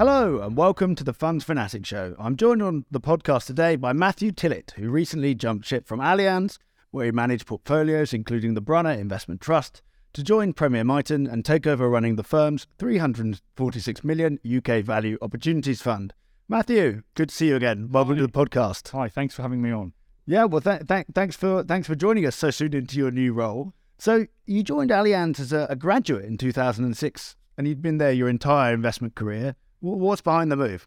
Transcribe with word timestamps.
Hello 0.00 0.40
and 0.40 0.56
welcome 0.56 0.94
to 0.94 1.04
the 1.04 1.12
Funds 1.12 1.44
Fanatic 1.44 1.84
Show. 1.84 2.16
I'm 2.18 2.34
joined 2.34 2.62
on 2.62 2.86
the 2.90 3.02
podcast 3.02 3.44
today 3.44 3.76
by 3.76 3.92
Matthew 3.92 4.32
Tillett, 4.32 4.70
who 4.70 4.88
recently 4.88 5.34
jumped 5.34 5.66
ship 5.66 5.86
from 5.86 6.00
Allianz, 6.00 6.56
where 6.90 7.04
he 7.04 7.12
managed 7.12 7.46
portfolios 7.46 8.14
including 8.14 8.54
the 8.54 8.62
Brunner 8.62 8.92
Investment 8.92 9.42
Trust, 9.42 9.82
to 10.14 10.22
join 10.22 10.54
Premier 10.54 10.84
Miton 10.84 11.30
and 11.30 11.44
take 11.44 11.66
over 11.66 11.86
running 11.86 12.16
the 12.16 12.22
firm's 12.22 12.66
346 12.78 14.02
million 14.02 14.38
UK 14.42 14.82
Value 14.82 15.18
Opportunities 15.20 15.82
Fund. 15.82 16.14
Matthew, 16.48 17.02
good 17.14 17.28
to 17.28 17.34
see 17.34 17.48
you 17.48 17.56
again. 17.56 17.90
Welcome 17.92 18.16
to 18.16 18.22
the 18.22 18.32
podcast. 18.32 18.92
Hi, 18.92 19.10
thanks 19.10 19.34
for 19.34 19.42
having 19.42 19.60
me 19.60 19.70
on. 19.70 19.92
Yeah, 20.24 20.44
well, 20.44 20.62
th- 20.62 20.86
th- 20.88 21.08
thanks 21.14 21.36
for 21.36 21.62
thanks 21.62 21.86
for 21.86 21.94
joining 21.94 22.24
us 22.24 22.36
so 22.36 22.50
soon 22.50 22.72
into 22.72 22.96
your 22.96 23.10
new 23.10 23.34
role. 23.34 23.74
So 23.98 24.28
you 24.46 24.62
joined 24.62 24.92
Allianz 24.92 25.38
as 25.38 25.52
a, 25.52 25.66
a 25.68 25.76
graduate 25.76 26.24
in 26.24 26.38
2006, 26.38 27.36
and 27.58 27.68
you'd 27.68 27.82
been 27.82 27.98
there 27.98 28.12
your 28.12 28.30
entire 28.30 28.72
investment 28.72 29.14
career. 29.14 29.56
What's 29.80 30.20
behind 30.20 30.52
the 30.52 30.56
move? 30.56 30.86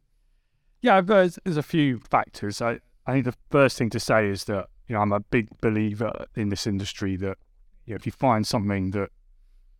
Yeah, 0.82 1.02
there's, 1.02 1.40
there's 1.44 1.58
a 1.58 1.64
few 1.64 2.00
factors. 2.00 2.62
I, 2.62 2.80
I 3.06 3.14
think 3.14 3.26
the 3.26 3.36
first 3.50 3.78
thing 3.78 3.90
to 3.92 4.00
say 4.00 4.28
is 4.28 4.46
that 4.46 4.68
you 4.88 4.96
know 4.96 5.02
I'm 5.02 5.14
a 5.14 5.20
big 5.20 5.50
believer 5.62 6.26
in 6.36 6.50
this 6.50 6.68
industry 6.68 7.16
that 7.18 7.38
you 7.86 7.94
know, 7.94 7.96
if 7.96 8.06
you 8.06 8.12
find 8.12 8.46
something 8.46 8.92
that 8.92 9.10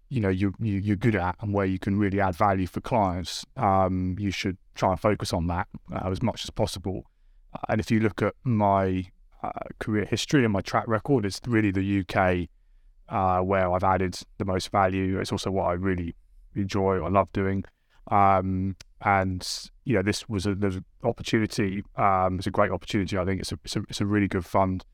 you 0.10 0.20
know 0.20 0.30
you, 0.30 0.54
you 0.60 0.76
you're 0.80 0.96
good 0.96 1.16
at 1.16 1.36
and 1.42 1.54
where 1.54 1.66
you 1.66 1.80
can 1.80 1.98
really 1.98 2.20
add 2.20 2.36
value 2.36 2.68
for 2.68 2.82
clients, 2.82 3.46
um, 3.58 4.16
you 4.20 4.32
should 4.32 4.58
try 4.76 4.92
and 4.92 5.00
focus 5.00 5.34
on 5.34 5.48
that 5.48 5.68
uh, 5.92 6.10
as 6.10 6.22
much 6.22 6.44
as 6.44 6.50
possible. 6.50 7.04
Uh, 7.54 7.60
and 7.70 7.80
if 7.80 7.92
you 7.92 8.00
look 8.00 8.22
at 8.22 8.34
my 8.44 9.06
uh, 9.44 9.52
career 9.80 10.06
history 10.06 10.44
and 10.44 10.54
my 10.54 10.62
track 10.62 10.88
record, 10.88 11.26
it's 11.26 11.42
really 11.46 11.72
the 11.72 12.00
UK 12.00 12.48
uh, 13.10 13.42
where 13.42 13.72
I've 13.72 13.84
added 13.84 14.18
the 14.38 14.46
most 14.46 14.72
value. 14.72 15.20
It's 15.20 15.32
also 15.32 15.52
what 15.52 15.66
I 15.66 15.74
really 15.74 16.16
enjoy. 16.56 17.04
I 17.04 17.10
love 17.10 17.32
doing. 17.34 17.66
Um, 18.10 18.76
and 19.04 19.70
you 19.84 19.96
know, 19.96 20.02
this 20.02 20.28
was 20.30 20.46
a 20.46 20.56
there's 20.56 20.78
an 20.78 20.86
opportunity. 21.04 21.84
Um, 21.96 22.38
it's 22.38 22.48
a 22.48 22.52
great 22.52 22.72
opportunity. 22.72 23.18
I 23.18 23.26
think 23.26 23.42
it's 23.42 23.52
a 23.52 23.60
it's 23.64 23.76
a, 23.76 23.84
it's 23.90 24.02
a 24.02 24.06
really 24.06 24.28
good 24.28 24.46
fund 24.46 24.86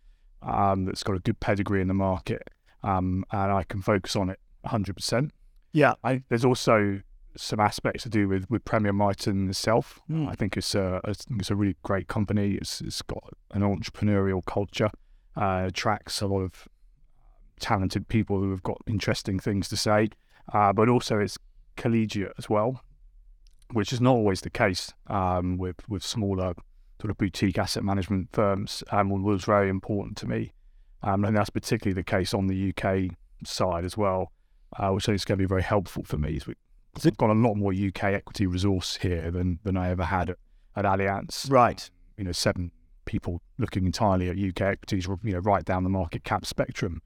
um, 0.41 0.85
that's 0.85 1.03
got 1.03 1.15
a 1.15 1.19
good 1.19 1.39
pedigree 1.39 1.81
in 1.81 1.87
the 1.87 1.93
market, 1.93 2.43
um, 2.83 3.23
and 3.31 3.51
I 3.51 3.63
can 3.63 3.81
focus 3.81 4.15
on 4.15 4.29
it 4.29 4.39
100. 4.61 4.95
percent 4.95 5.31
Yeah, 5.73 5.93
I, 6.03 6.23
there's 6.29 6.45
also 6.45 7.01
some 7.37 7.59
aspects 7.59 8.03
to 8.03 8.09
do 8.09 8.27
with, 8.27 8.49
with 8.49 8.65
Premier 8.65 8.91
Miton 8.91 9.49
itself. 9.49 9.99
Mm. 10.09 10.27
I 10.27 10.33
think 10.33 10.57
it's 10.57 10.73
a 10.73 10.99
I 11.05 11.13
think 11.13 11.41
it's 11.41 11.51
a 11.51 11.55
really 11.55 11.75
great 11.83 12.07
company. 12.07 12.55
It's 12.55 12.81
it's 12.81 13.01
got 13.03 13.23
an 13.51 13.61
entrepreneurial 13.61 14.43
culture. 14.45 14.89
Uh, 15.37 15.65
attracts 15.67 16.19
a 16.21 16.27
lot 16.27 16.41
of 16.41 16.67
talented 17.59 18.07
people 18.07 18.39
who 18.39 18.49
have 18.49 18.63
got 18.63 18.81
interesting 18.87 19.39
things 19.39 19.69
to 19.69 19.77
say, 19.77 20.09
uh, 20.53 20.73
but 20.73 20.89
also 20.89 21.19
it's 21.19 21.37
collegiate 21.77 22.33
as 22.37 22.49
well, 22.49 22.81
which 23.71 23.93
is 23.93 24.01
not 24.01 24.11
always 24.11 24.41
the 24.41 24.49
case 24.49 24.93
um, 25.07 25.57
with 25.57 25.87
with 25.87 26.03
smaller 26.03 26.53
sort 27.01 27.11
of 27.11 27.17
boutique 27.17 27.57
asset 27.57 27.83
management 27.83 28.29
firms. 28.33 28.83
Um, 28.91 29.09
was 29.23 29.45
very 29.45 29.69
important 29.69 30.17
to 30.17 30.27
me, 30.27 30.53
um, 31.03 31.23
and 31.25 31.35
that's 31.35 31.49
particularly 31.49 31.93
the 31.93 32.03
case 32.03 32.33
on 32.33 32.47
the 32.47 32.73
UK 32.73 33.15
side 33.45 33.85
as 33.85 33.95
well, 33.95 34.31
uh, 34.77 34.89
which 34.89 35.05
I 35.05 35.07
think 35.07 35.15
is 35.15 35.25
going 35.25 35.37
to 35.37 35.43
be 35.43 35.47
very 35.47 35.63
helpful 35.63 36.03
for 36.03 36.17
me. 36.17 36.39
I've 36.95 37.17
got 37.17 37.29
a 37.29 37.33
lot 37.33 37.55
more 37.55 37.71
UK 37.71 38.05
equity 38.05 38.47
resource 38.47 38.97
here 38.97 39.31
than 39.31 39.59
than 39.63 39.77
I 39.77 39.89
ever 39.89 40.05
had 40.05 40.31
at, 40.31 40.37
at 40.75 40.85
Allianz. 40.85 41.49
right. 41.49 41.89
You 42.17 42.25
know, 42.25 42.31
seven 42.33 42.71
people 43.05 43.41
looking 43.57 43.85
entirely 43.85 44.29
at 44.29 44.37
UK 44.37 44.61
equities, 44.61 45.07
you 45.23 45.33
know, 45.33 45.39
right 45.39 45.63
down 45.63 45.83
the 45.83 45.89
market 45.89 46.23
cap 46.23 46.45
spectrum, 46.45 47.01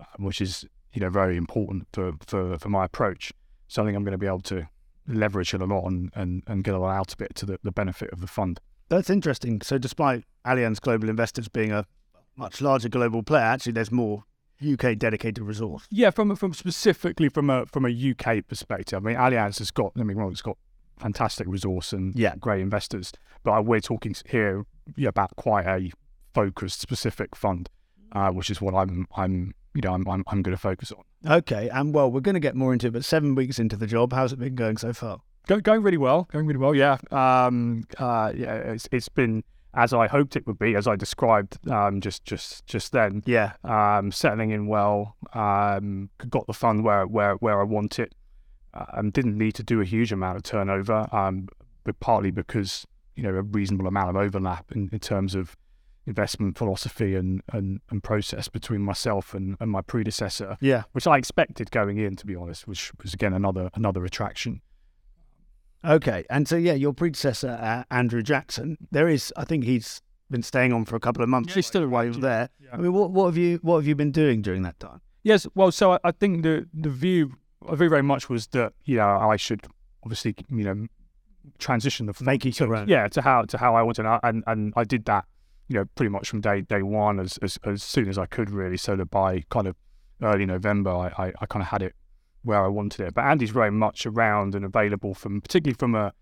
um, 0.00 0.24
which 0.24 0.40
is 0.40 0.64
you 0.92 1.00
know 1.00 1.10
very 1.10 1.36
important 1.36 1.86
for 1.92 2.12
for 2.26 2.58
for 2.58 2.68
my 2.68 2.84
approach. 2.84 3.32
So 3.68 3.82
I 3.82 3.86
think 3.86 3.96
I'm 3.96 4.04
going 4.04 4.12
to 4.12 4.18
be 4.18 4.26
able 4.26 4.40
to 4.40 4.68
leverage 5.06 5.54
it 5.54 5.60
a 5.62 5.64
lot 5.64 5.86
and 5.86 6.10
and, 6.14 6.42
and 6.46 6.64
get 6.64 6.74
a 6.74 6.78
lot 6.78 6.90
out 6.94 7.12
of 7.12 7.20
it 7.20 7.34
to 7.36 7.46
the, 7.46 7.58
the 7.62 7.72
benefit 7.72 8.10
of 8.12 8.20
the 8.20 8.26
fund. 8.26 8.60
That's 8.88 9.10
interesting. 9.10 9.60
So, 9.62 9.78
despite 9.78 10.24
Allianz 10.46 10.80
Global 10.80 11.08
Investors 11.08 11.48
being 11.48 11.72
a 11.72 11.86
much 12.36 12.60
larger 12.60 12.88
global 12.88 13.22
player, 13.22 13.42
actually, 13.42 13.72
there's 13.72 13.90
more 13.92 14.24
UK 14.62 14.96
dedicated 14.98 15.42
resource. 15.44 15.86
Yeah, 15.90 16.10
from 16.10 16.34
from 16.36 16.52
specifically 16.54 17.28
from 17.28 17.50
a 17.50 17.66
from 17.66 17.84
a 17.86 17.88
UK 17.90 18.46
perspective. 18.46 19.04
I 19.04 19.08
mean, 19.08 19.16
Allianz 19.16 19.58
has 19.58 19.70
got. 19.70 19.92
I 19.98 20.02
mean, 20.02 20.16
well, 20.18 20.28
it's 20.30 20.42
got 20.42 20.56
fantastic 20.98 21.46
resource 21.48 21.92
and 21.92 22.14
Yeah. 22.14 22.36
great 22.36 22.60
investors, 22.60 23.12
but 23.42 23.64
we're 23.64 23.80
talking 23.80 24.14
here 24.28 24.64
yeah, 24.96 25.08
about 25.08 25.34
quite 25.36 25.66
a 25.66 25.90
focused, 26.32 26.80
specific 26.80 27.34
fund, 27.34 27.68
uh, 28.12 28.30
which 28.30 28.50
is 28.50 28.60
what 28.60 28.74
I'm 28.74 29.06
I'm 29.16 29.54
you 29.74 29.80
know 29.82 29.94
I'm 29.94 30.06
I'm, 30.08 30.22
I'm 30.28 30.42
going 30.42 30.54
to 30.56 30.60
focus 30.60 30.92
on. 30.92 31.02
Okay, 31.28 31.68
and 31.68 31.94
well, 31.94 32.10
we're 32.10 32.20
going 32.20 32.34
to 32.34 32.40
get 32.40 32.56
more 32.56 32.72
into 32.72 32.88
it, 32.88 32.92
but 32.92 33.04
seven 33.04 33.34
weeks 33.34 33.58
into 33.58 33.76
the 33.76 33.86
job, 33.86 34.12
how's 34.12 34.32
it 34.32 34.38
been 34.38 34.54
going 34.54 34.76
so 34.76 34.92
far? 34.92 35.20
Go, 35.46 35.60
going 35.60 35.82
really 35.82 35.98
well, 35.98 36.28
going 36.32 36.46
really 36.46 36.58
well. 36.58 36.74
Yeah, 36.74 36.98
um, 37.10 37.84
uh, 37.98 38.32
yeah, 38.34 38.54
it's 38.54 38.88
it's 38.92 39.08
been 39.08 39.44
as 39.74 39.92
I 39.92 40.06
hoped 40.06 40.36
it 40.36 40.46
would 40.46 40.58
be, 40.58 40.74
as 40.74 40.86
I 40.86 40.96
described 40.96 41.58
um, 41.70 42.00
just 42.00 42.24
just 42.24 42.66
just 42.66 42.92
then. 42.92 43.22
Yeah, 43.26 43.52
um, 43.64 44.12
settling 44.12 44.50
in 44.50 44.66
well, 44.66 45.16
um, 45.32 46.10
got 46.28 46.46
the 46.46 46.52
fund 46.52 46.84
where 46.84 47.06
where 47.06 47.34
where 47.34 47.60
I 47.60 47.64
want 47.64 47.98
it, 47.98 48.14
um, 48.74 49.10
didn't 49.10 49.38
need 49.38 49.54
to 49.56 49.62
do 49.62 49.80
a 49.80 49.84
huge 49.84 50.12
amount 50.12 50.36
of 50.36 50.42
turnover, 50.42 51.08
um, 51.12 51.48
but 51.84 51.98
partly 52.00 52.30
because 52.30 52.86
you 53.16 53.22
know 53.22 53.30
a 53.30 53.42
reasonable 53.42 53.86
amount 53.86 54.10
of 54.10 54.16
overlap 54.16 54.70
in, 54.72 54.88
in 54.92 54.98
terms 54.98 55.34
of 55.34 55.56
investment 56.06 56.58
philosophy 56.58 57.14
and, 57.14 57.42
and, 57.52 57.80
and 57.90 58.02
process 58.02 58.48
between 58.48 58.80
myself 58.82 59.34
and, 59.34 59.56
and 59.60 59.70
my 59.70 59.80
predecessor, 59.80 60.56
yeah. 60.60 60.82
which 60.92 61.06
I 61.06 61.16
expected 61.16 61.70
going 61.70 61.98
in, 61.98 62.16
to 62.16 62.26
be 62.26 62.34
honest, 62.34 62.66
which 62.66 62.92
was 63.02 63.14
again 63.14 63.32
another 63.32 63.70
another 63.74 64.04
attraction. 64.04 64.60
Okay, 65.84 66.24
and 66.30 66.46
so 66.46 66.56
yeah, 66.56 66.74
your 66.74 66.92
predecessor 66.92 67.58
uh, 67.60 67.84
Andrew 67.90 68.22
Jackson, 68.22 68.78
there 68.90 69.08
is, 69.08 69.32
I 69.36 69.44
think 69.44 69.64
he's 69.64 70.00
been 70.30 70.42
staying 70.42 70.72
on 70.72 70.84
for 70.84 70.96
a 70.96 71.00
couple 71.00 71.22
of 71.22 71.28
months. 71.28 71.50
Yeah, 71.50 71.54
he's 71.56 71.66
still 71.66 71.86
while 71.88 72.04
around, 72.04 72.22
there. 72.22 72.48
yeah. 72.60 72.70
I 72.72 72.76
mean, 72.76 72.92
what 72.92 73.10
what 73.10 73.26
have 73.26 73.36
you 73.36 73.58
what 73.62 73.76
have 73.76 73.86
you 73.86 73.94
been 73.94 74.12
doing 74.12 74.42
during 74.42 74.62
that 74.62 74.78
time? 74.78 75.00
Yes, 75.24 75.46
well, 75.54 75.70
so 75.72 75.92
I, 75.92 75.98
I 76.04 76.12
think 76.12 76.42
the 76.42 76.68
the 76.72 76.90
view 76.90 77.34
very 77.70 77.88
very 77.88 78.02
much 78.02 78.28
was 78.28 78.48
that 78.48 78.72
you 78.84 78.96
know 78.96 79.08
I 79.08 79.36
should 79.36 79.66
obviously 80.04 80.34
you 80.50 80.64
know 80.64 80.86
transition 81.58 82.06
the 82.06 82.14
Make 82.22 82.46
it 82.46 82.58
your 82.58 82.84
yeah 82.86 83.08
to 83.08 83.22
how 83.22 83.42
to 83.42 83.58
how 83.58 83.74
I 83.74 83.82
wanted, 83.82 84.06
and 84.06 84.20
and 84.22 84.44
and 84.46 84.72
I 84.76 84.84
did 84.84 85.04
that 85.06 85.24
you 85.72 85.78
know 85.78 85.86
pretty 85.94 86.10
much 86.10 86.28
from 86.28 86.40
day 86.42 86.60
day 86.60 86.82
one 86.82 87.18
as 87.18 87.38
as, 87.38 87.58
as 87.64 87.82
soon 87.82 88.08
as 88.08 88.18
I 88.18 88.26
could 88.26 88.50
really, 88.50 88.76
so 88.76 88.94
that 88.96 89.06
by 89.10 89.44
kind 89.48 89.66
of 89.66 89.74
early 90.22 90.44
November 90.46 90.90
I, 90.90 91.06
I, 91.26 91.32
I 91.40 91.46
kind 91.46 91.62
of 91.62 91.68
had 91.68 91.82
it 91.82 91.94
where 92.42 92.62
I 92.62 92.68
wanted 92.68 93.00
it. 93.06 93.14
But 93.14 93.24
Andy's 93.24 93.50
very 93.50 93.70
much 93.70 94.04
around 94.04 94.54
and 94.54 94.64
available 94.64 95.14
from 95.14 95.40
particularly 95.40 95.76
from 95.78 95.94
a 95.94 96.12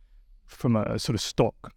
from 0.46 0.76
a 0.76 0.98
sort 0.98 1.14
of 1.14 1.20
stock 1.20 1.72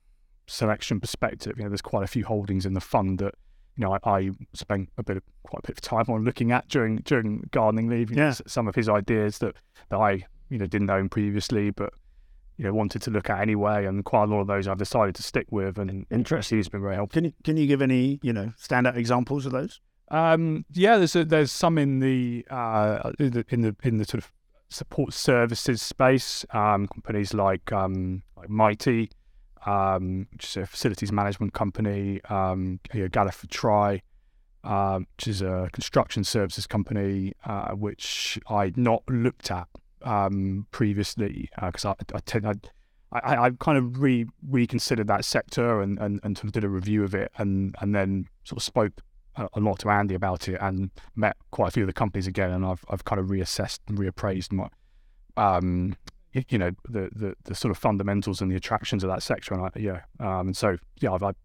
selection 0.48 1.00
perspective. 1.00 1.54
You 1.58 1.64
know, 1.64 1.70
there's 1.70 1.82
quite 1.82 2.04
a 2.04 2.08
few 2.08 2.26
holdings 2.26 2.66
in 2.66 2.74
the 2.74 2.82
fund 2.82 3.18
that 3.20 3.34
you 3.76 3.84
know 3.84 3.98
I, 4.04 4.18
I 4.18 4.32
spent 4.54 4.90
a 4.98 5.04
bit 5.04 5.18
of 5.18 5.24
quite 5.44 5.62
a 5.64 5.68
bit 5.68 5.78
of 5.78 5.82
time 5.82 6.06
on 6.10 6.24
looking 6.24 6.52
at 6.52 6.68
during 6.70 6.98
during 6.98 7.48
gardening 7.52 7.90
leave. 7.90 8.12
Know, 8.12 8.26
Yeah. 8.26 8.34
some 8.46 8.68
of 8.68 8.76
his 8.76 8.88
ideas 8.88 9.40
that 9.40 9.56
that 9.90 9.98
I 9.98 10.26
you 10.50 10.58
know 10.60 10.68
didn't 10.68 10.90
own 10.92 11.10
previously, 11.10 11.72
but 11.72 11.92
you 12.58 12.66
know 12.66 12.74
wanted 12.74 13.02
to 13.04 13.12
look 13.12 13.30
at 13.30 13.42
anyway, 13.42 13.86
and 13.86 14.04
quite 14.06 14.24
a 14.24 14.28
lot 14.28 14.42
of 14.42 14.48
those 14.48 14.68
I've 14.68 14.78
decided 14.78 15.16
to 15.16 15.24
stick 15.24 15.48
with. 15.52 15.78
And 15.78 16.06
Interesting. 16.12 16.60
it's 16.60 16.70
been 16.70 16.82
very 16.82 16.96
helpful. 16.96 17.16
Can 17.16 17.26
you 17.26 17.34
can 17.44 17.58
you 17.58 17.68
give 17.68 17.82
any 17.82 18.20
you 18.22 18.34
know 18.34 18.54
standout 18.60 18.96
examples 18.96 19.46
of 19.46 19.52
those? 19.52 19.82
Um, 20.10 20.66
yeah, 20.72 20.98
there's 20.98 21.16
a, 21.16 21.26
there's 21.26 21.52
some 21.52 21.78
in 21.78 22.00
the 22.00 22.46
uh, 22.50 23.12
in 23.20 23.32
the 23.32 23.46
in 23.50 23.62
the 23.62 23.76
in 23.84 23.98
the 23.98 24.06
sort 24.06 24.24
of 24.24 24.32
support 24.70 25.14
services 25.14 25.82
space. 25.82 26.46
Um, 26.52 26.88
companies 26.88 27.34
like 27.34 27.72
um, 27.72 28.24
like 28.38 28.50
Mitie, 28.50 29.10
um, 29.66 30.28
which 30.32 30.46
is 30.46 30.58
a 30.58 30.66
facilities 30.66 31.12
management 31.12 31.54
company. 31.54 32.22
Um, 32.30 32.80
you 32.94 33.02
know, 33.02 33.10
Galliford 33.10 33.50
Try, 33.50 34.02
um, 34.64 35.08
which 35.18 35.28
is 35.28 35.42
a 35.42 35.70
construction 35.74 36.24
services 36.24 36.68
company, 36.68 37.34
uh, 37.46 37.72
which 37.72 38.40
I'd 38.48 38.78
not 38.78 39.04
looked 39.10 39.52
at 39.52 39.68
um, 40.04 40.68
previously 40.72 41.50
because 41.62 41.86
I, 41.86 41.96
I 42.14 42.20
tend 42.26 42.46
I, 42.46 43.20
I, 43.20 43.46
I 43.46 43.52
kind 43.60 43.78
of 43.78 44.02
re 44.02 44.26
reconsidered 44.48 45.08
that 45.08 45.26
sector 45.26 45.82
and, 45.82 46.00
and, 46.00 46.20
and 46.24 46.38
sort 46.38 46.46
of 46.46 46.52
did 46.54 46.64
a 46.64 46.70
review 46.70 47.04
of 47.04 47.14
it 47.14 47.32
and, 47.38 47.76
and 47.80 47.96
then 47.96 48.26
sort 48.44 48.58
of 48.58 48.64
spoke 48.64 48.94
a, 49.36 49.48
a 49.54 49.60
lot 49.60 49.80
to 49.80 49.90
Andy 49.90 50.16
about 50.16 50.48
it 50.48 50.58
and 50.62 50.92
met 51.16 51.38
quite 51.52 51.70
a 51.70 51.72
few 51.72 51.84
of 51.84 51.88
the 51.88 51.94
companies 51.94 52.28
again 52.28 52.52
and 52.52 52.66
I've 52.66 52.84
I've 52.90 53.06
kind 53.06 53.20
of 53.20 53.28
reassessed 53.28 53.80
and 53.88 53.98
reappraised 53.98 54.52
my 54.52 54.68
um 55.36 55.96
you 56.50 56.58
know 56.58 56.72
the, 56.90 57.10
the 57.16 57.36
the 57.44 57.56
sort 57.56 57.72
of 57.72 57.78
fundamentals 57.78 58.42
and 58.42 58.52
the 58.52 58.56
attractions 58.56 59.04
of 59.04 59.10
that 59.10 59.24
sector 59.24 59.54
and 59.54 59.64
I, 59.64 59.70
yeah 59.80 60.02
um 60.20 60.48
and 60.48 60.58
so 60.58 60.78
yeah 61.00 61.12
I've, 61.12 61.24
I've 61.24 61.36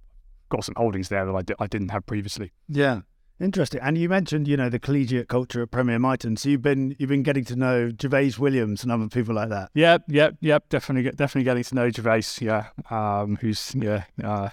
got 0.48 0.64
some 0.64 0.74
holdings 0.76 1.08
there 1.08 1.26
that 1.26 1.34
I, 1.34 1.42
di- 1.42 1.54
I 1.58 1.66
didn't 1.66 1.90
have 1.90 2.06
previously 2.06 2.52
Yeah. 2.68 3.00
Interesting. 3.40 3.80
And 3.80 3.96
you 3.96 4.08
mentioned, 4.08 4.48
you 4.48 4.56
know, 4.56 4.68
the 4.68 4.80
collegiate 4.80 5.28
culture 5.28 5.62
at 5.62 5.70
Premier 5.70 5.98
Miton. 5.98 6.36
So 6.36 6.48
you've 6.48 6.62
been 6.62 6.96
you've 6.98 7.08
been 7.08 7.22
getting 7.22 7.44
to 7.46 7.56
know 7.56 7.90
Gervais 8.00 8.32
Williams 8.38 8.82
and 8.82 8.90
other 8.90 9.08
people 9.08 9.34
like 9.34 9.48
that. 9.50 9.70
Yep, 9.74 10.04
yep, 10.08 10.36
yep. 10.40 10.68
Definitely, 10.68 11.12
definitely 11.12 11.44
getting 11.44 11.62
to 11.62 11.74
know 11.74 11.90
Gervais. 11.90 12.24
Yeah, 12.40 12.66
um, 12.90 13.36
who's 13.40 13.74
yeah, 13.76 14.04
uh, 14.24 14.48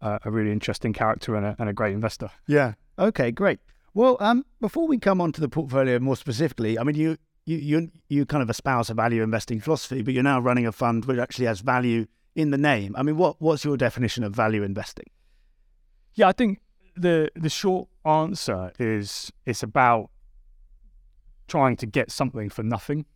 uh, 0.00 0.18
a 0.24 0.30
really 0.30 0.50
interesting 0.50 0.94
character 0.94 1.36
and 1.36 1.44
a, 1.44 1.56
and 1.58 1.68
a 1.68 1.74
great 1.74 1.92
investor. 1.92 2.30
Yeah. 2.46 2.74
Okay, 2.98 3.30
great. 3.30 3.58
Well, 3.92 4.16
um, 4.20 4.46
before 4.60 4.86
we 4.86 4.98
come 4.98 5.20
on 5.20 5.32
to 5.32 5.40
the 5.40 5.48
portfolio 5.48 5.98
more 5.98 6.16
specifically, 6.16 6.78
I 6.78 6.84
mean, 6.84 6.96
you 6.96 7.18
you 7.44 7.56
you 7.58 7.90
you 8.08 8.26
kind 8.26 8.42
of 8.42 8.48
espouse 8.48 8.88
a 8.88 8.94
value 8.94 9.22
investing 9.22 9.60
philosophy, 9.60 10.00
but 10.00 10.14
you're 10.14 10.22
now 10.22 10.40
running 10.40 10.66
a 10.66 10.72
fund 10.72 11.04
which 11.04 11.18
actually 11.18 11.46
has 11.46 11.60
value 11.60 12.06
in 12.34 12.50
the 12.50 12.58
name. 12.58 12.94
I 12.96 13.02
mean, 13.02 13.18
what 13.18 13.40
what's 13.42 13.64
your 13.64 13.76
definition 13.76 14.24
of 14.24 14.34
value 14.34 14.62
investing? 14.62 15.06
Yeah, 16.14 16.28
I 16.28 16.32
think 16.32 16.60
the 16.96 17.30
the 17.34 17.48
short 17.48 17.88
answer 18.04 18.72
is 18.78 19.32
it's 19.44 19.62
about 19.62 20.10
trying 21.48 21.76
to 21.76 21.86
get 21.86 22.10
something 22.10 22.50
for 22.50 22.62
nothing. 22.62 23.06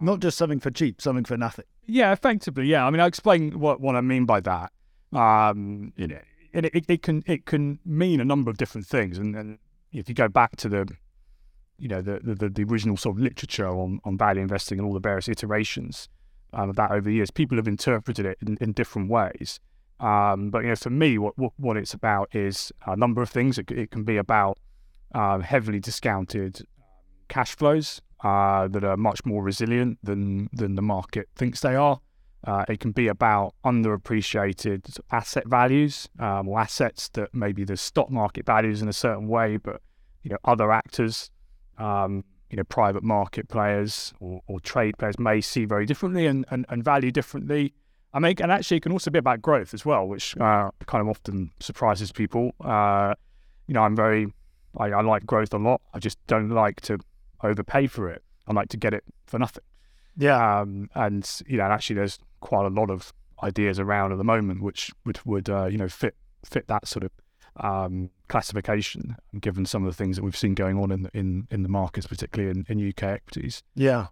Not 0.00 0.20
just 0.20 0.38
something 0.38 0.60
for 0.60 0.70
cheap, 0.70 1.00
something 1.00 1.24
for 1.24 1.36
nothing. 1.36 1.64
Yeah, 1.86 2.12
effectively. 2.12 2.66
Yeah, 2.66 2.86
I 2.86 2.90
mean, 2.90 3.00
I'll 3.00 3.08
explain 3.08 3.58
what, 3.58 3.80
what 3.80 3.96
I 3.96 4.00
mean 4.00 4.26
by 4.26 4.40
that. 4.40 4.70
Um, 5.12 5.92
you 5.96 6.06
know, 6.06 6.20
it, 6.52 6.66
it, 6.66 6.84
it 6.88 7.02
can 7.02 7.22
it 7.26 7.46
can 7.46 7.80
mean 7.84 8.20
a 8.20 8.24
number 8.24 8.50
of 8.50 8.58
different 8.58 8.86
things, 8.86 9.18
and, 9.18 9.34
and 9.34 9.58
if 9.92 10.08
you 10.08 10.14
go 10.14 10.28
back 10.28 10.56
to 10.56 10.68
the 10.68 10.86
you 11.78 11.88
know 11.88 12.02
the, 12.02 12.20
the 12.22 12.48
the 12.48 12.64
original 12.64 12.96
sort 12.96 13.16
of 13.16 13.22
literature 13.22 13.68
on 13.68 14.00
on 14.04 14.18
value 14.18 14.42
investing 14.42 14.78
and 14.78 14.86
all 14.86 14.92
the 14.92 15.00
various 15.00 15.28
iterations 15.28 16.08
um, 16.52 16.70
of 16.70 16.76
that 16.76 16.90
over 16.90 17.02
the 17.02 17.14
years, 17.14 17.30
people 17.30 17.56
have 17.56 17.68
interpreted 17.68 18.26
it 18.26 18.38
in, 18.46 18.58
in 18.60 18.72
different 18.72 19.10
ways. 19.10 19.58
Um, 20.00 20.50
but 20.50 20.62
you 20.62 20.68
know, 20.68 20.76
for 20.76 20.90
me, 20.90 21.18
what, 21.18 21.36
what, 21.38 21.52
what 21.56 21.76
it's 21.76 21.94
about 21.94 22.34
is 22.34 22.72
a 22.86 22.96
number 22.96 23.22
of 23.22 23.30
things. 23.30 23.58
It, 23.58 23.70
it 23.70 23.90
can 23.90 24.04
be 24.04 24.16
about 24.16 24.58
uh, 25.14 25.38
heavily 25.40 25.80
discounted 25.80 26.66
cash 27.28 27.56
flows 27.56 28.00
uh, 28.22 28.68
that 28.68 28.84
are 28.84 28.96
much 28.96 29.24
more 29.24 29.42
resilient 29.42 29.98
than 30.02 30.48
than 30.52 30.74
the 30.74 30.82
market 30.82 31.28
thinks 31.34 31.60
they 31.60 31.74
are. 31.74 32.00
Uh, 32.46 32.64
it 32.68 32.78
can 32.78 32.92
be 32.92 33.08
about 33.08 33.54
underappreciated 33.64 34.98
asset 35.10 35.46
values 35.48 36.08
um, 36.20 36.48
or 36.48 36.60
assets 36.60 37.08
that 37.10 37.34
maybe 37.34 37.64
the 37.64 37.76
stock 37.76 38.10
market 38.10 38.46
values 38.46 38.80
in 38.80 38.88
a 38.88 38.92
certain 38.92 39.26
way, 39.26 39.56
but 39.56 39.80
you 40.22 40.30
know 40.30 40.38
other 40.44 40.70
actors, 40.70 41.30
um, 41.78 42.24
you 42.50 42.56
know 42.56 42.64
private 42.64 43.02
market 43.02 43.48
players 43.48 44.12
or, 44.20 44.40
or, 44.46 44.60
trade 44.60 44.96
players 44.98 45.18
may 45.18 45.40
see 45.40 45.64
very 45.64 45.84
differently 45.84 46.26
and, 46.26 46.44
and, 46.50 46.64
and 46.68 46.84
value 46.84 47.10
differently. 47.10 47.74
I 48.18 48.20
mean, 48.20 48.34
and 48.40 48.50
actually, 48.50 48.78
it 48.78 48.82
can 48.82 48.90
also 48.90 49.12
be 49.12 49.18
about 49.20 49.40
growth 49.40 49.72
as 49.72 49.86
well, 49.86 50.08
which 50.08 50.36
uh, 50.38 50.72
kind 50.86 51.02
of 51.02 51.08
often 51.08 51.52
surprises 51.60 52.10
people. 52.10 52.50
Uh, 52.60 53.14
you 53.68 53.74
know, 53.74 53.82
I'm 53.82 53.94
very, 53.94 54.26
I, 54.76 54.86
I, 54.86 55.02
like 55.02 55.24
growth 55.24 55.54
a 55.54 55.56
lot. 55.56 55.82
I 55.94 56.00
just 56.00 56.18
don't 56.26 56.48
like 56.48 56.80
to 56.80 56.98
overpay 57.44 57.86
for 57.86 58.08
it. 58.08 58.24
I 58.48 58.54
like 58.54 58.70
to 58.70 58.76
get 58.76 58.92
it 58.92 59.04
for 59.28 59.38
nothing. 59.38 59.62
Yeah. 60.16 60.60
Um, 60.60 60.90
and 60.96 61.30
you 61.46 61.58
know, 61.58 61.62
actually, 61.66 61.94
there's 61.94 62.18
quite 62.40 62.66
a 62.66 62.70
lot 62.70 62.90
of 62.90 63.12
ideas 63.44 63.78
around 63.78 64.10
at 64.10 64.18
the 64.18 64.24
moment 64.24 64.62
which 64.62 64.90
which 65.04 65.24
would 65.24 65.48
uh, 65.48 65.66
you 65.66 65.78
know 65.78 65.88
fit 65.88 66.16
fit 66.44 66.66
that 66.66 66.88
sort 66.88 67.04
of 67.04 67.12
um, 67.64 68.10
classification, 68.26 69.14
given 69.38 69.64
some 69.64 69.84
of 69.84 69.92
the 69.92 69.96
things 69.96 70.16
that 70.16 70.24
we've 70.24 70.36
seen 70.36 70.54
going 70.54 70.76
on 70.76 70.90
in 70.90 71.04
the, 71.04 71.10
in 71.14 71.46
in 71.52 71.62
the 71.62 71.68
markets, 71.68 72.08
particularly 72.08 72.50
in, 72.50 72.80
in 72.80 72.88
UK 72.88 73.04
equities. 73.04 73.62
Yeah. 73.76 74.08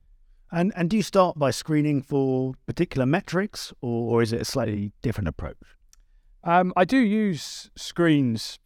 And 0.57 0.73
and 0.75 0.89
do 0.89 0.97
you 0.97 1.03
start 1.03 1.39
by 1.39 1.51
screening 1.51 2.01
for 2.01 2.55
particular 2.65 3.05
metrics, 3.05 3.75
or, 3.83 4.15
or 4.15 4.23
is 4.23 4.33
it 4.33 4.41
a 4.41 4.45
slightly 4.47 4.91
different 5.03 5.29
approach? 5.29 5.59
Um, 6.45 6.73
I 6.75 6.87
do 6.87 6.97
use 6.97 7.71
screens 7.77 8.59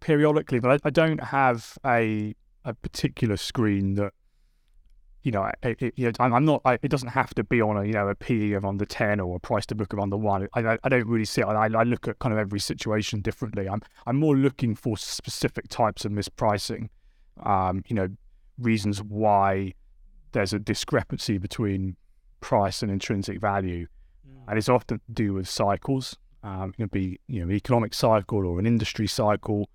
periodically, 0.00 0.60
but 0.60 0.70
I, 0.70 0.88
I, 0.88 0.90
don't 0.90 1.22
have 1.24 1.78
a 1.86 2.34
a 2.66 2.74
particular 2.74 3.38
screen 3.38 3.94
that 3.94 4.12
you 5.22 5.32
know, 5.32 5.50
it, 5.62 5.80
it, 5.80 5.94
you 5.96 6.08
know 6.08 6.12
I'm 6.18 6.44
not. 6.44 6.60
I, 6.66 6.74
it 6.82 6.90
doesn't 6.90 7.08
have 7.08 7.32
to 7.36 7.44
be 7.44 7.62
on 7.62 7.78
a 7.78 7.86
you 7.86 7.94
know 7.94 8.08
a 8.08 8.14
PE 8.14 8.52
of 8.52 8.66
under 8.66 8.84
ten 8.84 9.18
or 9.18 9.36
a 9.36 9.40
price 9.40 9.64
to 9.66 9.74
book 9.74 9.94
of 9.94 10.00
under 10.00 10.18
one. 10.18 10.46
I, 10.52 10.76
I 10.84 10.88
don't 10.90 11.06
really 11.06 11.24
see 11.24 11.40
it. 11.40 11.46
I, 11.46 11.68
I 11.74 11.84
look 11.84 12.06
at 12.06 12.18
kind 12.18 12.34
of 12.34 12.38
every 12.38 12.60
situation 12.60 13.22
differently. 13.22 13.66
I'm 13.66 13.80
I'm 14.04 14.16
more 14.16 14.36
looking 14.36 14.74
for 14.74 14.98
specific 14.98 15.68
types 15.68 16.04
of 16.04 16.12
mispricing. 16.12 16.90
Um, 17.42 17.82
you 17.88 17.96
know, 17.96 18.08
reasons 18.58 19.02
why 19.02 19.72
there's 20.34 20.52
a 20.52 20.58
discrepancy 20.58 21.38
between 21.38 21.96
price 22.40 22.82
and 22.82 22.92
intrinsic 22.92 23.40
value, 23.40 23.86
mm. 24.28 24.42
and 24.46 24.58
it's 24.58 24.68
often 24.68 24.98
to 24.98 25.12
do 25.12 25.32
with 25.32 25.48
cycles. 25.48 26.16
Um, 26.42 26.70
it 26.70 26.76
can 26.76 26.88
be 26.88 27.18
you 27.26 27.44
know 27.44 27.50
economic 27.50 27.94
cycle 27.94 28.46
or 28.46 28.58
an 28.58 28.66
industry 28.66 29.06
cycle 29.06 29.70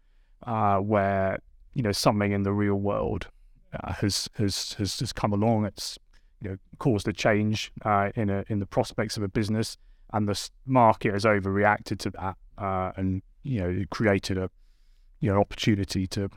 uh, 0.45 0.77
where 0.77 1.39
you 1.73 1.81
know 1.81 1.91
something 1.91 2.31
in 2.31 2.44
the 2.44 2.53
real 2.53 2.75
world 2.75 3.27
uh, 3.73 3.94
has, 3.94 4.29
has 4.35 4.73
has 4.73 5.00
has 5.00 5.11
come 5.11 5.33
along. 5.33 5.65
It's 5.65 5.97
you 6.41 6.51
know 6.51 6.57
caused 6.77 7.07
a 7.07 7.13
change 7.13 7.71
uh, 7.83 8.11
in 8.15 8.29
a 8.29 8.45
in 8.50 8.59
the 8.59 8.67
prospects 8.67 9.17
of 9.17 9.23
a 9.23 9.27
business, 9.27 9.77
and 10.13 10.27
the 10.27 10.50
market 10.65 11.13
has 11.13 11.23
overreacted 11.23 11.97
to 12.00 12.11
that, 12.11 12.35
uh, 12.57 12.91
and 12.97 13.23
you 13.44 13.61
know 13.61 13.83
created 13.89 14.38
a 14.38 14.51
you 15.21 15.31
know 15.31 15.39
opportunity 15.39 16.06
to 16.07 16.29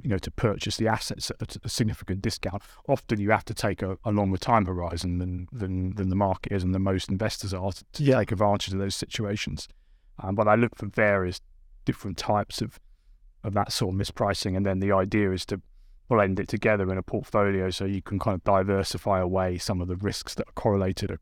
you 0.00 0.08
know 0.08 0.18
to 0.18 0.30
purchase 0.30 0.76
the 0.76 0.88
assets 0.88 1.30
at 1.30 1.56
a 1.62 1.68
significant 1.68 2.22
discount. 2.22 2.62
Often 2.88 3.20
you 3.20 3.30
have 3.30 3.44
to 3.46 3.54
take 3.54 3.82
a, 3.82 3.98
a 4.04 4.12
longer 4.12 4.38
time 4.38 4.66
horizon 4.66 5.18
than, 5.18 5.48
than 5.52 5.94
than 5.94 6.08
the 6.08 6.16
market 6.16 6.52
is, 6.52 6.62
and 6.62 6.74
than 6.74 6.82
most 6.82 7.08
investors 7.08 7.52
are 7.52 7.72
to, 7.72 7.84
to 7.92 8.02
yeah. 8.02 8.18
take 8.18 8.32
advantage 8.32 8.72
of 8.72 8.78
those 8.78 8.94
situations. 8.94 9.68
Um, 10.22 10.34
but 10.34 10.48
I 10.48 10.54
look 10.54 10.76
for 10.76 10.86
various 10.86 11.40
different 11.84 12.16
types 12.16 12.62
of 12.62 12.80
of 13.44 13.54
that 13.54 13.72
sort 13.72 13.94
of 13.94 14.00
mispricing, 14.00 14.56
and 14.56 14.64
then 14.64 14.80
the 14.80 14.92
idea 14.92 15.32
is 15.32 15.44
to 15.46 15.60
blend 16.08 16.38
it 16.38 16.48
together 16.48 16.90
in 16.92 16.98
a 16.98 17.02
portfolio 17.02 17.70
so 17.70 17.84
you 17.84 18.02
can 18.02 18.18
kind 18.18 18.34
of 18.34 18.44
diversify 18.44 19.18
away 19.20 19.58
some 19.58 19.80
of 19.80 19.88
the 19.88 19.96
risks 19.96 20.34
that 20.34 20.46
are 20.46 20.52
correlated, 20.52 21.10
uh, 21.10 21.16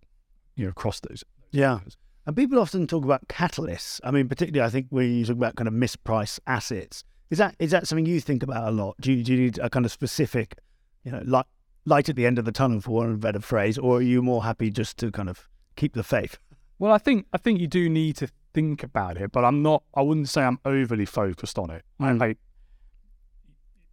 you 0.57 0.65
know, 0.65 0.71
across 0.71 1.01
those. 1.01 1.23
Yeah. 1.53 1.79
And 2.27 2.37
people 2.37 2.59
often 2.59 2.87
talk 2.87 3.05
about 3.05 3.29
catalysts. 3.29 4.01
I 4.05 4.11
mean, 4.11 4.29
particularly, 4.29 4.67
I 4.67 4.71
think 4.71 4.89
when 4.91 5.11
you 5.13 5.25
talk 5.25 5.37
about 5.37 5.57
kind 5.57 5.69
of 5.69 5.75
mispriced 5.75 6.41
assets, 6.47 7.05
is 7.31 7.39
that 7.39 7.55
is 7.59 7.71
that 7.71 7.87
something 7.87 8.07
you 8.07 8.21
think 8.21 8.43
about 8.43 8.69
a 8.69 8.71
lot? 8.71 8.97
Do 9.01 9.13
you, 9.13 9.23
do 9.23 9.33
you 9.33 9.41
need 9.41 9.59
a 9.59 9.71
kind 9.71 9.87
of 9.87 9.93
specific, 9.93 10.57
you 11.05 11.13
know, 11.13 11.23
light, 11.25 11.47
light 11.85 12.09
at 12.09 12.17
the 12.17 12.27
end 12.27 12.39
of 12.39 12.45
the 12.45 12.53
tunnel, 12.53 12.81
for 12.81 12.91
one 12.91 13.17
better 13.17 13.41
phrase, 13.41 13.79
or 13.79 13.99
are 13.99 14.03
you 14.03 14.23
more 14.23 14.45
happy 14.45 14.71
just 14.71 14.99
to 14.99 15.11
kind 15.11 15.29
of 15.29 15.49
keep 15.77 15.95
the 15.95 16.03
faith? 16.03 16.39
Well, 16.79 16.93
I 16.93 16.99
think 16.99 17.27
I 17.33 17.39
think 17.39 17.61
you 17.61 17.67
do 17.67 17.89
need 17.89 18.17
to 18.17 18.29
think 18.53 18.83
about 18.83 19.17
it, 19.17 19.33
but 19.33 19.45
I'm 19.45 19.63
not. 19.63 19.85
I 19.95 20.03
wouldn't 20.03 20.29
say 20.29 20.43
I'm 20.43 20.59
overly 20.65 21.07
focused 21.07 21.59
on 21.59 21.71
it. 21.71 21.85
Mm. 22.01 22.23
I, 22.23 22.37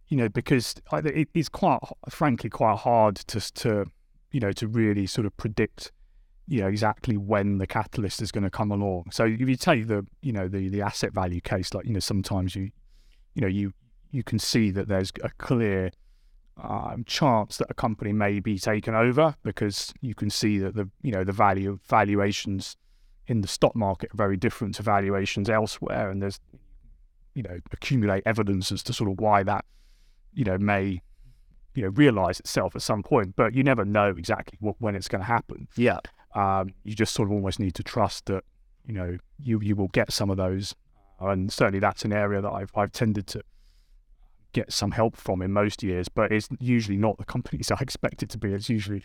you 0.08 0.16
know, 0.16 0.28
because 0.28 0.74
it, 0.92 1.28
it's 1.34 1.48
quite, 1.48 1.80
frankly, 2.08 2.50
quite 2.50 2.78
hard 2.78 3.16
to 3.16 3.40
to, 3.40 3.86
you 4.32 4.40
know, 4.40 4.52
to 4.52 4.66
really 4.66 5.06
sort 5.06 5.26
of 5.26 5.36
predict, 5.36 5.92
you 6.46 6.60
know, 6.62 6.66
exactly 6.66 7.16
when 7.16 7.58
the 7.58 7.66
catalyst 7.66 8.22
is 8.22 8.32
going 8.32 8.44
to 8.44 8.50
come 8.50 8.72
along. 8.72 9.10
So 9.12 9.26
if 9.26 9.38
you 9.40 9.56
take 9.56 9.86
the, 9.86 10.06
you 10.22 10.32
know, 10.32 10.48
the 10.48 10.68
the 10.68 10.82
asset 10.82 11.12
value 11.12 11.40
case, 11.40 11.74
like 11.74 11.86
you 11.86 11.92
know, 11.92 12.00
sometimes 12.00 12.56
you, 12.56 12.70
you 13.38 13.42
know, 13.42 13.46
you 13.48 13.72
you 14.10 14.24
can 14.24 14.40
see 14.40 14.72
that 14.72 14.88
there's 14.88 15.12
a 15.22 15.30
clear 15.38 15.92
um, 16.60 17.04
chance 17.06 17.58
that 17.58 17.68
a 17.70 17.74
company 17.74 18.12
may 18.12 18.40
be 18.40 18.58
taken 18.58 18.92
over 18.96 19.36
because 19.44 19.94
you 20.00 20.12
can 20.12 20.28
see 20.28 20.58
that 20.58 20.74
the 20.74 20.90
you 21.02 21.12
know 21.12 21.22
the 21.22 21.32
value 21.32 21.78
valuations 21.88 22.76
in 23.28 23.40
the 23.40 23.46
stock 23.46 23.76
market 23.76 24.10
are 24.12 24.16
very 24.16 24.36
different 24.36 24.74
to 24.74 24.82
valuations 24.82 25.48
elsewhere, 25.48 26.10
and 26.10 26.20
there's 26.20 26.40
you 27.34 27.44
know 27.44 27.60
accumulate 27.70 28.24
evidence 28.26 28.72
as 28.72 28.82
to 28.82 28.92
sort 28.92 29.08
of 29.08 29.20
why 29.20 29.44
that 29.44 29.64
you 30.34 30.42
know 30.42 30.58
may 30.58 31.00
you 31.76 31.84
know 31.84 31.90
realize 31.90 32.40
itself 32.40 32.74
at 32.74 32.82
some 32.82 33.04
point, 33.04 33.36
but 33.36 33.54
you 33.54 33.62
never 33.62 33.84
know 33.84 34.08
exactly 34.08 34.58
what, 34.60 34.74
when 34.80 34.96
it's 34.96 35.06
going 35.06 35.20
to 35.20 35.26
happen. 35.26 35.68
Yeah, 35.76 36.00
um, 36.34 36.70
you 36.82 36.96
just 36.96 37.14
sort 37.14 37.28
of 37.28 37.32
almost 37.34 37.60
need 37.60 37.76
to 37.76 37.84
trust 37.84 38.26
that 38.26 38.42
you 38.84 38.94
know 38.94 39.16
you 39.38 39.60
you 39.62 39.76
will 39.76 39.88
get 39.88 40.12
some 40.12 40.28
of 40.28 40.38
those, 40.38 40.74
and 41.20 41.52
certainly 41.52 41.80
that's 41.80 42.04
an 42.04 42.12
area 42.12 42.40
that 42.40 42.50
I've 42.50 42.70
I've 42.74 42.92
tended 42.92 43.26
to 43.28 43.42
get 44.52 44.72
some 44.72 44.92
help 44.92 45.16
from 45.16 45.42
in 45.42 45.52
most 45.52 45.82
years, 45.82 46.08
but 46.08 46.32
it's 46.32 46.48
usually 46.58 46.96
not 46.96 47.18
the 47.18 47.24
companies 47.34 47.70
I 47.70 47.78
expect 47.80 48.22
it 48.22 48.30
to 48.30 48.38
be. 48.38 48.52
It's 48.52 48.68
usually 48.68 49.04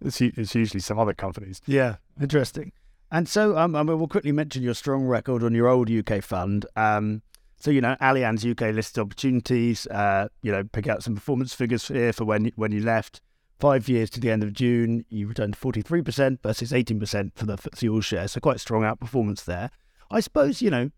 it's, 0.00 0.20
it's 0.20 0.54
usually 0.54 0.80
some 0.80 0.98
other 0.98 1.14
companies. 1.14 1.60
Yeah, 1.66 1.96
interesting. 2.20 2.72
And 3.10 3.28
so, 3.28 3.56
um, 3.56 3.76
I 3.76 3.82
mean, 3.82 3.96
we'll 3.98 4.08
quickly 4.08 4.32
mention 4.32 4.62
your 4.62 4.74
strong 4.74 5.04
record 5.04 5.44
on 5.44 5.54
your 5.54 5.68
old 5.68 5.90
UK 5.90 6.22
fund. 6.22 6.66
Um, 6.74 7.22
so, 7.56 7.70
you 7.70 7.80
know, 7.80 7.96
Allianz 8.00 8.44
UK 8.44 8.74
listed 8.74 9.00
opportunities, 9.00 9.86
uh, 9.86 10.28
you 10.42 10.50
know, 10.50 10.64
pick 10.64 10.88
out 10.88 11.02
some 11.02 11.14
performance 11.14 11.54
figures 11.54 11.86
here 11.86 12.12
for 12.12 12.24
when, 12.24 12.50
when 12.56 12.72
you 12.72 12.82
left. 12.82 13.20
Five 13.60 13.88
years 13.88 14.10
to 14.10 14.20
the 14.20 14.30
end 14.30 14.42
of 14.42 14.52
June, 14.52 15.04
you 15.08 15.28
returned 15.28 15.56
43% 15.56 16.42
versus 16.42 16.72
18% 16.72 17.30
for 17.36 17.46
the 17.46 17.56
FTSE 17.56 17.90
All 17.90 18.00
Share. 18.00 18.26
So, 18.26 18.40
quite 18.40 18.58
strong 18.58 18.82
outperformance 18.82 19.44
there. 19.44 19.70
I 20.10 20.20
suppose, 20.20 20.60
you 20.60 20.70
know, 20.70 20.90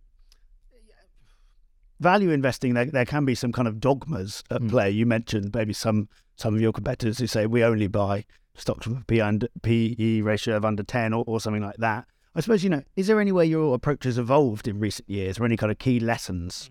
value 2.00 2.30
investing, 2.30 2.74
there, 2.74 2.86
there 2.86 3.04
can 3.04 3.24
be 3.24 3.34
some 3.34 3.52
kind 3.52 3.68
of 3.68 3.80
dogmas 3.80 4.42
at 4.50 4.62
mm. 4.62 4.70
play. 4.70 4.90
You 4.90 5.06
mentioned 5.06 5.54
maybe 5.54 5.72
some 5.72 6.08
some 6.36 6.54
of 6.54 6.60
your 6.60 6.72
competitors 6.72 7.18
who 7.18 7.26
say 7.26 7.46
we 7.46 7.64
only 7.64 7.86
buy 7.86 8.24
stocks 8.54 8.86
with 8.86 8.98
a 8.98 9.04
P 9.04 9.20
and 9.20 9.48
PE 9.62 10.20
ratio 10.20 10.56
of 10.56 10.64
under 10.64 10.82
10 10.82 11.14
or, 11.14 11.24
or 11.26 11.40
something 11.40 11.62
like 11.62 11.76
that. 11.78 12.06
I 12.34 12.40
suppose, 12.40 12.62
you 12.62 12.68
know, 12.68 12.82
is 12.94 13.06
there 13.06 13.20
any 13.20 13.32
way 13.32 13.46
your 13.46 13.74
approach 13.74 14.04
has 14.04 14.18
evolved 14.18 14.68
in 14.68 14.78
recent 14.78 15.08
years 15.08 15.38
or 15.38 15.46
any 15.46 15.56
kind 15.56 15.72
of 15.72 15.78
key 15.78 15.98
lessons? 15.98 16.70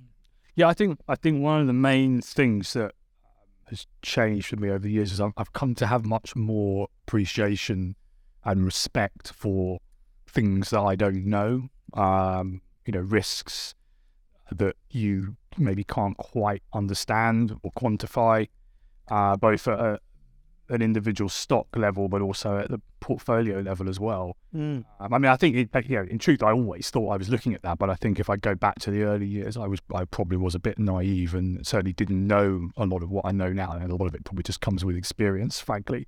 Yeah, 0.55 0.67
I 0.67 0.73
think 0.73 0.99
I 1.07 1.15
think 1.15 1.41
one 1.41 1.61
of 1.61 1.67
the 1.67 1.73
main 1.73 2.21
things 2.21 2.73
that 2.73 2.93
has 3.69 3.87
changed 4.03 4.47
for 4.47 4.57
me 4.57 4.69
over 4.69 4.79
the 4.79 4.91
years 4.91 5.11
is 5.11 5.19
I've, 5.19 5.33
I've 5.37 5.53
come 5.53 5.73
to 5.75 5.87
have 5.87 6.05
much 6.05 6.35
more 6.35 6.87
appreciation 7.07 7.95
and 8.43 8.63
respect 8.63 9.33
for 9.33 9.79
things 10.27 10.69
that 10.69 10.81
I 10.81 10.95
don't 10.95 11.25
know. 11.25 11.69
Um, 11.93 12.61
you 12.85 12.93
know, 12.93 12.99
risks 12.99 13.73
that 14.51 14.75
you 14.89 15.35
maybe 15.57 15.83
can't 15.83 16.17
quite 16.17 16.63
understand 16.73 17.57
or 17.63 17.71
quantify, 17.71 18.47
uh, 19.09 19.35
both 19.37 19.67
at 19.67 19.79
a, 19.79 19.99
an 20.69 20.81
individual 20.81 21.29
stock 21.29 21.67
level, 21.75 22.07
but 22.07 22.21
also 22.21 22.57
at 22.57 22.69
the 22.69 22.81
portfolio 22.99 23.59
level 23.59 23.87
as 23.87 23.99
well. 23.99 24.35
Mm. 24.53 24.83
Um, 24.99 25.13
I 25.13 25.17
mean, 25.19 25.31
I 25.31 25.35
think, 25.35 25.55
it, 25.55 25.69
you 25.87 25.97
know, 25.97 26.07
in 26.09 26.17
truth, 26.17 26.41
I 26.41 26.51
always 26.51 26.89
thought 26.89 27.09
I 27.11 27.17
was 27.17 27.29
looking 27.29 27.53
at 27.53 27.61
that, 27.61 27.77
but 27.77 27.89
I 27.89 27.95
think 27.95 28.19
if 28.19 28.29
I 28.29 28.35
go 28.35 28.55
back 28.55 28.79
to 28.79 28.91
the 28.91 29.03
early 29.03 29.27
years, 29.27 29.57
I 29.57 29.67
was, 29.67 29.79
I 29.93 30.05
probably 30.05 30.37
was 30.37 30.55
a 30.55 30.59
bit 30.59 30.79
naive 30.79 31.35
and 31.35 31.65
certainly 31.65 31.93
didn't 31.93 32.25
know 32.25 32.69
a 32.77 32.85
lot 32.85 33.03
of 33.03 33.11
what 33.11 33.25
I 33.25 33.31
know 33.31 33.53
now, 33.53 33.73
and 33.73 33.91
a 33.91 33.95
lot 33.95 34.07
of 34.07 34.15
it 34.15 34.23
probably 34.23 34.43
just 34.43 34.61
comes 34.61 34.83
with 34.83 34.95
experience, 34.95 35.59
frankly. 35.59 36.07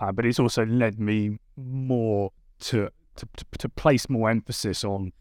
Uh, 0.00 0.12
but 0.12 0.24
it's 0.24 0.38
also 0.38 0.64
led 0.64 0.98
me 0.98 1.38
more 1.56 2.32
to, 2.60 2.88
to 3.16 3.28
to, 3.36 3.44
to 3.58 3.68
place 3.68 4.08
more 4.08 4.30
emphasis 4.30 4.84
on 4.84 5.12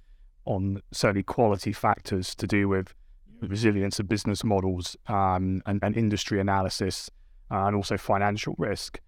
on 0.47 0.81
certainly 0.91 1.23
quality 1.23 1.73
factors 1.73 2.33
to 2.35 2.47
do 2.47 2.67
with 2.67 2.93
resilience 3.41 3.99
of 3.99 4.07
business 4.07 4.43
models 4.43 4.95
um, 5.07 5.61
and, 5.65 5.79
and 5.83 5.95
industry 5.95 6.39
analysis 6.39 7.11
uh, 7.51 7.65
and 7.67 7.75
also 7.75 7.97
financial 7.97 8.55
risk. 8.57 8.99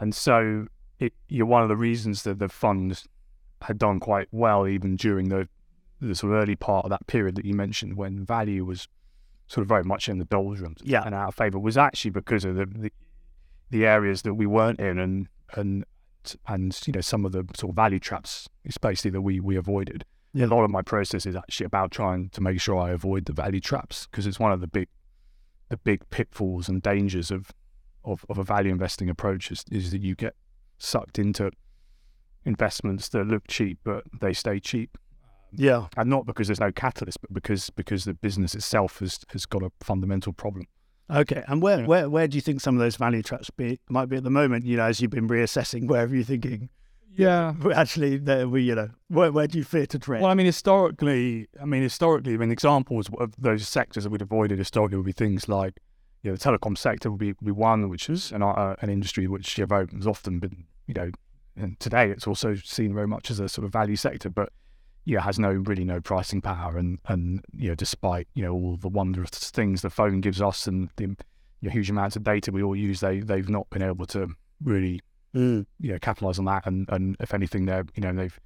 And 0.00 0.14
so 0.14 0.66
it, 0.98 1.12
you're 1.28 1.46
one 1.46 1.62
of 1.62 1.68
the 1.68 1.76
reasons 1.76 2.24
that 2.24 2.38
the 2.38 2.48
fund 2.48 3.04
had 3.62 3.78
done 3.78 4.00
quite 4.00 4.28
well 4.30 4.66
even 4.68 4.96
during 4.96 5.28
the 5.30 5.48
the 6.00 6.14
sort 6.14 6.32
of 6.32 6.40
early 6.40 6.54
part 6.54 6.84
of 6.84 6.90
that 6.90 7.04
period 7.08 7.34
that 7.34 7.44
you 7.44 7.54
mentioned 7.54 7.96
when 7.96 8.24
value 8.24 8.64
was 8.64 8.86
sort 9.48 9.62
of 9.62 9.68
very 9.68 9.82
much 9.82 10.08
in 10.08 10.18
the 10.18 10.24
doldrums 10.26 10.80
Yeah. 10.84 11.02
and 11.04 11.12
out 11.12 11.28
of 11.28 11.34
favour 11.34 11.58
was 11.58 11.76
actually 11.76 12.12
because 12.12 12.44
of 12.44 12.54
the, 12.54 12.66
the 12.66 12.92
the 13.70 13.84
areas 13.84 14.22
that 14.22 14.34
we 14.34 14.46
weren't 14.46 14.78
in 14.78 14.98
and 14.98 15.26
and 15.54 15.84
and 16.46 16.80
you 16.86 16.92
know 16.92 17.00
some 17.00 17.24
of 17.24 17.32
the 17.32 17.44
sort 17.56 17.70
of 17.70 17.76
value 17.76 17.98
traps 17.98 18.48
especially 18.66 19.10
that 19.10 19.22
we 19.22 19.40
we 19.40 19.56
avoided 19.56 20.04
Yeah. 20.34 20.46
a 20.46 20.48
lot 20.48 20.64
of 20.64 20.70
my 20.70 20.82
process 20.82 21.24
is 21.26 21.34
actually 21.36 21.66
about 21.66 21.90
trying 21.90 22.28
to 22.30 22.40
make 22.40 22.60
sure 22.60 22.76
I 22.78 22.90
avoid 22.90 23.24
the 23.26 23.32
value 23.32 23.60
traps 23.60 24.06
because 24.10 24.26
it's 24.26 24.38
one 24.38 24.52
of 24.52 24.60
the 24.60 24.66
big 24.68 24.88
the 25.70 25.76
big 25.78 26.08
pitfalls 26.10 26.68
and 26.68 26.82
dangers 26.82 27.30
of 27.30 27.50
of, 28.04 28.24
of 28.30 28.38
a 28.38 28.44
value 28.44 28.70
investing 28.72 29.08
approach 29.10 29.50
is, 29.50 29.64
is 29.70 29.90
that 29.90 30.00
you 30.02 30.14
get 30.14 30.34
sucked 30.78 31.18
into 31.18 31.50
investments 32.44 33.08
that 33.10 33.24
look 33.26 33.42
cheap 33.48 33.78
but 33.84 34.04
they 34.20 34.32
stay 34.32 34.58
cheap 34.60 34.96
Yeah. 35.52 35.86
and 35.96 36.08
not 36.08 36.24
because 36.26 36.48
there's 36.48 36.60
no 36.60 36.72
catalyst 36.72 37.20
but 37.20 37.32
because 37.32 37.70
because 37.70 38.04
the 38.04 38.14
business 38.14 38.54
itself 38.54 39.00
has 39.00 39.20
has 39.32 39.44
got 39.46 39.62
a 39.62 39.70
fundamental 39.80 40.32
problem 40.32 40.66
Okay. 41.10 41.42
And 41.48 41.62
where, 41.62 41.80
Yeah. 41.80 41.86
where 41.86 42.10
where 42.10 42.28
do 42.28 42.36
you 42.36 42.42
think 42.42 42.60
some 42.60 42.74
of 42.74 42.80
those 42.80 42.96
value 42.96 43.22
traps 43.22 43.48
be 43.48 43.80
might 43.88 44.10
be 44.10 44.18
at 44.18 44.24
the 44.24 44.30
moment? 44.30 44.66
You 44.66 44.76
know, 44.76 44.84
as 44.84 45.00
you've 45.00 45.10
been 45.10 45.26
reassessing, 45.26 45.86
where 45.88 46.04
are 46.04 46.14
you 46.14 46.22
thinking? 46.22 46.68
Yeah 47.18 47.54
Actually, 47.74 48.16
there 48.16 48.48
we 48.48 48.62
you 48.62 48.74
know, 48.74 48.90
where 49.08 49.30
where 49.30 49.46
do 49.46 49.58
you 49.58 49.64
fear 49.64 49.86
to 49.86 49.98
tread? 49.98 50.22
Well, 50.22 50.30
I 50.30 50.34
mean, 50.34 50.46
historically, 50.46 51.48
I 51.60 51.64
mean, 51.64 51.82
historically, 51.82 52.34
I 52.34 52.36
mean, 52.38 52.50
examples 52.50 53.10
of 53.18 53.34
those 53.36 53.68
sectors 53.68 54.04
that 54.04 54.10
we'd 54.10 54.22
avoided 54.22 54.58
historically 54.58 54.96
would 54.96 55.06
be 55.06 55.12
things 55.12 55.48
like, 55.48 55.74
you 56.22 56.30
know, 56.30 56.36
the 56.36 56.42
telecom 56.42 56.78
sector 56.78 57.10
would 57.10 57.20
be, 57.20 57.28
would 57.28 57.44
be 57.44 57.50
one, 57.50 57.88
which 57.88 58.08
is 58.08 58.32
an, 58.32 58.42
uh, 58.42 58.76
an 58.80 58.88
industry 58.88 59.26
which 59.26 59.58
you 59.58 59.66
know, 59.66 59.86
has 59.94 60.06
often 60.06 60.38
been, 60.38 60.64
you 60.86 60.94
know, 60.94 61.10
and 61.56 61.78
today 61.80 62.10
it's 62.10 62.26
also 62.26 62.54
seen 62.54 62.94
very 62.94 63.08
much 63.08 63.30
as 63.30 63.40
a 63.40 63.48
sort 63.48 63.64
of 63.64 63.72
value 63.72 63.96
sector, 63.96 64.30
but 64.30 64.52
you 65.04 65.16
know, 65.16 65.22
has 65.22 65.38
no 65.38 65.50
really 65.50 65.84
no 65.84 66.00
pricing 66.00 66.40
power, 66.40 66.76
and 66.76 66.98
and 67.06 67.44
you 67.56 67.68
know, 67.68 67.74
despite 67.74 68.28
you 68.34 68.44
know 68.44 68.52
all 68.52 68.76
the 68.76 68.88
wondrous 68.88 69.30
things 69.30 69.82
the 69.82 69.90
phone 69.90 70.20
gives 70.20 70.40
us 70.40 70.66
and 70.66 70.90
the 70.96 71.04
you 71.60 71.68
know, 71.68 71.70
huge 71.70 71.90
amounts 71.90 72.14
of 72.14 72.22
data 72.22 72.52
we 72.52 72.62
all 72.62 72.76
use, 72.76 73.00
they 73.00 73.20
they've 73.20 73.48
not 73.48 73.68
been 73.70 73.82
able 73.82 74.06
to 74.06 74.28
really 74.62 75.00
Mm. 75.34 75.66
you 75.78 75.92
know 75.92 75.98
capitalize 75.98 76.38
on 76.38 76.46
that 76.46 76.64
and 76.66 76.88
and 76.88 77.14
if 77.20 77.34
anything 77.34 77.66
they're 77.66 77.84
you 77.94 78.02
know 78.02 78.14
they've 78.14 78.40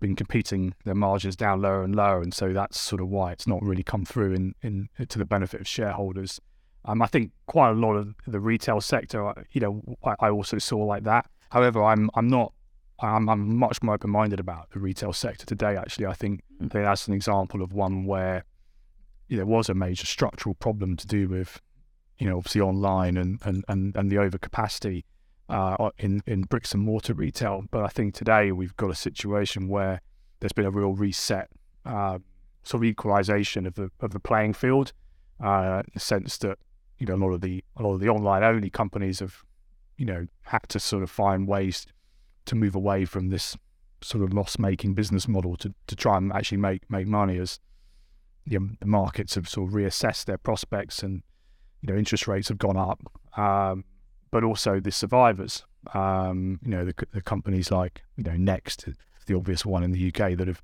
been 0.00 0.16
competing 0.16 0.74
their 0.84 0.94
margins 0.94 1.36
down 1.36 1.62
lower 1.62 1.82
and 1.82 1.94
lower. 1.94 2.20
And 2.20 2.34
so 2.34 2.52
that's 2.52 2.78
sort 2.78 3.00
of 3.00 3.08
why 3.08 3.32
it's 3.32 3.46
not 3.46 3.62
really 3.62 3.82
come 3.82 4.04
through 4.04 4.34
in 4.34 4.54
in 4.62 4.88
to 5.08 5.18
the 5.18 5.24
benefit 5.24 5.60
of 5.60 5.68
shareholders. 5.68 6.40
Um 6.84 7.00
i 7.00 7.06
think 7.06 7.32
quite 7.46 7.70
a 7.70 7.74
lot 7.74 7.94
of 7.94 8.14
the 8.26 8.40
retail 8.40 8.80
sector 8.80 9.26
uh, 9.26 9.34
you 9.52 9.60
know 9.60 9.96
i, 10.04 10.14
I 10.20 10.30
also 10.30 10.58
saw 10.58 10.78
like 10.78 11.04
that. 11.04 11.26
However 11.50 11.82
i'm 11.82 12.10
i'm 12.14 12.28
not 12.28 12.52
I'm, 13.00 13.28
I'm 13.28 13.56
much 13.56 13.82
more 13.82 13.94
open-minded 13.94 14.38
about 14.38 14.70
the 14.70 14.78
retail 14.78 15.12
sector 15.12 15.44
today. 15.44 15.76
Actually, 15.76 16.06
I 16.06 16.12
think 16.14 16.42
I 16.60 16.68
think 16.68 16.84
that's 16.84 17.08
an 17.08 17.14
example 17.14 17.60
of 17.60 17.72
one 17.72 18.04
where 18.04 18.44
there 19.28 19.46
was 19.46 19.68
a 19.68 19.74
major 19.74 20.06
structural 20.06 20.54
problem 20.54 20.96
to 20.96 21.06
do 21.06 21.28
with, 21.28 21.60
you 22.18 22.28
know, 22.28 22.36
obviously 22.36 22.60
online 22.60 23.16
and 23.16 23.40
and 23.44 23.64
and, 23.68 23.96
and 23.96 24.10
the 24.12 24.16
overcapacity 24.16 25.02
uh, 25.48 25.90
in 25.98 26.22
in 26.26 26.42
bricks 26.42 26.72
and 26.74 26.82
mortar 26.82 27.14
retail. 27.14 27.64
But 27.70 27.84
I 27.84 27.88
think 27.88 28.14
today 28.14 28.52
we've 28.52 28.76
got 28.76 28.90
a 28.90 28.94
situation 28.94 29.68
where 29.68 30.00
there's 30.40 30.52
been 30.52 30.66
a 30.66 30.70
real 30.70 30.92
reset, 30.92 31.48
uh, 31.84 32.18
sort 32.62 32.82
of 32.82 32.84
equalisation 32.84 33.66
of 33.66 33.74
the 33.74 33.90
of 34.00 34.12
the 34.12 34.20
playing 34.20 34.54
field, 34.54 34.92
uh, 35.42 35.82
in 35.84 35.92
the 35.94 36.00
sense 36.00 36.38
that 36.38 36.58
you 36.98 37.06
know 37.06 37.14
a 37.14 37.22
lot 37.24 37.30
of 37.30 37.40
the 37.40 37.64
a 37.76 37.82
lot 37.82 37.94
of 37.94 38.00
the 38.00 38.08
online 38.08 38.42
only 38.42 38.70
companies 38.70 39.20
have, 39.20 39.42
you 39.96 40.06
know, 40.06 40.26
had 40.42 40.68
to 40.68 40.80
sort 40.80 41.02
of 41.02 41.10
find 41.10 41.46
ways 41.46 41.86
to 42.46 42.54
move 42.54 42.74
away 42.74 43.04
from 43.04 43.30
this 43.30 43.56
sort 44.00 44.22
of 44.22 44.34
loss 44.34 44.58
making 44.58 44.94
business 44.94 45.26
model 45.26 45.56
to 45.56 45.74
to 45.86 45.96
try 45.96 46.16
and 46.16 46.32
actually 46.32 46.58
make 46.58 46.88
make 46.90 47.06
money 47.06 47.38
as 47.38 47.58
you 48.44 48.60
know, 48.60 48.68
the 48.80 48.86
markets 48.86 49.34
have 49.34 49.48
sort 49.48 49.68
of 49.68 49.74
reassessed 49.74 50.26
their 50.26 50.36
prospects 50.38 51.02
and 51.02 51.22
you 51.80 51.92
know 51.92 51.98
interest 51.98 52.28
rates 52.28 52.48
have 52.48 52.58
gone 52.58 52.76
up. 52.76 53.00
Um, 53.36 53.84
but 54.34 54.42
also 54.42 54.80
the 54.80 54.90
survivors. 54.90 55.64
Um, 55.94 56.58
you 56.64 56.70
know, 56.72 56.84
the, 56.84 56.94
the 57.12 57.22
companies 57.22 57.70
like 57.70 58.02
you 58.16 58.24
know 58.24 58.36
Next, 58.36 58.88
the 59.26 59.34
obvious 59.36 59.64
one 59.64 59.84
in 59.84 59.92
the 59.92 60.08
UK 60.08 60.36
that 60.36 60.48
have 60.48 60.60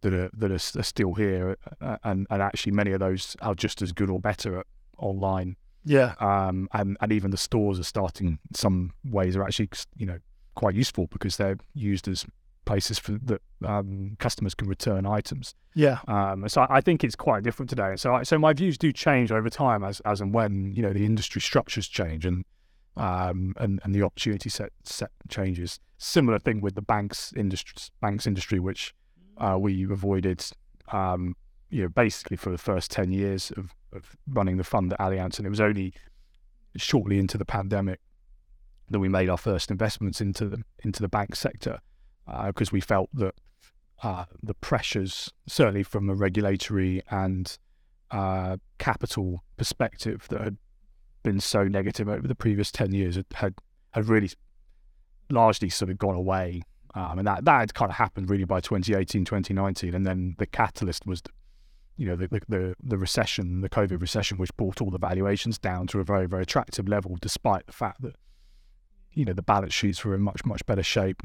that 0.00 0.14
are 0.14 0.30
that 0.32 0.50
are, 0.50 0.80
are 0.80 0.82
still 0.82 1.12
here, 1.12 1.58
uh, 1.82 1.98
and 2.04 2.26
and 2.30 2.40
actually 2.40 2.72
many 2.72 2.92
of 2.92 3.00
those 3.00 3.36
are 3.42 3.54
just 3.54 3.82
as 3.82 3.92
good 3.92 4.08
or 4.08 4.18
better 4.18 4.60
at 4.60 4.66
online. 4.96 5.56
Yeah. 5.84 6.14
Um, 6.20 6.70
and 6.72 6.96
and 7.02 7.12
even 7.12 7.32
the 7.32 7.36
stores 7.36 7.78
are 7.78 7.84
starting 7.84 8.26
in 8.28 8.38
some 8.54 8.94
ways 9.04 9.36
are 9.36 9.42
actually 9.42 9.68
you 9.98 10.06
know 10.06 10.18
quite 10.54 10.74
useful 10.74 11.06
because 11.08 11.36
they're 11.36 11.58
used 11.74 12.08
as 12.08 12.24
places 12.64 12.98
for 12.98 13.12
that 13.24 13.42
um, 13.62 14.16
customers 14.20 14.54
can 14.54 14.68
return 14.68 15.04
items. 15.04 15.54
Yeah. 15.74 15.98
Um, 16.08 16.48
so 16.48 16.62
I 16.62 16.78
I 16.78 16.80
think 16.80 17.04
it's 17.04 17.16
quite 17.16 17.42
different 17.42 17.68
today. 17.68 17.92
So 17.96 18.14
I, 18.14 18.22
so 18.22 18.38
my 18.38 18.54
views 18.54 18.78
do 18.78 18.90
change 18.90 19.30
over 19.30 19.50
time 19.50 19.84
as 19.84 20.00
as 20.00 20.22
and 20.22 20.32
when 20.32 20.72
you 20.74 20.80
know 20.80 20.94
the 20.94 21.04
industry 21.04 21.42
structures 21.42 21.86
change 21.86 22.24
and 22.24 22.46
um, 22.96 23.54
and 23.58 23.80
and 23.84 23.94
the 23.94 24.02
opportunity 24.02 24.50
set 24.50 24.70
set 24.84 25.10
changes. 25.28 25.78
Similar 25.98 26.38
thing 26.38 26.60
with 26.60 26.74
the 26.74 26.82
banks 26.82 27.32
industry 27.36 27.90
banks 28.00 28.26
industry, 28.26 28.58
which 28.58 28.94
uh, 29.38 29.56
we 29.58 29.84
avoided. 29.84 30.44
Um, 30.90 31.36
you 31.70 31.82
know, 31.82 31.88
basically 31.88 32.36
for 32.36 32.50
the 32.50 32.58
first 32.58 32.90
ten 32.90 33.12
years 33.12 33.50
of, 33.56 33.74
of 33.94 34.14
running 34.28 34.58
the 34.58 34.64
fund 34.64 34.92
at 34.92 34.98
Allianz, 34.98 35.38
and 35.38 35.46
it 35.46 35.50
was 35.50 35.60
only 35.60 35.94
shortly 36.76 37.18
into 37.18 37.38
the 37.38 37.46
pandemic 37.46 38.00
that 38.90 38.98
we 38.98 39.08
made 39.08 39.30
our 39.30 39.38
first 39.38 39.70
investments 39.70 40.20
into 40.20 40.48
the 40.48 40.62
into 40.84 41.00
the 41.00 41.08
bank 41.08 41.34
sector 41.34 41.80
because 42.46 42.72
we 42.72 42.80
felt 42.80 43.08
that 43.14 43.34
uh, 44.02 44.24
the 44.42 44.54
pressures, 44.54 45.32
certainly 45.46 45.82
from 45.82 46.10
a 46.10 46.14
regulatory 46.14 47.02
and 47.10 47.58
uh, 48.10 48.56
capital 48.78 49.42
perspective, 49.56 50.26
that 50.28 50.40
had 50.40 50.56
been 51.22 51.40
so 51.40 51.64
negative 51.64 52.08
over 52.08 52.26
the 52.26 52.34
previous 52.34 52.70
10 52.70 52.92
years 52.92 53.16
had, 53.16 53.26
had, 53.34 53.54
had 53.92 54.08
really 54.08 54.30
largely 55.30 55.68
sort 55.68 55.90
of 55.90 55.98
gone 55.98 56.14
away. 56.14 56.62
Um, 56.94 57.18
and 57.18 57.26
that, 57.26 57.44
that 57.44 57.60
had 57.60 57.74
kind 57.74 57.90
of 57.90 57.96
happened 57.96 58.28
really 58.28 58.44
by 58.44 58.60
2018, 58.60 59.24
2019. 59.24 59.94
And 59.94 60.06
then 60.06 60.34
the 60.38 60.46
catalyst 60.46 61.06
was, 61.06 61.22
you 61.96 62.06
know, 62.06 62.16
the, 62.16 62.28
the, 62.28 62.40
the, 62.48 62.74
the 62.82 62.98
recession, 62.98 63.60
the 63.62 63.68
COVID 63.68 64.00
recession, 64.00 64.36
which 64.38 64.54
brought 64.56 64.80
all 64.80 64.90
the 64.90 64.98
valuations 64.98 65.58
down 65.58 65.86
to 65.88 66.00
a 66.00 66.04
very, 66.04 66.26
very 66.26 66.42
attractive 66.42 66.88
level, 66.88 67.16
despite 67.20 67.66
the 67.66 67.72
fact 67.72 68.02
that, 68.02 68.16
you 69.12 69.24
know, 69.24 69.32
the 69.32 69.42
balance 69.42 69.72
sheets 69.74 70.04
were 70.04 70.14
in 70.14 70.20
much, 70.22 70.44
much 70.44 70.64
better 70.66 70.82
shape. 70.82 71.22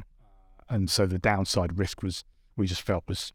And 0.69 0.89
so 0.89 1.05
the 1.05 1.19
downside 1.19 1.77
risk 1.77 2.03
was, 2.03 2.23
we 2.55 2.67
just 2.67 2.81
felt 2.81 3.03
was 3.07 3.31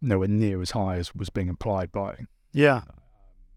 nowhere 0.00 0.28
near 0.28 0.60
as 0.62 0.72
high 0.72 0.96
as 0.96 1.14
was 1.14 1.30
being 1.30 1.48
implied 1.48 1.90
by 1.92 2.16
Yeah. 2.52 2.82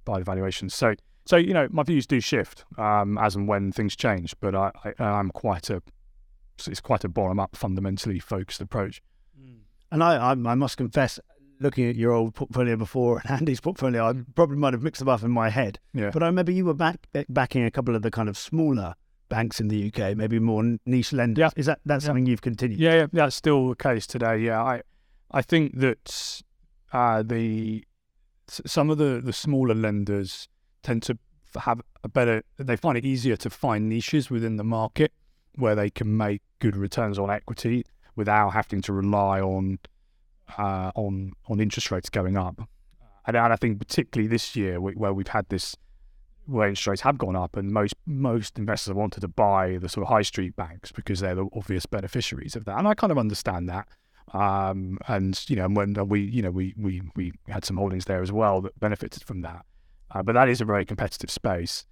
by 0.05 0.19
the 0.19 0.25
valuations. 0.25 0.73
So, 0.73 0.95
so 1.31 1.37
you 1.37 1.53
know, 1.53 1.67
my 1.71 1.83
views 1.83 2.05
do 2.05 2.19
shift 2.19 2.65
um, 2.77 3.17
as 3.17 3.35
and 3.37 3.47
when 3.47 3.71
things 3.71 3.95
change, 3.95 4.35
but 4.41 4.53
I, 4.53 4.71
I, 4.83 5.03
I'm 5.19 5.29
quite 5.31 5.69
a 5.69 5.81
it's 6.67 6.81
quite 6.81 7.03
a 7.05 7.09
bottom 7.09 7.39
up, 7.39 7.55
fundamentally 7.55 8.19
focused 8.19 8.61
approach. 8.61 9.01
And 9.93 10.03
I, 10.03 10.11
I, 10.15 10.31
I 10.31 10.55
must 10.55 10.75
confess, 10.77 11.19
looking 11.59 11.89
at 11.89 11.95
your 11.95 12.11
old 12.11 12.35
portfolio 12.35 12.75
before 12.75 13.19
and 13.21 13.31
Andy's 13.39 13.59
portfolio, 13.61 14.09
I 14.09 14.13
probably 14.35 14.57
might 14.57 14.73
have 14.73 14.83
mixed 14.83 14.99
them 14.99 15.09
up 15.09 15.23
in 15.23 15.31
my 15.31 15.49
head. 15.49 15.79
Yeah, 15.93 16.11
But 16.13 16.21
I 16.23 16.27
remember 16.27 16.51
you 16.51 16.65
were 16.65 16.73
back 16.73 17.07
backing 17.29 17.63
a 17.65 17.71
couple 17.71 17.95
of 17.95 18.01
the 18.01 18.11
kind 18.11 18.29
of 18.29 18.37
smaller 18.37 18.95
banks 19.29 19.59
in 19.61 19.69
the 19.69 19.87
UK, 19.87 20.15
maybe 20.17 20.37
more 20.39 20.63
niche 20.85 21.13
lenders. 21.13 21.41
Yeah. 21.41 21.49
Is 21.55 21.65
that 21.67 21.79
that's 21.85 22.03
Yeah. 22.03 22.07
something 22.09 22.25
you've 22.25 22.41
continued? 22.41 22.79
yeah, 22.79 22.95
yeah, 22.95 23.07
that's 23.11 23.35
still 23.35 23.69
the 23.69 23.75
case 23.75 24.05
today. 24.05 24.37
Yeah, 24.39 24.61
I 24.61 24.81
I 25.31 25.41
think 25.41 25.79
that 25.79 26.41
uh, 26.93 27.23
the 27.23 27.85
some 28.47 28.89
of 28.89 28.97
the 28.97 29.21
the 29.23 29.33
smaller 29.33 29.73
lenders 29.75 30.47
tend 30.83 31.03
to 31.03 31.17
have 31.59 31.81
a 32.03 32.09
better. 32.09 32.43
They 32.57 32.75
find 32.75 32.97
it 32.97 33.05
easier 33.05 33.35
to 33.37 33.49
find 33.49 33.89
niches 33.89 34.29
within 34.29 34.57
the 34.57 34.63
market 34.63 35.11
where 35.55 35.75
they 35.75 35.89
can 35.89 36.15
make 36.15 36.41
good 36.59 36.75
returns 36.77 37.19
on 37.19 37.29
equity 37.29 37.85
without 38.15 38.51
having 38.51 38.81
to 38.83 38.93
rely 38.93 39.41
on 39.41 39.79
uh, 40.57 40.91
on 40.95 41.33
on 41.47 41.59
interest 41.59 41.91
rates 41.91 42.09
going 42.09 42.37
up. 42.37 42.67
And, 43.25 43.37
and 43.37 43.53
I 43.53 43.55
think 43.55 43.79
particularly 43.79 44.27
this 44.27 44.55
year, 44.55 44.79
where 44.81 45.13
we've 45.13 45.27
had 45.27 45.47
this 45.49 45.75
where 46.45 46.67
interest 46.67 46.87
rates 46.87 47.01
have 47.01 47.17
gone 47.17 47.35
up, 47.35 47.55
and 47.55 47.71
most 47.71 47.95
most 48.05 48.57
investors 48.57 48.93
wanted 48.93 49.21
to 49.21 49.27
buy 49.27 49.77
the 49.77 49.89
sort 49.89 50.05
of 50.05 50.09
high 50.09 50.21
street 50.23 50.55
banks 50.55 50.91
because 50.91 51.19
they're 51.19 51.35
the 51.35 51.47
obvious 51.55 51.85
beneficiaries 51.85 52.55
of 52.55 52.65
that, 52.65 52.77
and 52.77 52.87
I 52.87 52.93
kind 52.93 53.11
of 53.11 53.17
understand 53.17 53.69
that. 53.69 53.87
Um, 54.33 54.97
and 55.07 55.43
you 55.49 55.55
know, 55.55 55.67
when 55.67 55.93
we 56.07 56.21
you 56.21 56.41
know 56.41 56.51
we 56.51 56.73
we 56.77 57.01
we 57.15 57.33
had 57.47 57.65
some 57.65 57.77
holdings 57.77 58.05
there 58.05 58.21
as 58.21 58.31
well 58.31 58.61
that 58.61 58.79
benefited 58.79 59.23
from 59.23 59.41
that, 59.41 59.65
uh, 60.13 60.23
but 60.23 60.33
that 60.33 60.49
is 60.49 60.61
a 60.61 60.65
very 60.65 60.85
competitive 60.85 61.31
space, 61.31 61.85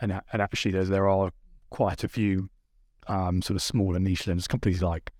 and 0.00 0.20
and 0.32 0.42
actually 0.42 0.72
there's 0.72 0.88
there 0.88 1.08
are 1.08 1.30
quite 1.70 2.04
a 2.04 2.08
few 2.08 2.50
um, 3.08 3.42
sort 3.42 3.56
of 3.56 3.62
smaller 3.62 3.98
niche 3.98 4.26
lenders, 4.26 4.46
companies 4.46 4.82
like 4.82 5.12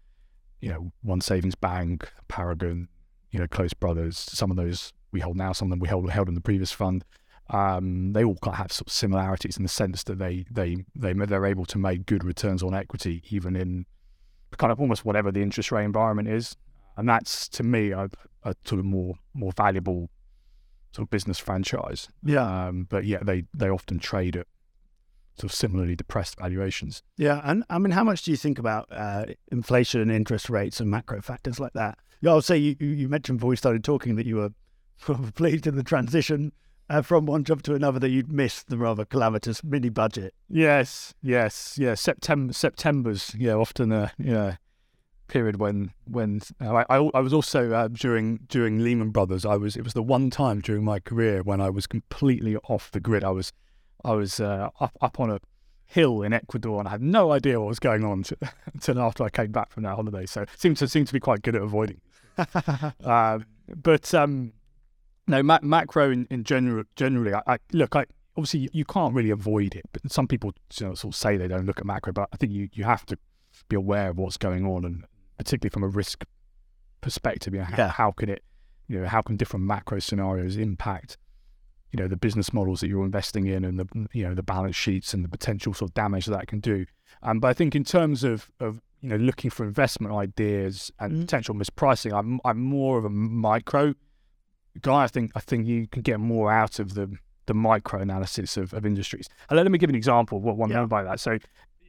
you 0.60 0.70
know 0.70 0.92
One 1.02 1.20
Savings 1.20 1.54
Bank, 1.54 2.10
Paragon, 2.28 2.88
you 3.30 3.38
know 3.38 3.46
Close 3.46 3.74
Brothers. 3.74 4.16
Some 4.16 4.50
of 4.50 4.56
those 4.56 4.92
we 5.12 5.20
hold 5.20 5.36
now, 5.36 5.52
some 5.52 5.68
of 5.68 5.70
them 5.70 5.80
we 5.80 5.88
held 5.88 6.10
held 6.10 6.28
in 6.28 6.34
the 6.34 6.40
previous 6.40 6.72
fund. 6.72 7.04
Um, 7.50 8.12
they 8.12 8.24
all 8.24 8.36
kind 8.36 8.54
of 8.54 8.58
have 8.58 8.72
sort 8.72 8.88
of 8.88 8.92
similarities 8.92 9.56
in 9.56 9.62
the 9.62 9.68
sense 9.68 10.04
that 10.04 10.18
they 10.18 10.46
they 10.50 10.84
they 10.94 11.12
they're 11.12 11.46
able 11.46 11.66
to 11.66 11.78
make 11.78 12.06
good 12.06 12.24
returns 12.24 12.62
on 12.62 12.74
equity 12.74 13.22
even 13.28 13.56
in 13.56 13.84
kind 14.58 14.72
of 14.72 14.80
almost 14.80 15.04
whatever 15.04 15.32
the 15.32 15.42
interest 15.42 15.72
rate 15.72 15.84
environment 15.84 16.28
is, 16.28 16.56
and 16.96 17.08
that's 17.08 17.48
to 17.48 17.62
me 17.62 17.90
a, 17.90 18.08
a 18.44 18.54
sort 18.64 18.78
of 18.78 18.84
more 18.84 19.14
more 19.34 19.52
valuable 19.56 20.08
sort 20.92 21.06
of 21.06 21.10
business 21.10 21.38
franchise. 21.38 22.08
Yeah. 22.22 22.66
Um, 22.66 22.86
but 22.88 23.04
yeah, 23.04 23.18
they 23.22 23.44
they 23.54 23.68
often 23.68 23.98
trade 23.98 24.36
at 24.36 24.46
sort 25.38 25.50
of 25.50 25.56
similarly 25.56 25.96
depressed 25.96 26.38
valuations. 26.38 27.02
Yeah, 27.16 27.40
and 27.44 27.64
I 27.70 27.78
mean, 27.78 27.92
how 27.92 28.04
much 28.04 28.22
do 28.22 28.30
you 28.30 28.36
think 28.36 28.58
about 28.58 28.86
uh, 28.90 29.26
inflation 29.50 30.00
and 30.00 30.10
interest 30.10 30.50
rates 30.50 30.80
and 30.80 30.90
macro 30.90 31.20
factors 31.22 31.58
like 31.58 31.72
that? 31.72 31.98
Yeah, 32.20 32.30
I'll 32.30 32.42
say 32.42 32.56
you, 32.56 32.76
you 32.78 33.08
mentioned 33.08 33.38
before 33.38 33.50
we 33.50 33.56
started 33.56 33.82
talking 33.82 34.16
that 34.16 34.26
you 34.26 34.36
were 34.36 34.50
pleased 35.34 35.66
in 35.66 35.76
the 35.76 35.82
transition 35.82 36.52
uh, 36.88 37.02
from 37.02 37.26
one 37.26 37.44
job 37.44 37.62
to 37.62 37.74
another 37.74 37.98
that 37.98 38.10
you'd 38.10 38.30
missed 38.30 38.68
the 38.68 38.76
rather 38.76 39.04
calamitous 39.04 39.64
mini 39.64 39.88
budget. 39.88 40.34
Yes, 40.48 41.14
yes, 41.22 41.76
yeah. 41.78 41.94
September, 41.94 42.52
September's 42.52 43.34
yeah 43.36 43.54
often 43.54 43.90
a 43.92 44.12
yeah 44.18 44.56
period 45.32 45.56
when 45.56 45.90
when 46.04 46.42
uh, 46.60 46.74
I, 46.74 46.98
I, 46.98 47.10
I 47.14 47.20
was 47.20 47.32
also 47.32 47.72
uh, 47.72 47.88
during 47.88 48.40
during 48.48 48.84
Lehman 48.84 49.10
Brothers. 49.10 49.46
I 49.46 49.56
was 49.56 49.76
it 49.76 49.82
was 49.82 49.94
the 49.94 50.02
one 50.02 50.28
time 50.28 50.60
during 50.60 50.84
my 50.84 51.00
career 51.00 51.42
when 51.42 51.60
I 51.60 51.70
was 51.70 51.86
completely 51.86 52.56
off 52.68 52.90
the 52.90 53.00
grid. 53.00 53.24
I 53.24 53.30
was 53.30 53.50
I 54.04 54.12
was 54.12 54.40
uh, 54.40 54.68
up 54.78 54.96
up 55.00 55.18
on 55.18 55.30
a 55.30 55.40
hill 55.86 56.22
in 56.22 56.34
Ecuador 56.34 56.78
and 56.78 56.88
I 56.88 56.92
had 56.92 57.02
no 57.02 57.32
idea 57.32 57.58
what 57.58 57.68
was 57.68 57.78
going 57.78 58.04
on 58.04 58.24
until 58.74 58.98
after 59.00 59.24
I 59.24 59.30
came 59.30 59.52
back 59.52 59.72
from 59.72 59.84
that 59.84 59.94
holiday. 59.94 60.26
So 60.26 60.44
seemed 60.56 60.76
to 60.78 60.88
seem 60.88 61.06
to 61.06 61.12
be 61.12 61.20
quite 61.20 61.40
good 61.40 61.56
at 61.56 61.62
avoiding. 61.62 62.00
uh, 62.36 63.38
but 63.82 64.12
um, 64.12 64.52
no, 65.26 65.42
ma- 65.42 65.60
macro 65.62 66.10
in, 66.10 66.26
in 66.30 66.44
general 66.44 66.84
generally, 66.94 67.32
I, 67.32 67.42
I, 67.46 67.58
look. 67.72 67.96
I 67.96 68.04
obviously 68.36 68.68
you 68.74 68.84
can't 68.84 69.14
really 69.14 69.30
avoid 69.30 69.74
it, 69.74 69.86
but 69.92 70.12
some 70.12 70.28
people 70.28 70.52
you 70.78 70.86
know, 70.86 70.94
sort 70.94 71.14
of 71.14 71.18
say 71.18 71.38
they 71.38 71.48
don't 71.48 71.64
look 71.64 71.78
at 71.78 71.86
macro, 71.86 72.12
but 72.12 72.28
I 72.34 72.36
think 72.36 72.52
you 72.52 72.68
you 72.74 72.84
have 72.84 73.06
to 73.06 73.16
be 73.68 73.76
aware 73.76 74.10
of 74.10 74.18
what's 74.18 74.36
going 74.36 74.66
on, 74.66 74.84
and 74.84 75.04
particularly 75.38 75.70
from 75.70 75.82
a 75.84 75.88
risk 75.88 76.24
perspective, 77.00 77.54
you 77.54 77.60
know, 77.60 77.66
Yeah. 77.70 77.88
how, 77.88 78.04
how 78.06 78.10
can 78.12 78.28
it, 78.28 78.42
you 78.88 79.00
know, 79.00 79.06
how 79.08 79.22
can 79.22 79.36
different 79.36 79.64
macro 79.66 79.98
scenarios 79.98 80.56
impact 80.56 81.16
you 81.94 82.00
know 82.00 82.08
the 82.08 82.16
business 82.16 82.54
models 82.54 82.80
that 82.80 82.88
you're 82.88 83.04
investing 83.04 83.46
in 83.46 83.66
and 83.66 83.78
the 83.78 83.86
you 84.14 84.26
know 84.26 84.34
the 84.34 84.42
balance 84.42 84.74
sheets 84.74 85.12
and 85.12 85.22
the 85.22 85.28
potential 85.28 85.74
sort 85.74 85.90
of 85.90 85.94
damage 85.94 86.24
that, 86.24 86.32
that 86.38 86.46
can 86.46 86.58
do. 86.58 86.86
Um, 87.22 87.38
but 87.38 87.48
I 87.48 87.52
think 87.52 87.74
in 87.74 87.84
terms 87.84 88.24
of 88.24 88.50
of 88.60 88.80
you 89.02 89.10
know 89.10 89.16
looking 89.16 89.50
for 89.50 89.64
investment 89.66 90.14
ideas 90.14 90.90
and 90.98 91.12
Mm. 91.12 91.20
potential 91.20 91.54
mispricing, 91.54 92.14
I'm 92.18 92.40
I'm 92.46 92.62
more 92.62 92.96
of 92.96 93.04
a 93.04 93.10
micro 93.10 93.92
guy. 94.80 95.02
I 95.04 95.06
think 95.06 95.32
I 95.34 95.40
think 95.40 95.66
you 95.66 95.86
can 95.86 96.00
get 96.00 96.18
more 96.18 96.50
out 96.50 96.78
of 96.78 96.94
the 96.94 97.14
the 97.44 97.52
micro 97.52 98.00
analysis 98.00 98.56
of, 98.56 98.72
of 98.72 98.86
industries. 98.86 99.28
And 99.50 99.58
let 99.58 99.70
me 99.70 99.76
give 99.76 99.90
an 99.90 99.96
example 99.96 100.38
of 100.38 100.44
what 100.44 100.56
one 100.56 100.70
Yeah. 100.70 100.76
meant 100.78 100.88
by 100.88 101.02
that. 101.02 101.20
So 101.20 101.36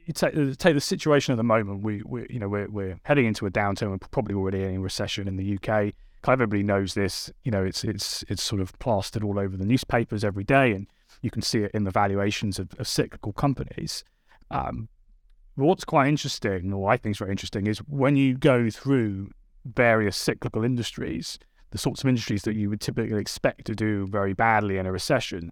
you 0.05 0.13
take, 0.13 0.35
uh, 0.35 0.53
take 0.57 0.75
the 0.75 0.81
situation 0.81 1.31
at 1.31 1.37
the 1.37 1.43
moment. 1.43 1.81
We 1.81 2.01
we 2.05 2.27
you 2.29 2.39
know 2.39 2.49
we're 2.49 2.69
we're 2.69 2.99
heading 3.03 3.25
into 3.25 3.45
a 3.45 3.51
downturn. 3.51 3.91
We're 3.91 3.97
probably 3.97 4.35
already 4.35 4.63
in 4.63 4.75
a 4.77 4.79
recession 4.79 5.27
in 5.27 5.37
the 5.37 5.57
UK 5.57 5.93
kind 6.23 6.33
of 6.33 6.41
everybody 6.41 6.63
knows 6.63 6.95
this. 6.95 7.31
You 7.43 7.51
know, 7.51 7.63
it's 7.63 7.83
it's 7.83 8.23
it's 8.27 8.41
sort 8.41 8.61
of 8.61 8.77
plastered 8.79 9.23
all 9.23 9.37
over 9.37 9.55
the 9.55 9.65
newspapers 9.65 10.23
every 10.23 10.43
day, 10.43 10.71
and 10.71 10.87
you 11.21 11.29
can 11.29 11.41
see 11.43 11.59
it 11.59 11.71
in 11.73 11.83
the 11.83 11.91
valuations 11.91 12.57
of, 12.57 12.69
of 12.79 12.87
cyclical 12.87 13.33
companies. 13.33 14.03
Um, 14.49 14.87
what's 15.55 15.83
quite 15.83 16.07
interesting, 16.07 16.73
or 16.73 16.89
I 16.89 16.97
think 16.97 17.15
is 17.15 17.19
very 17.19 17.31
interesting, 17.31 17.67
is 17.67 17.79
when 17.79 18.15
you 18.15 18.35
go 18.35 18.69
through 18.69 19.31
various 19.65 20.17
cyclical 20.17 20.63
industries, 20.63 21.37
the 21.71 21.77
sorts 21.77 22.01
of 22.01 22.09
industries 22.09 22.43
that 22.43 22.55
you 22.55 22.69
would 22.69 22.81
typically 22.81 23.19
expect 23.19 23.65
to 23.65 23.75
do 23.75 24.07
very 24.07 24.33
badly 24.33 24.77
in 24.77 24.85
a 24.85 24.91
recession. 24.91 25.51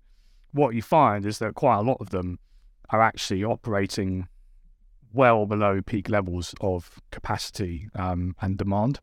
What 0.54 0.74
you 0.74 0.82
find 0.82 1.26
is 1.26 1.40
that 1.40 1.56
quite 1.56 1.78
a 1.78 1.82
lot 1.82 1.98
of 2.00 2.10
them 2.10 2.40
are 2.90 3.02
actually 3.02 3.44
operating 3.44 4.28
well 5.14 5.46
below 5.46 5.82
peak 5.82 6.10
levels 6.10 6.54
of 6.62 7.00
capacity 7.12 7.90
um, 7.96 8.36
and 8.42 8.58
demand. 8.58 9.00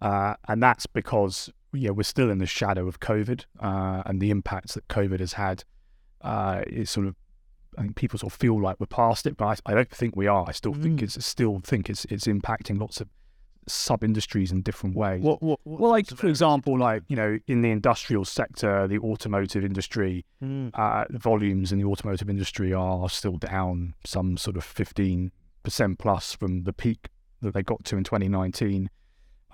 Uh, 0.00 0.34
and 0.48 0.62
that's 0.62 0.86
because 0.86 1.50
yeah, 1.72 1.90
we're 1.90 2.02
still 2.02 2.30
in 2.30 2.38
the 2.38 2.46
shadow 2.46 2.86
of 2.86 3.00
COVID 3.00 3.44
uh, 3.60 4.02
and 4.04 4.20
the 4.20 4.30
impacts 4.30 4.74
that 4.74 4.88
COVID 4.88 5.20
has 5.20 5.34
had. 5.34 5.64
Uh, 6.20 6.62
is 6.66 6.88
sort 6.90 7.06
of, 7.06 7.16
I 7.78 7.82
think 7.82 7.96
people 7.96 8.18
sort 8.18 8.32
of 8.32 8.38
feel 8.38 8.60
like 8.60 8.78
we're 8.78 8.86
past 8.86 9.26
it, 9.26 9.36
but 9.36 9.46
I, 9.66 9.72
I 9.72 9.74
don't 9.74 9.90
think 9.90 10.14
we 10.14 10.26
are. 10.26 10.44
I 10.46 10.52
still 10.52 10.74
think 10.74 11.00
Mm. 11.00 11.02
it's 11.02 11.24
still 11.26 11.60
think 11.64 11.88
it's 11.90 12.04
it's 12.06 12.26
impacting 12.26 12.78
lots 12.78 13.00
of 13.00 13.08
sub 13.68 14.02
industries 14.02 14.50
in 14.52 14.62
different 14.62 14.96
ways. 14.96 15.22
What, 15.22 15.42
what, 15.42 15.60
what 15.64 15.80
well, 15.80 15.90
like 15.90 16.06
for 16.08 16.26
example, 16.28 16.78
like 16.78 17.02
you 17.08 17.16
know, 17.16 17.38
in 17.46 17.62
the 17.62 17.70
industrial 17.70 18.24
sector, 18.24 18.86
the 18.88 18.98
automotive 18.98 19.64
industry, 19.64 20.24
Mm. 20.42 20.70
uh, 20.74 21.04
the 21.08 21.18
volumes 21.18 21.70
in 21.70 21.78
the 21.78 21.84
automotive 21.84 22.28
industry 22.28 22.72
are 22.74 23.08
still 23.08 23.36
down 23.36 23.94
some 24.04 24.36
sort 24.36 24.56
of 24.56 24.64
15% 24.64 25.30
plus 25.98 26.32
from 26.34 26.64
the 26.64 26.72
peak 26.72 27.08
that 27.40 27.54
they 27.54 27.62
got 27.62 27.84
to 27.84 27.96
in 27.96 28.04
2019. 28.04 28.90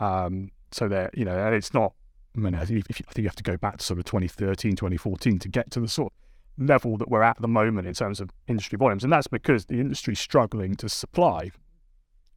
Um, 0.01 0.51
so 0.71 0.89
they're, 0.89 1.11
you 1.15 1.25
know, 1.25 1.37
and 1.39 1.55
it's 1.55 1.75
not, 1.75 1.93
I 2.37 2.41
mean, 2.41 2.55
I 2.55 2.65
think, 2.65 2.87
if 2.89 3.01
you, 3.01 3.07
I 3.09 3.13
think 3.13 3.23
you 3.25 3.29
have 3.29 3.37
to 3.37 3.43
go 3.43 3.57
back 3.57 3.79
to 3.79 3.85
sort 3.85 3.99
of 3.99 4.05
2013, 4.07 4.77
2014 4.77 5.39
to 5.41 5.49
get 5.49 5.71
to 5.73 5.81
the 5.81 5.89
sort 5.89 6.13
of 6.13 6.65
level 6.67 6.97
that 6.97 7.09
we're 7.09 7.23
at 7.23 7.37
at 7.37 7.43
the 7.43 7.49
moment 7.49 7.87
in 7.87 7.95
terms 7.95 8.21
of 8.21 8.31
industry 8.47 8.77
volumes. 8.77 9.05
And 9.05 9.13
that's 9.13 9.29
because 9.29 9.67
the 9.67 9.81
industry's 9.81 10.21
struggling 10.21 10.75
to 10.77 10.89
supply 10.89 11.51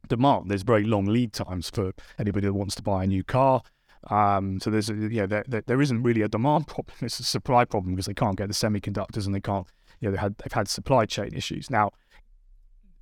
demand. 0.08 0.50
There's 0.50 0.62
very 0.62 0.84
long 0.84 1.06
lead 1.06 1.32
times 1.32 1.70
for 1.70 1.92
anybody 2.18 2.46
that 2.46 2.54
wants 2.54 2.74
to 2.76 2.82
buy 2.82 3.04
a 3.04 3.06
new 3.06 3.24
car. 3.24 3.62
Um, 4.10 4.58
so 4.60 4.70
there's 4.70 4.90
a, 4.90 4.94
yeah, 4.94 5.26
there, 5.26 5.44
there, 5.46 5.62
there 5.66 5.80
isn't 5.80 6.02
really 6.02 6.22
a 6.22 6.28
demand 6.28 6.66
problem. 6.66 6.96
It's 7.00 7.20
a 7.20 7.24
supply 7.24 7.64
problem 7.64 7.94
because 7.94 8.06
they 8.06 8.14
can't 8.14 8.36
get 8.36 8.48
the 8.48 8.54
semiconductors 8.54 9.26
and 9.26 9.34
they 9.34 9.40
can't, 9.40 9.66
you 10.00 10.08
know, 10.08 10.12
they 10.12 10.20
had 10.20 10.36
they've 10.38 10.52
had 10.52 10.68
supply 10.68 11.06
chain 11.06 11.30
issues. 11.34 11.70
Now, 11.70 11.92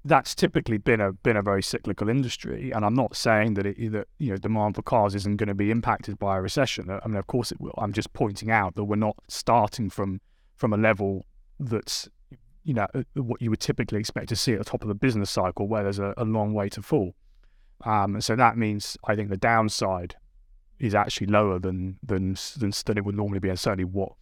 that's 0.05 0.35
typically 0.35 0.79
been 0.79 1.01
a 1.01 1.13
been 1.13 1.37
a 1.37 1.43
very 1.43 1.63
cyclical 1.63 2.09
industry, 2.09 2.71
and 2.71 2.85
I'm 2.85 2.95
not 2.95 3.17
saying 3.17 3.55
that 3.55 3.67
it 3.67 3.93
that 3.93 4.09
you 4.19 4.31
know 4.31 4.37
demand 4.37 4.77
for 4.77 4.83
cars 4.83 5.15
isn't 5.15 5.37
going 5.37 5.49
to 5.49 5.55
be 5.55 5.71
impacted 5.71 6.19
by 6.19 6.37
a 6.37 6.41
recession. 6.41 6.91
I 6.91 7.07
mean, 7.07 7.17
of 7.17 7.27
course 7.27 7.53
it 7.53 7.61
will. 7.61 7.75
I'm 7.79 7.93
just 7.93 8.13
pointing 8.13 8.51
out 8.51 8.75
that 8.77 8.85
we're 8.85 8.97
not 8.97 9.17
starting 9.29 9.91
from 9.91 10.21
from 10.57 10.73
a 10.73 10.77
level 10.77 11.27
that's 11.59 12.09
you 12.65 12.75
know 12.75 12.87
uh, 12.95 13.03
what 13.15 13.41
you 13.43 13.51
would 13.51 13.61
typically 13.61 13.99
expect 13.99 14.29
to 14.29 14.37
see 14.37 14.53
at 14.53 14.59
the 14.59 14.65
top 14.65 14.83
of 14.83 14.89
the 14.89 14.95
business 14.95 15.31
cycle, 15.31 15.69
where 15.69 15.83
there's 15.83 15.99
a, 15.99 16.15
a 16.17 16.25
long 16.25 16.55
way 16.55 16.69
to 16.71 16.83
fall. 16.83 17.15
Um, 17.85 18.15
and 18.15 18.25
so 18.25 18.37
that 18.37 18.57
means 18.57 18.97
I 19.05 19.15
think 19.17 19.31
the 19.31 19.37
downside 19.37 20.17
is 20.79 20.95
actually 20.95 21.29
lower 21.29 21.59
than 21.59 21.99
than 22.03 22.37
than, 22.59 22.73
than 22.85 22.99
it 22.99 23.05
would 23.05 23.17
normally 23.17 23.41
be, 23.41 23.49
and 23.49 23.59
certainly 23.59 23.85
what 23.85 24.13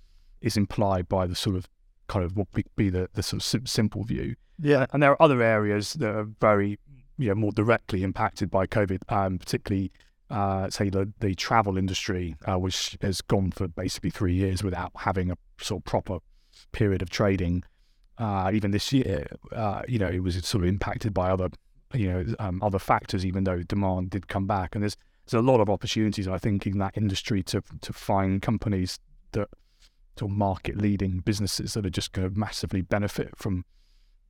is 0.40 0.56
implied 0.56 1.08
by 1.08 1.26
the 1.26 1.34
sort 1.34 1.56
of 1.56 1.68
kind 2.08 2.24
of 2.24 2.36
what 2.36 2.48
would 2.54 2.64
be 2.76 2.90
the, 2.90 3.08
the 3.14 3.22
sort 3.22 3.42
of 3.42 3.44
sim- 3.44 3.66
simple 3.66 4.02
view. 4.04 4.34
Yeah. 4.58 4.86
And 4.92 5.02
there 5.02 5.10
are 5.12 5.22
other 5.22 5.42
areas 5.42 5.94
that 5.94 6.08
are 6.08 6.28
very, 6.40 6.78
you 7.16 7.28
know, 7.28 7.34
more 7.34 7.52
directly 7.52 8.02
impacted 8.02 8.50
by 8.50 8.66
COVID, 8.66 9.00
um, 9.12 9.38
particularly, 9.38 9.92
uh, 10.30 10.70
say, 10.70 10.88
the, 10.90 11.12
the 11.20 11.34
travel 11.34 11.78
industry, 11.78 12.34
uh, 12.46 12.58
which 12.58 12.96
has 13.02 13.20
gone 13.20 13.52
for 13.52 13.68
basically 13.68 14.10
three 14.10 14.34
years 14.34 14.62
without 14.64 14.90
having 14.96 15.30
a 15.30 15.36
sort 15.60 15.80
of 15.80 15.84
proper 15.84 16.18
period 16.72 17.02
of 17.02 17.10
trading. 17.10 17.62
Uh, 18.18 18.50
even 18.52 18.72
this 18.72 18.92
year, 18.92 19.26
uh, 19.52 19.82
you 19.86 19.98
know, 19.98 20.08
it 20.08 20.22
was 20.22 20.34
sort 20.46 20.64
of 20.64 20.68
impacted 20.68 21.14
by 21.14 21.30
other, 21.30 21.48
you 21.94 22.10
know, 22.10 22.24
um, 22.40 22.60
other 22.62 22.78
factors, 22.78 23.24
even 23.24 23.44
though 23.44 23.62
demand 23.62 24.10
did 24.10 24.26
come 24.28 24.46
back. 24.46 24.74
And 24.74 24.82
there's 24.82 24.96
there's 25.26 25.42
a 25.42 25.46
lot 25.46 25.60
of 25.60 25.68
opportunities, 25.68 26.26
I 26.26 26.38
think, 26.38 26.66
in 26.66 26.78
that 26.78 26.96
industry 26.96 27.42
to 27.44 27.62
to 27.80 27.92
find 27.92 28.42
companies 28.42 28.98
that 29.32 29.48
sort 30.18 30.32
of 30.32 30.36
market 30.36 30.76
leading 30.76 31.20
businesses 31.20 31.74
that 31.74 31.86
are 31.86 31.90
just 31.90 32.12
going 32.12 32.28
to 32.28 32.38
massively 32.38 32.80
benefit 32.80 33.36
from 33.36 33.64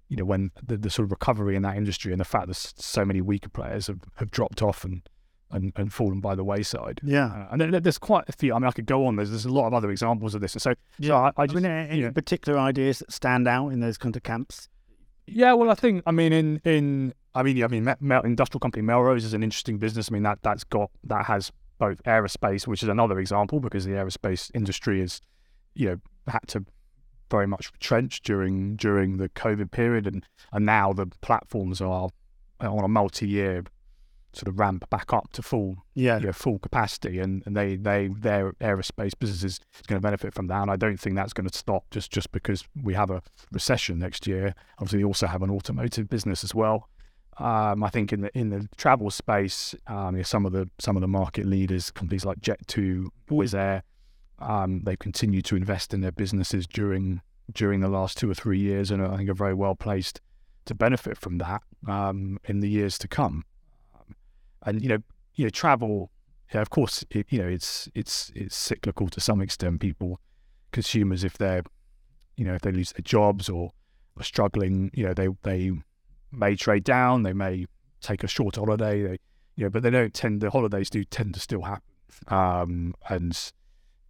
you 0.09 0.17
know, 0.17 0.25
when 0.25 0.51
the, 0.67 0.77
the 0.77 0.91
sort 0.91 1.05
of 1.05 1.11
recovery 1.11 1.55
in 1.55 1.63
that 1.63 1.77
industry 1.77 2.13
and 2.13 2.21
the 2.21 2.25
fact 2.25 2.49
that 2.49 2.57
so 2.57 3.05
many 3.05 3.21
weaker 3.21 3.49
players 3.49 3.87
have, 3.87 4.01
have 4.17 4.31
dropped 4.31 4.63
off 4.63 4.85
and, 4.85 5.03
and, 5.51 5.73
and 5.77 5.93
fallen 5.93 6.21
by 6.21 6.35
the 6.35 6.45
wayside. 6.45 7.01
Yeah. 7.03 7.27
Uh, 7.27 7.49
and 7.53 7.61
there, 7.61 7.81
there's 7.81 7.99
quite 7.99 8.25
a 8.29 8.33
few. 8.33 8.55
I 8.55 8.59
mean, 8.59 8.69
I 8.69 8.73
could 8.73 8.87
go 8.87 9.07
on. 9.07 9.17
There's, 9.17 9.31
there's 9.31 9.45
a 9.45 9.53
lot 9.53 9.67
of 9.67 9.75
other 9.75 9.91
examples 9.91 10.35
of 10.35 10.41
this. 10.41 10.55
And 10.55 10.63
so, 10.63 10.75
Yeah. 10.99 11.09
so 11.09 11.17
I, 11.17 11.29
I 11.37 11.43
I 11.45 11.47
mean, 11.47 11.65
any 11.65 12.01
yeah. 12.03 12.11
particular 12.11 12.59
ideas 12.59 12.99
that 13.01 13.13
stand 13.13 13.49
out 13.49 13.69
in 13.69 13.81
those 13.81 13.99
kind 13.99 14.15
of 14.17 14.23
camps? 14.23 14.69
yeah, 15.27 15.53
well, 15.53 15.71
I 15.71 15.75
think, 15.75 16.03
I 16.07 16.11
mean, 16.11 16.33
in, 16.33 16.61
in 16.65 17.13
I 17.35 17.43
mean, 17.43 17.63
I 17.63 17.69
mean, 17.69 17.95
Mel, 18.01 18.23
industrial 18.23 18.61
company 18.61 18.83
Melrose 18.83 19.25
is 19.25 19.35
an 19.35 19.43
interesting 19.43 19.79
business. 19.79 20.11
I 20.11 20.15
mean, 20.15 20.23
that, 20.23 20.39
that's 20.43 20.65
got, 20.65 20.91
that 21.05 21.27
has 21.27 21.53
both 21.79 22.03
aerospace, 22.05 22.67
which 22.67 22.83
is 22.83 22.89
another 22.89 23.19
example 23.21 23.61
because 23.61 23.85
the 23.85 23.93
aerospace 23.93 24.51
industry 24.55 25.01
is, 25.01 25.21
you 25.75 25.89
know, 25.89 25.97
had 26.27 26.47
to 26.49 26.65
very 27.31 27.47
much 27.47 27.71
retrenched 27.73 28.25
during 28.25 28.75
during 28.77 29.19
the 29.19 29.29
COVID 29.29 29.71
period, 29.71 30.07
and 30.07 30.25
and 30.53 30.65
now 30.65 30.93
the 30.93 31.07
platforms 31.21 31.81
are 31.81 32.09
on 32.61 32.85
a 32.85 32.89
multi-year 32.89 33.65
sort 34.39 34.49
of 34.49 34.59
ramp 34.59 34.89
back 34.91 35.13
up 35.13 35.33
to 35.33 35.43
full 35.43 35.77
Yeah. 35.95 36.19
you 36.19 36.27
know, 36.27 36.33
full 36.33 36.59
capacity, 36.59 37.19
and, 37.19 37.43
and 37.47 37.57
they 37.57 37.77
they 37.77 38.09
their 38.09 38.53
aerospace 38.55 39.13
business 39.19 39.43
is, 39.43 39.61
is 39.81 39.87
going 39.87 40.01
to 40.01 40.07
benefit 40.07 40.33
from 40.35 40.47
that. 40.49 40.63
And 40.63 40.71
I 40.71 40.77
don't 40.77 40.99
think 40.99 41.17
that's 41.17 41.33
going 41.33 41.49
to 41.49 41.57
stop 41.59 41.85
just 41.91 42.11
just 42.11 42.31
because 42.33 42.65
we 42.83 42.95
have 42.95 43.11
a 43.11 43.23
recession 43.53 43.99
next 43.99 44.27
year. 44.27 44.55
Obviously, 44.79 44.99
we 44.99 45.05
also 45.05 45.27
have 45.27 45.43
an 45.43 45.51
automotive 45.51 46.09
business 46.09 46.45
as 46.45 46.55
well. 46.55 46.89
Um, 47.39 47.85
I 47.85 47.91
think 47.91 48.13
in 48.13 48.21
the 48.23 48.37
in 48.37 48.49
the 48.51 48.69
travel 48.77 49.11
space, 49.11 49.75
um, 49.87 50.15
you 50.15 50.19
know, 50.19 50.23
some 50.25 50.45
of 50.47 50.53
the 50.53 50.69
some 50.79 50.97
of 50.97 51.01
the 51.03 51.09
market 51.09 51.47
leaders, 51.47 51.91
companies 51.91 52.25
like 52.25 52.41
Jet2, 52.41 53.07
Wizz 53.31 53.55
Air, 53.55 53.83
um, 54.41 54.83
they've 54.85 54.99
continued 54.99 55.45
to 55.47 55.57
invest 55.57 55.95
in 55.95 56.01
their 56.01 56.13
businesses 56.13 56.67
during 56.67 57.21
during 57.53 57.81
the 57.81 57.89
last 57.89 58.19
two 58.19 58.31
or 58.31 58.35
three 58.35 58.59
years, 58.59 58.91
and 58.91 59.03
I 59.05 59.17
think 59.17 59.31
are 59.31 59.35
very 59.35 59.55
well 59.55 59.75
placed 59.75 60.21
to 60.67 60.75
benefit 60.75 61.17
from 61.17 61.39
that 61.39 61.63
um, 61.87 62.39
in 62.45 62.61
the 62.61 62.69
years 62.69 62.99
to 62.99 63.09
come. 63.09 63.45
And 64.63 64.83
you 64.83 64.89
know, 64.89 64.99
you 65.35 65.45
know, 65.45 65.51
travel, 65.51 66.11
yeah, 66.53 66.61
of 66.61 66.71
course, 66.71 67.05
it, 67.11 67.27
you 67.31 67.41
know, 67.41 67.49
it's 67.49 67.89
it's 67.95 68.33
it's 68.35 68.57
cyclical 68.57 69.09
to 69.09 69.21
some 69.21 69.41
extent. 69.41 69.81
People, 69.81 70.21
consumers, 70.73 71.25
if 71.25 71.39
they're, 71.39 71.63
you 72.37 72.45
know, 72.45 72.55
if 72.55 72.63
they 72.63 72.73
lose 72.73 72.93
their 72.93 73.03
jobs 73.03 73.49
or 73.49 73.71
are 74.17 74.25
struggling, 74.25 74.91
you 74.95 75.05
know, 75.05 75.15
they 75.15 75.29
they 75.43 75.73
may 76.33 76.57
trade 76.57 76.85
down, 76.85 77.23
they 77.23 77.33
may 77.33 77.67
take 78.01 78.23
a 78.25 78.29
short 78.29 78.57
holiday, 78.57 79.03
they, 79.03 79.19
you 79.57 79.65
know, 79.65 79.71
but 79.71 79.83
they 79.83 79.91
don't 79.91 80.15
tend. 80.15 80.41
The 80.41 80.51
holidays 80.51 80.91
do 80.91 81.05
tend 81.05 81.35
to 81.35 81.41
still 81.41 81.63
happen, 81.63 81.83
um, 82.29 82.95
and 83.09 83.53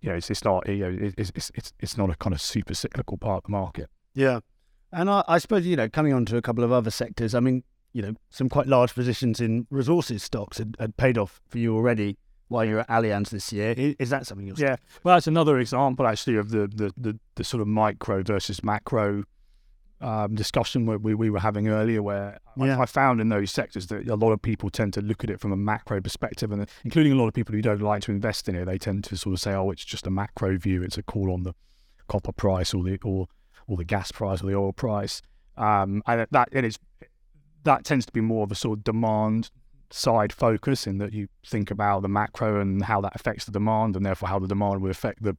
you 0.01 0.11
know, 0.11 0.17
it's, 0.17 0.31
it's 0.31 0.45
not, 0.45 0.69
you 0.69 0.91
know, 0.91 1.13
it's, 1.17 1.33
it's 1.35 1.51
it's 1.55 1.73
it's 1.81 1.97
not 1.97 2.11
a 2.11 2.17
kind 2.17 2.35
of 2.35 2.41
super 2.41 2.75
cyclical 2.75 3.19
part 3.19 3.39
of 3.39 3.43
the 3.45 3.51
market. 3.51 3.91
Yeah. 4.15 4.41
And 4.93 5.11
I, 5.11 5.23
I 5.29 5.39
suppose, 5.39 5.67
you 5.67 5.77
know, 5.77 5.89
coming 5.89 6.15
on 6.15 6.25
to 6.27 6.37
a 6.37 6.43
couple 6.43 6.65
of 6.65 6.73
other 6.73 6.91
sectors, 6.91 7.35
I 7.35 7.41
mean, 7.41 7.63
you 7.99 8.03
know, 8.03 8.15
some 8.31 8.49
quite 8.49 8.69
large 8.69 8.95
positions 8.95 9.41
in 9.41 9.67
resources 9.71 10.23
stocks 10.23 10.59
had, 10.59 10.77
had 10.79 10.97
paid 10.97 11.19
off 11.19 11.41
for 11.49 11.59
you 11.59 11.75
already 11.75 12.17
while 12.47 12.65
you're 12.65 12.79
at 12.79 12.89
Allianz 12.89 13.31
this 13.31 13.53
year. 13.53 13.75
Is, 13.77 14.11
that 14.11 14.25
something 14.25 14.47
you're 14.47 14.55
Yeah, 14.57 14.77
well, 15.03 15.17
that's 15.17 15.27
another 15.27 15.59
example 15.59 16.07
actually 16.07 16.37
of 16.37 16.51
the 16.51 16.69
the, 16.69 16.93
the, 16.97 17.19
the 17.35 17.43
sort 17.43 17.61
of 17.61 17.67
micro 17.67 18.23
versus 18.23 18.63
macro 18.63 19.25
um, 20.01 20.37
discussion 20.37 20.87
we, 20.87 21.13
we 21.13 21.29
were 21.29 21.41
having 21.41 21.67
earlier, 21.67 22.01
where 22.01 22.39
I- 22.57 22.67
Yeah. 22.67 22.79
I, 22.79 22.87
found 22.87 23.21
in 23.21 23.31
those 23.31 23.51
sectors 23.51 23.89
that 23.89 24.07
a 24.09 24.15
lot 24.15 24.31
of 24.31 24.41
people 24.41 24.71
tend 24.71 24.95
to 24.95 25.01
look 25.03 25.25
at 25.25 25.31
it 25.31 25.41
from 25.41 25.51
a 25.51 25.57
macro 25.57 26.01
perspective, 26.01 26.53
and 26.53 26.69
including 26.85 27.11
a 27.11 27.17
lot 27.17 27.27
of 27.27 27.35
people 27.35 27.53
who 27.53 27.63
don't 27.63 27.83
like 27.83 28.03
to 28.03 28.13
invest 28.13 28.49
in 28.49 28.55
it, 28.55 28.67
they 28.67 28.79
tend 28.79 29.03
to 29.05 29.17
sort 29.17 29.35
of 29.35 29.41
say, 29.41 29.55
"Oh, 29.55 29.73
it's 29.73 29.85
just 29.85 30.07
a 30.07 30.11
macro 30.11 30.57
view; 30.57 30.85
it's 30.85 30.99
a 30.99 31.03
call 31.03 31.33
on 31.33 31.43
the 31.43 31.53
copper 32.07 32.31
price 32.31 32.73
or 32.73 32.85
the 32.85 32.97
or 33.03 33.27
or 33.67 33.77
the 33.77 33.85
gas 33.85 34.13
price 34.13 34.41
or 34.41 34.47
the 34.47 34.55
oil 34.55 34.73
price," 34.73 35.21
um, 35.57 36.01
and 36.07 36.29
that 36.31 36.49
it 36.53 36.65
is 36.65 36.79
that 37.65 37.85
tends 37.85 38.07
to 38.07 38.13
be 38.13 38.21
more 38.21 38.45
of 38.45 38.53
a 38.53 38.55
sort 38.55 38.79
of 38.79 38.85
demand 38.85 39.51
side 39.91 40.33
focus 40.33 40.87
in 40.87 40.99
that 40.99 41.13
you 41.13 41.29
think 41.47 41.71
about 41.71 42.03
the 42.03 42.09
macro 42.09 42.61
and 42.61 42.85
how 42.85 43.01
that 43.01 43.15
affects 43.15 43.45
the 43.47 43.53
demand 43.53 43.97
and 43.97 44.05
therefore 44.05 44.29
how 44.29 44.39
the 44.39 44.47
demand 44.47 44.83
will 44.83 44.91
affect 44.91 45.23
the, 45.23 45.37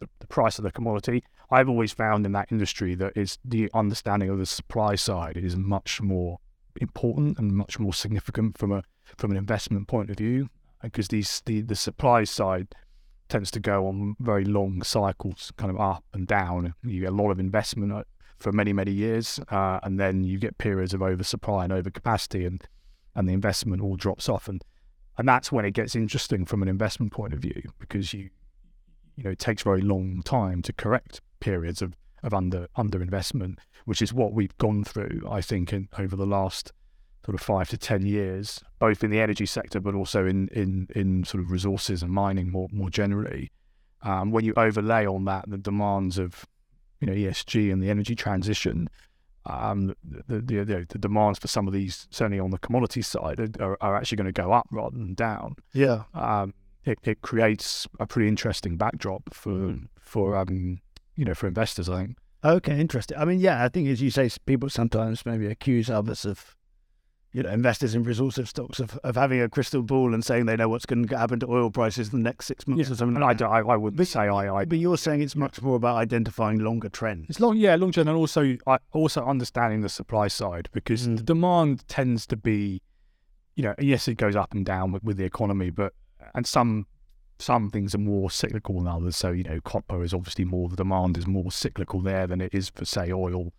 the, 0.00 0.08
the 0.18 0.26
price 0.26 0.58
of 0.58 0.64
the 0.64 0.72
commodity. 0.72 1.22
I've 1.50 1.68
always 1.68 1.92
found 1.92 2.26
in 2.26 2.32
that 2.32 2.50
industry 2.50 2.94
that 2.96 3.12
it's 3.14 3.38
the 3.44 3.70
understanding 3.74 4.28
of 4.30 4.38
the 4.38 4.46
supply 4.46 4.94
side 4.94 5.36
is 5.36 5.56
much 5.56 6.00
more 6.00 6.38
important 6.80 7.38
and 7.38 7.52
much 7.52 7.78
more 7.78 7.92
significant 7.92 8.56
from 8.56 8.72
a 8.72 8.82
from 9.18 9.30
an 9.30 9.36
investment 9.36 9.88
point 9.88 10.10
of 10.10 10.16
view 10.16 10.48
because 10.82 11.08
these 11.08 11.42
the, 11.44 11.60
the 11.60 11.76
supply 11.76 12.24
side 12.24 12.68
tends 13.28 13.50
to 13.50 13.60
go 13.60 13.86
on 13.86 14.16
very 14.20 14.44
long 14.44 14.82
cycles 14.82 15.52
kind 15.56 15.70
of 15.70 15.78
up 15.78 16.04
and 16.14 16.26
down 16.26 16.74
you 16.82 17.00
get 17.00 17.10
a 17.10 17.14
lot 17.14 17.30
of 17.30 17.38
investment 17.38 17.92
for 18.42 18.52
many 18.52 18.72
many 18.72 18.90
years 18.90 19.40
uh, 19.50 19.78
and 19.82 19.98
then 19.98 20.24
you 20.24 20.38
get 20.38 20.58
periods 20.58 20.92
of 20.92 21.02
oversupply 21.02 21.64
and 21.64 21.72
overcapacity 21.72 22.46
and 22.46 22.62
and 23.14 23.28
the 23.28 23.32
investment 23.32 23.82
all 23.82 23.96
drops 23.96 24.28
off. 24.28 24.48
And 24.48 24.62
and 25.18 25.28
that's 25.28 25.52
when 25.52 25.64
it 25.64 25.72
gets 25.72 25.94
interesting 25.94 26.44
from 26.46 26.62
an 26.62 26.68
investment 26.68 27.12
point 27.12 27.34
of 27.34 27.40
view 27.40 27.62
because 27.78 28.14
you 28.14 28.30
you 29.16 29.24
know 29.24 29.30
it 29.30 29.38
takes 29.38 29.62
a 29.62 29.64
very 29.64 29.82
long 29.82 30.22
time 30.24 30.62
to 30.62 30.72
correct 30.72 31.20
periods 31.40 31.82
of 31.82 31.94
of 32.22 32.32
under 32.32 32.68
underinvestment 32.78 33.58
which 33.84 34.00
is 34.00 34.12
what 34.12 34.32
we've 34.32 34.56
gone 34.58 34.84
through 34.84 35.20
I 35.28 35.40
think 35.40 35.72
in 35.72 35.88
over 35.98 36.16
the 36.16 36.26
last 36.26 36.72
sort 37.26 37.34
of 37.34 37.42
five 37.42 37.68
to 37.70 37.76
ten 37.76 38.06
years 38.06 38.62
both 38.78 39.04
in 39.04 39.10
the 39.10 39.20
energy 39.20 39.44
sector 39.44 39.80
but 39.80 39.94
also 39.94 40.24
in 40.26 40.48
in 40.48 40.88
in 40.94 41.24
sort 41.24 41.42
of 41.42 41.50
resources 41.50 42.02
and 42.02 42.10
mining 42.10 42.50
more 42.50 42.68
more 42.72 42.90
generally. 42.90 43.50
Um, 44.04 44.32
when 44.32 44.44
you 44.44 44.52
overlay 44.56 45.06
on 45.06 45.26
that 45.26 45.48
the 45.48 45.58
demands 45.58 46.18
of 46.18 46.46
you 47.02 47.06
know 47.06 47.12
ESG 47.12 47.70
and 47.70 47.82
the 47.82 47.90
energy 47.90 48.14
transition 48.14 48.88
um, 49.46 49.94
the, 50.04 50.40
the, 50.40 50.64
the, 50.64 50.86
the 50.88 50.98
demands 50.98 51.38
for 51.38 51.48
some 51.48 51.66
of 51.66 51.72
these, 51.72 52.06
certainly 52.10 52.38
on 52.38 52.50
the 52.50 52.58
commodity 52.58 53.02
side, 53.02 53.56
are, 53.60 53.76
are 53.80 53.96
actually 53.96 54.16
going 54.16 54.32
to 54.32 54.32
go 54.32 54.52
up 54.52 54.68
rather 54.70 54.96
than 54.96 55.14
down. 55.14 55.56
Yeah. 55.72 56.04
Um, 56.14 56.54
it, 56.84 56.98
it 57.04 57.22
creates 57.22 57.86
a 58.00 58.06
pretty 58.06 58.28
interesting 58.28 58.76
backdrop 58.76 59.34
for 59.34 59.76
for 60.00 60.36
um, 60.36 60.80
you 61.16 61.24
know 61.24 61.34
for 61.34 61.46
investors. 61.46 61.88
I 61.88 62.04
think. 62.04 62.16
Okay, 62.44 62.80
interesting. 62.80 63.16
I 63.16 63.24
mean, 63.24 63.38
yeah, 63.38 63.64
I 63.64 63.68
think 63.68 63.88
as 63.88 64.02
you 64.02 64.10
say, 64.10 64.28
people 64.46 64.68
sometimes 64.68 65.24
maybe 65.24 65.46
accuse 65.46 65.88
others 65.88 66.24
of, 66.24 66.56
you 67.32 67.42
know, 67.42 67.48
investors 67.50 67.94
in 67.94 68.02
resources 68.02 68.50
stocks 68.50 68.78
of, 68.78 68.98
of 69.04 69.16
having 69.16 69.40
a 69.40 69.48
crystal 69.48 69.82
ball 69.82 70.12
and 70.12 70.22
saying 70.24 70.44
they 70.46 70.56
know 70.56 70.68
what's 70.68 70.84
going 70.84 71.06
to 71.08 71.16
happen 71.18 71.40
to 71.40 71.46
oil 71.50 71.70
prices 71.70 72.12
in 72.12 72.18
the 72.18 72.24
next 72.24 72.44
six 72.46 72.66
months 72.66 72.90
or 72.90 72.94
something. 72.94 73.16
And 73.16 73.24
I, 73.24 73.28
like 73.28 73.38
don't- 73.38 73.50
I, 73.52 73.60
I 73.60 73.76
wouldn't 73.76 73.96
But- 73.96 74.06
say 74.08 74.20
I, 74.28 74.54
I. 74.54 74.64
But 74.66 74.78
you're 74.78 74.98
saying 74.98 75.22
it's 75.22 75.34
much 75.34 75.62
more 75.62 75.76
about 75.76 75.96
identifying 75.96 76.58
longer 76.58 76.90
trends. 76.90 77.26
It's 77.30 77.40
long, 77.40 77.56
yeah, 77.56 77.74
long 77.76 77.90
term, 77.92 78.08
and 78.08 78.16
also 78.16 78.56
I 78.66 78.78
also 78.92 79.24
understanding 79.24 79.80
the 79.80 79.88
supply 79.88 80.28
side 80.28 80.68
because 80.72 81.08
Mm. 81.08 81.16
the 81.16 81.22
demand 81.22 81.88
tends 81.88 82.26
to 82.26 82.36
be, 82.36 82.82
you 83.56 83.62
know, 83.62 83.74
yes, 83.78 84.08
it 84.08 84.16
goes 84.16 84.36
up 84.36 84.52
and 84.52 84.64
down 84.66 84.92
with, 84.92 85.02
with 85.02 85.16
the 85.16 85.24
economy, 85.24 85.70
but 85.70 85.94
and 86.34 86.46
some 86.46 86.86
some 87.38 87.70
things 87.70 87.94
are 87.94 87.98
more 87.98 88.30
cyclical 88.30 88.76
than 88.78 88.86
others. 88.86 89.16
So 89.16 89.32
you 89.32 89.42
know, 89.42 89.58
copper 89.62 90.02
is 90.04 90.12
obviously 90.14 90.44
more 90.44 90.68
the 90.68 90.76
demand 90.76 91.16
is 91.16 91.26
more 91.26 91.50
cyclical 91.50 92.00
there 92.02 92.26
than 92.26 92.40
it 92.42 92.54
is 92.54 92.68
for 92.68 92.84
say 92.84 93.10
oil, 93.10 93.52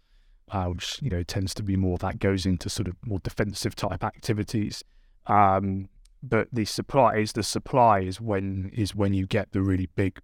uh, 0.54 0.66
which 0.66 1.02
you 1.02 1.10
know 1.10 1.24
tends 1.24 1.54
to 1.56 1.64
be 1.64 1.76
more 1.76 1.98
that 1.98 2.20
goes 2.20 2.46
into 2.46 2.70
sort 2.70 2.88
of 2.88 2.96
more 3.04 3.20
defensive 3.20 3.76
type 3.76 4.04
activities. 4.04 4.84
Um, 5.26 5.90
but 6.22 6.48
the 6.54 6.64
supply 6.64 7.18
is 7.18 7.34
the 7.34 7.44
supply 7.44 8.00
is 8.02 8.22
when 8.22 8.72
is 8.74 8.96
when 8.96 9.14
you 9.14 9.26
get 9.26 9.52
the 9.52 9.62
really 9.62 9.90
big 9.96 10.20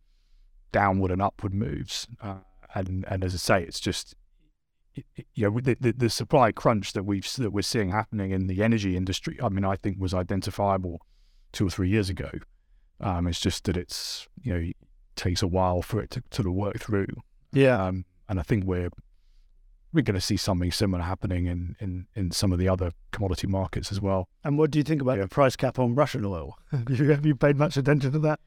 downward 0.72 1.12
and 1.12 1.22
upward 1.22 1.54
moves. 1.54 2.08
Uh, 2.22 2.36
and 2.76 3.06
and 3.08 3.24
as 3.24 3.34
I 3.34 3.38
say, 3.38 3.64
it's 3.64 3.80
just 3.80 4.16
you 5.34 5.50
know 5.50 5.60
the, 5.60 5.76
the, 5.80 5.94
the 5.94 6.10
supply 6.10 6.52
crunch 6.52 6.94
that 6.94 7.04
we've 7.04 7.28
that 7.38 7.52
we're 7.52 7.64
seeing 7.64 7.90
happening 7.90 8.30
in 8.30 8.46
the 8.46 8.64
energy 8.64 8.96
industry. 8.96 9.40
I 9.42 9.50
mean, 9.50 9.66
I 9.66 9.76
think 9.78 10.00
was 10.00 10.14
identifiable 10.14 11.02
two 11.52 11.66
or 11.68 11.70
three 11.72 11.90
years 11.90 12.10
ago. 12.10 12.30
Um, 13.02 13.28
it's 13.28 13.40
just 13.40 13.64
that 13.64 13.76
it's 13.76 14.28
you 14.44 14.54
know 14.54 14.72
takes 15.16 15.42
a 15.42 15.48
while 15.48 15.82
for 15.82 16.00
it 16.02 16.12
to 16.12 16.24
sort 16.32 16.48
of 16.48 16.54
work 16.54 16.80
through. 16.80 17.08
Yeah. 17.52 17.84
Um, 17.84 18.06
and 18.30 18.40
I 18.40 18.44
think 18.44 18.66
we're 18.66 18.90
we're 19.94 20.04
going 20.04 20.16
to 20.16 20.22
see 20.22 20.38
something 20.38 20.72
similar 20.72 21.04
happening 21.04 21.48
in, 21.48 21.76
in, 21.80 22.06
in 22.16 22.32
some 22.32 22.52
of 22.52 22.60
the 22.60 22.70
other 22.70 22.92
commodity 23.12 23.48
markets 23.48 23.92
as 23.92 24.00
well. 24.00 24.28
And 24.44 24.58
what 24.58 24.70
do 24.72 24.78
you 24.80 24.84
think 24.84 25.02
about 25.02 25.18
Yeah. 25.18 25.24
the 25.24 25.30
price 25.30 25.56
cap 25.56 25.80
on 25.80 25.96
Russian 25.96 26.24
oil? 26.26 26.56
have, 26.72 26.90
you, 26.90 27.10
have 27.10 27.26
you 27.26 27.36
paid 27.36 27.58
much 27.58 27.76
attention 27.78 28.12
to 28.12 28.20
that? 28.20 28.40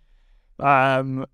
Um, 0.58 1.26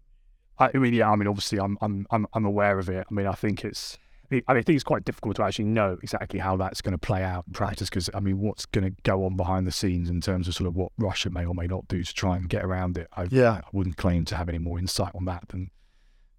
I, 0.58 0.70
I 0.74 0.78
mean, 0.78 0.94
yeah, 0.94 1.10
I 1.10 1.16
mean, 1.16 1.28
obviously, 1.28 1.58
I'm 1.60 1.76
I'm 1.80 2.06
I'm 2.10 2.26
I'm 2.32 2.44
aware 2.44 2.78
of 2.78 2.88
it. 2.88 3.06
I 3.10 3.14
mean, 3.14 3.26
I 3.26 3.32
think 3.32 3.64
it's. 3.64 3.98
I 4.30 4.34
mean, 4.34 4.42
I 4.48 4.52
think 4.54 4.76
it's 4.76 4.84
quite 4.84 5.04
difficult 5.04 5.36
to 5.36 5.42
actually 5.42 5.64
know 5.66 5.96
exactly 6.02 6.38
how 6.38 6.56
that's 6.58 6.82
going 6.82 6.92
to 6.92 6.98
play 6.98 7.22
out 7.22 7.44
in 7.46 7.54
practice 7.54 7.88
because 7.88 8.10
I 8.14 8.20
mean, 8.20 8.38
what's 8.40 8.66
going 8.66 8.84
to 8.84 8.94
go 9.02 9.24
on 9.24 9.36
behind 9.36 9.66
the 9.66 9.72
scenes 9.72 10.10
in 10.10 10.20
terms 10.20 10.48
of 10.48 10.54
sort 10.54 10.68
of 10.68 10.76
what 10.76 10.92
Russia 10.98 11.30
may 11.30 11.46
or 11.46 11.54
may 11.54 11.66
not 11.66 11.88
do 11.88 12.02
to 12.02 12.12
try 12.14 12.36
and 12.36 12.46
get 12.48 12.62
around 12.64 12.98
it. 12.98 13.06
I, 13.16 13.26
Yeah. 13.30 13.52
I 13.52 13.68
wouldn't 13.72 13.96
claim 13.96 14.26
to 14.26 14.36
have 14.36 14.48
any 14.50 14.58
more 14.58 14.78
insight 14.78 15.12
on 15.14 15.24
that 15.26 15.48
than 15.48 15.70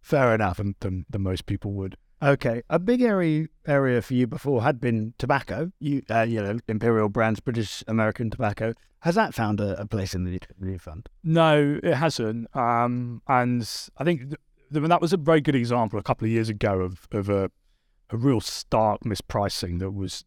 Fair 0.01 0.35
enough. 0.35 0.57
than, 0.57 0.75
than, 0.81 1.05
than 1.09 1.23
most 1.23 1.45
people 1.47 1.71
would. 1.73 1.97
Okay, 2.21 2.63
a 2.69 2.79
big 2.79 3.01
area 3.01 3.47
area 3.65 4.01
for 4.01 4.13
you 4.13 4.27
before 4.27 4.61
had 4.61 4.81
been 4.81 5.13
tobacco. 5.17 5.71
You, 5.79 6.01
uh, 6.09 6.23
you 6.23 6.41
know, 6.41 6.59
Imperial 6.67 7.07
Brands, 7.07 7.39
British 7.39 7.83
American 7.87 8.29
Tobacco. 8.29 8.73
Has 9.01 9.15
that 9.15 9.33
found 9.33 9.61
a, 9.61 9.79
a 9.79 9.85
place 9.85 10.13
in 10.13 10.25
the 10.25 10.39
new 10.59 10.77
fund? 10.77 11.07
No, 11.23 11.79
it 11.81 11.93
hasn't. 11.93 12.53
Um, 12.53 13.21
and 13.27 13.61
I 13.97 14.03
think 14.03 14.21
th- 14.21 14.41
th- 14.73 14.87
that 14.89 14.99
was 15.01 15.13
a 15.13 15.17
very 15.17 15.39
good 15.39 15.55
example 15.55 15.97
a 15.97 16.03
couple 16.03 16.25
of 16.25 16.31
years 16.31 16.49
ago 16.49 16.81
of, 16.81 17.07
of 17.13 17.29
a, 17.29 17.49
a 18.09 18.17
real 18.17 18.41
stark 18.41 19.01
mispricing 19.05 19.79
that 19.79 19.91
was, 19.91 20.25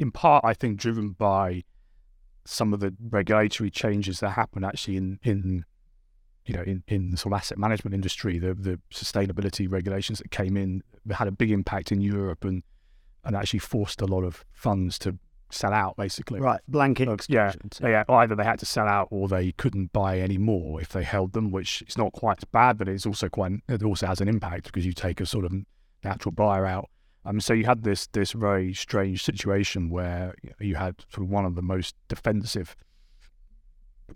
in 0.00 0.10
part, 0.10 0.44
I 0.44 0.54
think, 0.54 0.80
driven 0.80 1.10
by 1.10 1.62
some 2.44 2.74
of 2.74 2.80
the 2.80 2.92
regulatory 3.08 3.70
changes 3.70 4.18
that 4.18 4.30
happened 4.30 4.64
actually 4.64 4.96
in, 4.96 5.20
in 5.22 5.64
you 6.50 6.56
know, 6.56 6.62
in, 6.62 6.82
in 6.88 7.10
the 7.12 7.16
sort 7.16 7.32
of 7.32 7.38
asset 7.38 7.58
management 7.58 7.94
industry, 7.94 8.40
the, 8.40 8.54
the 8.54 8.80
sustainability 8.92 9.70
regulations 9.70 10.18
that 10.18 10.32
came 10.32 10.56
in 10.56 10.82
had 11.12 11.28
a 11.28 11.30
big 11.30 11.52
impact 11.52 11.92
in 11.92 12.00
Europe 12.00 12.44
and, 12.44 12.64
and 13.24 13.36
actually 13.36 13.60
forced 13.60 14.02
a 14.02 14.04
lot 14.04 14.24
of 14.24 14.44
funds 14.52 14.98
to 14.98 15.16
sell 15.50 15.72
out, 15.72 15.96
basically. 15.96 16.40
Right, 16.40 16.60
blanket 16.66 17.08
Uh, 17.08 17.86
yeah, 17.88 17.88
yeah, 17.88 18.04
either 18.08 18.34
they 18.34 18.42
had 18.42 18.58
to 18.58 18.66
sell 18.66 18.88
out 18.88 19.06
or 19.12 19.28
they 19.28 19.52
couldn't 19.52 19.92
buy 19.92 20.18
any 20.18 20.38
more 20.38 20.80
if 20.80 20.88
they 20.88 21.04
held 21.04 21.34
them, 21.34 21.52
which 21.52 21.84
is 21.86 21.96
not 21.96 22.12
quite 22.12 22.38
as 22.38 22.44
bad, 22.44 22.76
but 22.78 22.88
it's 22.88 23.06
also 23.06 23.28
quite 23.28 23.52
it 23.68 23.84
also 23.84 24.08
has 24.08 24.20
an 24.20 24.26
impact 24.26 24.64
because 24.64 24.84
you 24.84 24.92
take 24.92 25.20
a 25.20 25.26
sort 25.26 25.44
of 25.44 25.52
natural 26.02 26.32
buyer 26.32 26.66
out. 26.66 26.90
Um, 27.24 27.38
so 27.40 27.52
you 27.52 27.64
had 27.64 27.84
this 27.84 28.08
this 28.08 28.32
very 28.32 28.74
strange 28.74 29.22
situation 29.22 29.88
where 29.88 30.34
you 30.58 30.74
had 30.74 30.96
sort 31.12 31.26
of 31.26 31.30
one 31.30 31.44
of 31.44 31.54
the 31.54 31.62
most 31.62 31.94
defensive, 32.08 32.74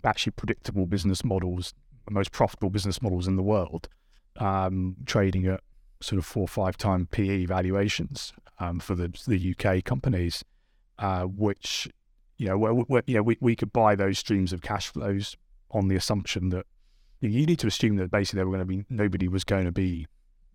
actually 0.03 0.33
predictable 0.33 0.85
business 0.85 1.23
models, 1.23 1.73
most 2.11 2.31
profitable 2.31 2.69
business 2.69 3.01
models 3.01 3.27
in 3.27 3.35
the 3.35 3.43
world, 3.43 3.87
um, 4.37 4.95
trading 5.05 5.45
at 5.47 5.61
sort 6.01 6.19
of 6.19 6.25
four 6.25 6.43
or 6.43 6.47
five 6.47 6.77
time 6.77 7.07
PE 7.11 7.45
valuations 7.45 8.33
um, 8.59 8.79
for 8.79 8.95
the 8.95 9.07
the 9.27 9.55
UK 9.57 9.83
companies, 9.83 10.43
uh, 10.99 11.23
which 11.23 11.87
you 12.37 12.47
know 12.47 12.57
where, 12.57 13.03
you 13.07 13.15
know 13.15 13.23
we, 13.23 13.37
we 13.39 13.55
could 13.55 13.71
buy 13.71 13.95
those 13.95 14.19
streams 14.19 14.53
of 14.53 14.61
cash 14.61 14.91
flows 14.91 15.37
on 15.71 15.87
the 15.87 15.95
assumption 15.95 16.49
that 16.49 16.65
you 17.21 17.45
need 17.45 17.59
to 17.59 17.67
assume 17.67 17.95
that 17.95 18.11
basically 18.11 18.37
there 18.37 18.45
were 18.45 18.55
going 18.57 18.67
to 18.67 18.83
be 18.83 18.85
nobody 18.89 19.27
was 19.27 19.43
going 19.43 19.65
to 19.65 19.71
be 19.71 20.05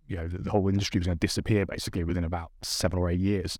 you 0.07 0.15
know 0.15 0.27
the, 0.27 0.37
the 0.39 0.51
whole 0.51 0.67
industry 0.67 0.99
was 0.99 1.07
going 1.07 1.17
to 1.17 1.27
disappear 1.27 1.65
basically 1.65 2.03
within 2.03 2.23
about 2.23 2.51
seven 2.61 2.99
or 2.99 3.09
eight 3.09 3.19
years 3.19 3.57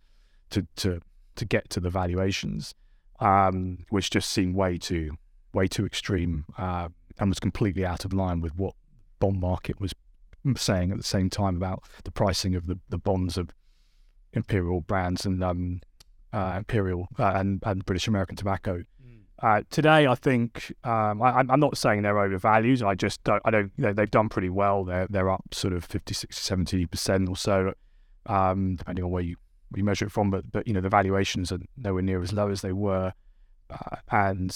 to 0.50 0.68
to 0.76 1.00
to 1.36 1.46
get 1.46 1.70
to 1.70 1.80
the 1.80 1.90
valuations, 1.90 2.76
um, 3.20 3.86
which 3.90 4.10
just 4.10 4.30
seemed 4.30 4.56
way 4.56 4.78
too 4.78 5.12
way 5.54 5.68
too 5.68 5.86
extreme 5.86 6.46
uh, 6.58 6.88
and 7.22 7.30
was 7.30 7.40
completely 7.40 7.86
out 7.86 8.04
of 8.04 8.12
line 8.12 8.42
with 8.42 8.54
what 8.58 8.74
bond 9.20 9.40
market 9.40 9.80
was 9.80 9.94
saying 10.58 10.92
at 10.92 10.98
the 10.98 11.04
same 11.04 11.30
time 11.30 11.56
about 11.56 11.84
the 12.04 12.12
pricing 12.12 12.56
of 12.56 12.66
the, 12.66 12.80
the 12.90 12.98
bonds 12.98 13.38
of 13.38 13.52
imperial 14.34 14.82
brands 14.82 15.26
and 15.26 15.44
um, 15.44 15.80
uh, 16.34 16.56
imperial 16.58 17.08
uh, 17.20 17.34
and, 17.36 17.62
and 17.64 17.86
British 17.86 18.08
American 18.08 18.36
tobacco. 18.36 18.84
Uh, 19.42 19.62
today, 19.72 20.06
I 20.06 20.14
think 20.14 20.72
um, 20.84 21.22
I, 21.22 21.40
am 21.40 21.60
not 21.60 21.76
saying 21.76 22.04
they're 22.04 22.20
overvalued. 22.20 22.84
I 22.84 22.94
just 22.94 23.24
don't. 23.24 23.42
I 23.44 23.50
don't. 23.50 23.72
You 23.76 23.86
know, 23.86 23.94
they've 23.94 24.12
done 24.12 24.30
pretty 24.30 24.50
well. 24.50 24.84
They're 24.84 25.08
they're 25.10 25.32
up 25.32 25.44
sort 25.52 25.74
of 25.74 25.84
50, 25.84 26.14
60, 26.14 26.40
70 26.40 26.86
percent 26.86 27.28
or 27.28 27.36
so, 27.36 27.74
um, 28.28 28.76
depending 28.76 29.04
on 29.04 29.10
where 29.10 29.24
you 29.24 29.38
you 29.76 29.84
measure 29.84 30.06
it 30.06 30.12
from. 30.12 30.30
But 30.30 30.52
but 30.52 30.68
you 30.68 30.74
know 30.74 30.82
the 30.82 30.90
valuations 30.90 31.52
are 31.52 31.58
nowhere 31.76 32.04
near 32.04 32.22
as 32.22 32.34
low 32.34 32.50
as 32.52 32.62
they 32.62 32.72
were, 32.72 33.14
uh, 33.72 33.96
and 34.12 34.56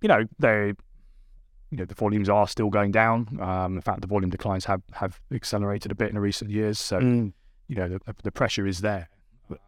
you 0.00 0.08
know 0.08 0.24
they. 0.40 0.72
You 1.74 1.78
know 1.78 1.86
the 1.86 1.94
volumes 1.94 2.28
are 2.28 2.46
still 2.46 2.70
going 2.70 2.92
down. 2.92 3.36
Um, 3.40 3.74
in 3.74 3.80
fact, 3.80 4.00
the 4.00 4.06
volume 4.06 4.30
declines 4.30 4.64
have, 4.66 4.82
have 4.92 5.20
accelerated 5.32 5.90
a 5.90 5.94
bit 5.96 6.10
in 6.10 6.16
recent 6.18 6.52
years. 6.52 6.78
So, 6.78 7.00
mm. 7.00 7.32
you 7.66 7.74
know, 7.74 7.88
the, 7.88 8.00
the 8.22 8.30
pressure 8.30 8.64
is 8.64 8.80
there. 8.80 9.08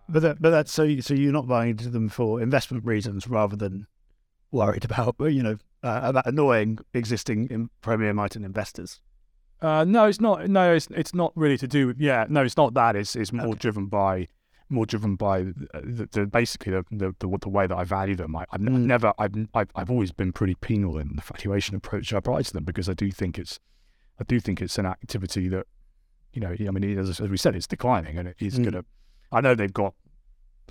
But 0.09 0.23
that, 0.23 0.40
but 0.40 0.51
that's 0.51 0.73
so. 0.73 1.01
So 1.01 1.14
you're 1.14 1.33
not 1.33 1.49
buying 1.49 1.71
into 1.71 1.90
them 1.90 2.09
for 2.09 2.40
investment 2.40 2.85
reasons 2.85 3.27
rather 3.27 3.57
than 3.57 3.88
worried 4.53 4.85
about, 4.90 5.16
you 5.19 5.42
know, 5.42 5.57
uh, 5.83 6.01
about 6.05 6.27
annoying 6.27 6.79
existing 6.95 7.49
in 7.51 7.71
Premier 7.81 8.14
Miton 8.14 8.45
investors? 8.45 9.01
Uh, 9.61 9.85
no, 9.85 10.05
it's 10.05 10.21
not. 10.21 10.49
No, 10.49 10.75
it's 10.75 10.87
it's 10.92 11.12
not 11.12 11.33
really 11.35 11.59
to 11.59 11.66
do 11.66 11.88
with. 11.88 11.99
Yeah, 11.99 12.27
no, 12.29 12.45
it's 12.45 12.57
not 12.57 12.75
that. 12.75 12.95
It's 12.95 13.16
it's 13.16 13.33
more 13.33 13.49
okay. 13.49 13.59
driven 13.59 13.87
by 13.87 14.29
more 14.69 14.87
driven 14.87 15.17
by 15.17 15.43
the, 15.43 16.09
the, 16.11 16.27
basically 16.27 16.73
the, 16.73 16.85
the, 16.91 17.15
the 17.19 17.49
way 17.49 17.67
that 17.67 17.77
I 17.77 17.85
value 17.85 18.17
them. 18.17 18.35
I, 18.37 18.45
have 18.51 18.61
mm. 18.61 18.81
never 18.81 19.13
I've, 19.19 19.35
I've 19.55 19.71
I've 19.75 19.91
always 19.91 20.13
been 20.13 20.33
pretty 20.33 20.55
penal 20.57 20.99
in 20.99 21.17
the 21.17 21.23
valuation 21.23 21.77
approach 21.77 22.13
I 22.13 22.19
apply 22.19 22.43
to 22.43 22.53
them 22.53 22.65
because 22.65 22.89
I 22.89 22.95
do 22.95 23.11
think 23.11 23.39
it's 23.39 23.61
I 24.21 24.25
do 24.25 24.41
think 24.41 24.61
it's 24.61 24.79
an 24.79 24.87
activity 24.87 25.49
that 25.49 25.67
you 26.33 26.41
know 26.41 26.55
I 26.59 26.71
mean 26.71 26.99
as, 26.99 27.21
as 27.21 27.29
we 27.29 27.37
said 27.37 27.55
it's 27.55 27.67
declining 27.67 28.19
and 28.19 28.29
it 28.29 28.37
is 28.41 28.59
mm. 28.59 28.65
going 28.65 28.73
to. 28.75 28.85
I 29.33 29.41
know 29.41 29.55
they've 29.55 29.73
got 29.73 29.95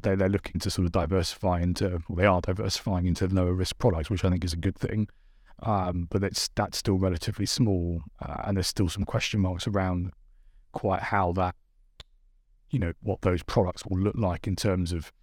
they're, 0.01 0.15
they're 0.15 0.29
looking 0.29 0.59
to 0.61 0.69
sort 0.69 0.85
of 0.85 0.91
diversify 0.91 1.61
into, 1.61 2.01
well, 2.09 2.17
they 2.17 2.25
are 2.25 2.41
diversifying 2.41 3.05
into 3.05 3.27
lower 3.27 3.53
risk 3.53 3.77
products, 3.77 4.09
which 4.09 4.23
I 4.23 4.29
think 4.29 4.43
is 4.43 4.53
a 4.53 4.57
good 4.57 4.77
thing. 4.77 5.07
Um, 5.63 6.07
but 6.11 6.23
it's 6.23 6.49
that's 6.55 6.77
still 6.77 6.97
relatively 6.97 7.45
small, 7.45 8.01
uh, 8.21 8.43
and 8.43 8.57
there's 8.57 8.67
still 8.67 8.89
some 8.89 9.05
question 9.05 9.39
marks 9.39 9.67
around 9.67 10.11
quite 10.73 11.01
how 11.01 11.31
that, 11.33 11.55
you 12.75 12.79
know, 12.79 12.91
what 13.01 13.21
those 13.21 13.41
products 13.41 13.85
will 13.85 13.97
look 13.97 14.17
like 14.17 14.47
in 14.47 14.57
terms 14.57 14.91
of, 14.91 15.13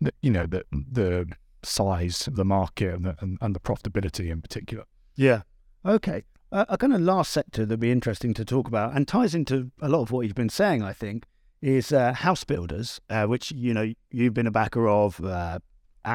the, 0.00 0.14
you 0.22 0.30
know, 0.30 0.46
the 0.46 0.64
the 0.72 1.26
size 1.62 2.26
of 2.26 2.36
the 2.36 2.44
market 2.44 2.94
and 2.94 3.04
the, 3.04 3.14
and, 3.20 3.36
and 3.42 3.54
the 3.54 3.60
profitability 3.60 4.30
in 4.30 4.40
particular. 4.40 4.84
Yeah. 5.14 5.42
Okay. 5.84 6.24
Uh, 6.50 6.64
a 6.70 6.78
kind 6.78 6.94
of 6.94 7.02
last 7.02 7.32
sector 7.32 7.66
that'd 7.66 7.80
be 7.80 7.90
interesting 7.90 8.32
to 8.32 8.46
talk 8.46 8.66
about 8.66 8.96
and 8.96 9.06
ties 9.06 9.34
into 9.34 9.72
a 9.82 9.90
lot 9.90 10.00
of 10.00 10.10
what 10.10 10.22
you've 10.22 10.34
been 10.34 10.48
saying, 10.48 10.82
I 10.82 10.94
think, 10.94 11.26
is 11.60 11.92
uh, 11.92 12.14
House 12.14 12.44
Builders, 12.44 12.98
uh, 13.10 13.26
which 13.26 13.50
you 13.52 13.74
know 13.74 13.92
you've 14.10 14.34
been 14.34 14.46
a 14.46 14.52
backer 14.52 14.88
of. 14.88 15.22
Uh, 15.22 15.58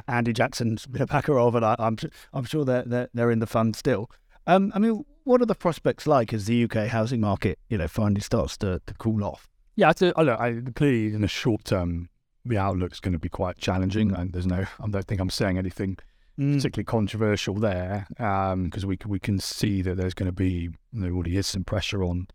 Andy 0.08 0.34
Jackson's 0.34 0.88
been 0.88 1.04
a 1.04 1.08
backer 1.08 1.38
of, 1.38 1.54
and 1.54 1.66
I, 1.66 1.74
am 1.74 1.78
I'm, 1.80 1.98
I'm 2.34 2.46
sure 2.46 2.66
they're, 2.66 2.84
they're, 2.84 3.10
they're 3.14 3.32
in 3.32 3.40
the 3.40 3.48
fund 3.48 3.76
still. 3.76 4.10
Um, 4.48 4.72
I 4.74 4.80
mean, 4.80 5.04
what 5.26 5.42
are 5.42 5.46
the 5.46 5.56
prospects 5.56 6.08
like 6.08 6.34
as 6.34 6.46
the 6.46 6.64
UK 6.64 6.88
housing 6.88 7.22
market, 7.22 7.60
you 7.70 7.78
know, 7.78 7.88
finally 7.88 8.22
starts 8.22 8.58
to, 8.58 8.82
to 8.88 8.94
cool 8.96 9.24
off? 9.24 9.48
Yeah, 9.80 9.94
to, 9.94 10.14
I, 10.18 10.22
look, 10.24 10.40
I, 10.40 10.62
clearly 10.76 11.14
in 11.14 11.22
the 11.22 11.28
short 11.30 11.64
term, 11.64 12.10
the 12.44 12.58
outlook's 12.58 13.00
going 13.00 13.14
to 13.14 13.20
be 13.20 13.30
quite 13.30 13.58
challenging, 13.58 14.14
and 14.14 14.34
there's 14.34 14.46
no, 14.46 14.66
I 14.78 14.88
don't 14.90 15.08
think 15.08 15.22
I'm 15.22 15.30
saying 15.30 15.58
anything 15.58 15.98
mm. 16.38 16.56
particularly 16.56 16.84
controversial 16.84 17.56
there, 17.56 18.08
because 18.10 18.84
um, 18.84 18.90
we 18.90 18.98
we 19.06 19.20
can 19.20 19.40
see 19.40 19.82
that 19.82 19.96
there's 19.96 20.14
going 20.14 20.28
to 20.28 20.34
be 20.34 20.70
there 20.92 21.14
already 21.14 21.38
is 21.38 21.48
some 21.48 21.64
pressure 21.64 22.04
on 22.04 22.28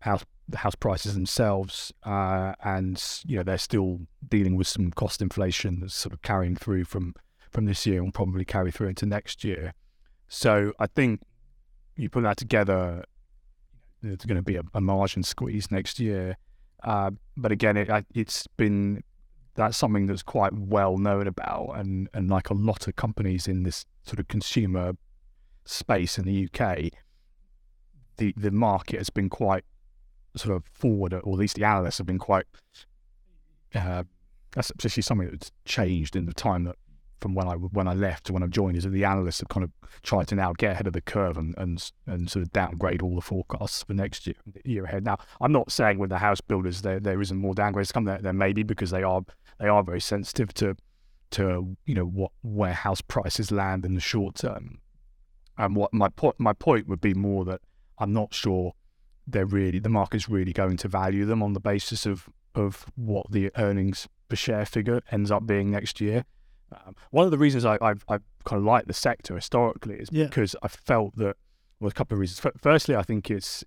house 0.00 0.24
the 0.48 0.58
house 0.58 0.74
prices 0.74 1.14
themselves, 1.14 1.92
uh, 2.02 2.54
and 2.64 3.02
you 3.24 3.36
know 3.36 3.44
they're 3.44 3.58
still 3.58 4.00
dealing 4.28 4.56
with 4.56 4.66
some 4.66 4.90
cost 4.90 5.22
inflation 5.22 5.78
that's 5.78 5.94
sort 5.94 6.12
of 6.12 6.22
carrying 6.22 6.56
through 6.56 6.84
from 6.84 7.14
from 7.50 7.66
this 7.66 7.86
year 7.86 8.02
and 8.02 8.12
probably 8.12 8.44
carry 8.44 8.72
through 8.72 8.88
into 8.88 9.06
next 9.06 9.44
year. 9.44 9.74
So 10.26 10.72
I 10.80 10.86
think 10.86 11.20
you 11.96 12.08
put 12.08 12.22
that 12.22 12.36
together, 12.36 13.04
there's 14.02 14.24
going 14.24 14.36
to 14.36 14.42
be 14.42 14.56
a, 14.56 14.62
a 14.74 14.80
margin 14.80 15.22
squeeze 15.22 15.70
next 15.70 16.00
year. 16.00 16.36
Uh, 16.82 17.10
but 17.36 17.52
again, 17.52 17.76
it, 17.76 17.88
it's 18.14 18.46
been 18.56 19.02
that's 19.54 19.76
something 19.76 20.06
that's 20.06 20.22
quite 20.22 20.52
well 20.52 20.96
known 20.98 21.26
about, 21.26 21.72
and 21.76 22.08
and 22.14 22.30
like 22.30 22.50
a 22.50 22.54
lot 22.54 22.88
of 22.88 22.96
companies 22.96 23.48
in 23.48 23.62
this 23.62 23.84
sort 24.04 24.18
of 24.18 24.28
consumer 24.28 24.92
space 25.64 26.18
in 26.18 26.24
the 26.24 26.48
UK, 26.48 26.90
the 28.16 28.34
the 28.36 28.50
market 28.50 28.98
has 28.98 29.10
been 29.10 29.28
quite 29.28 29.64
sort 30.36 30.56
of 30.56 30.64
forward, 30.72 31.12
or 31.12 31.18
at 31.18 31.26
least 31.26 31.56
the 31.56 31.64
analysts 31.64 31.98
have 31.98 32.06
been 32.06 32.18
quite. 32.18 32.46
Uh, 33.74 34.04
that's 34.52 34.70
especially 34.70 35.02
something 35.02 35.30
that's 35.30 35.52
changed 35.64 36.16
in 36.16 36.26
the 36.26 36.34
time 36.34 36.64
that 36.64 36.76
from 37.20 37.34
when 37.34 37.48
I 37.48 37.54
when 37.54 37.88
I 37.88 37.94
left 37.94 38.26
to 38.26 38.32
when 38.32 38.42
I 38.42 38.46
joined 38.46 38.76
is 38.76 38.84
that 38.84 38.90
the 38.90 39.04
analysts 39.04 39.40
have 39.40 39.48
kind 39.48 39.64
of 39.64 39.70
tried 40.02 40.28
to 40.28 40.34
now 40.34 40.52
get 40.52 40.72
ahead 40.72 40.86
of 40.86 40.92
the 40.92 41.00
curve 41.00 41.36
and 41.36 41.54
and, 41.58 41.90
and 42.06 42.30
sort 42.30 42.42
of 42.42 42.52
downgrade 42.52 43.02
all 43.02 43.14
the 43.14 43.20
forecasts 43.20 43.82
for 43.82 43.94
next 43.94 44.26
year 44.26 44.36
year 44.64 44.84
ahead. 44.84 45.04
Now 45.04 45.18
I'm 45.40 45.52
not 45.52 45.70
saying 45.70 45.98
with 45.98 46.10
the 46.10 46.18
house 46.18 46.40
builders 46.40 46.82
there 46.82 47.00
there 47.00 47.20
isn't 47.20 47.36
more 47.36 47.54
downgrades 47.54 47.92
come 47.92 48.04
there 48.04 48.18
there 48.18 48.32
may 48.32 48.52
be 48.52 48.62
because 48.62 48.90
they 48.90 49.02
are 49.02 49.22
they 49.58 49.68
are 49.68 49.82
very 49.82 50.00
sensitive 50.00 50.54
to 50.54 50.76
to 51.32 51.76
you 51.86 51.94
know 51.94 52.04
what 52.04 52.32
where 52.42 52.72
house 52.72 53.00
prices 53.00 53.50
land 53.50 53.84
in 53.84 53.94
the 53.94 54.00
short 54.00 54.36
term. 54.36 54.80
And 55.58 55.76
what 55.76 55.92
my 55.92 56.08
point 56.08 56.36
my 56.38 56.52
point 56.52 56.88
would 56.88 57.00
be 57.00 57.14
more 57.14 57.44
that 57.44 57.60
I'm 57.98 58.12
not 58.12 58.32
sure 58.34 58.72
they're 59.26 59.46
really 59.46 59.78
the 59.78 59.88
market's 59.88 60.28
really 60.28 60.52
going 60.52 60.76
to 60.78 60.88
value 60.88 61.24
them 61.24 61.42
on 61.42 61.52
the 61.52 61.60
basis 61.60 62.06
of 62.06 62.28
of 62.54 62.86
what 62.96 63.30
the 63.30 63.50
earnings 63.56 64.08
per 64.28 64.36
share 64.36 64.64
figure 64.64 65.02
ends 65.10 65.30
up 65.30 65.46
being 65.46 65.70
next 65.70 66.00
year. 66.00 66.24
Um, 66.72 66.94
one 67.10 67.24
of 67.24 67.30
the 67.30 67.38
reasons 67.38 67.64
I, 67.64 67.78
I've, 67.80 68.04
I've 68.08 68.22
kind 68.44 68.58
of 68.58 68.64
liked 68.64 68.86
the 68.86 68.94
sector 68.94 69.34
historically 69.34 69.96
is 69.96 70.08
yeah. 70.12 70.26
because 70.26 70.54
I 70.62 70.68
felt 70.68 71.16
that 71.16 71.36
well, 71.80 71.88
a 71.88 71.92
couple 71.92 72.16
of 72.16 72.20
reasons. 72.20 72.44
F- 72.44 72.60
firstly, 72.60 72.94
I 72.94 73.02
think 73.02 73.30
it's 73.30 73.64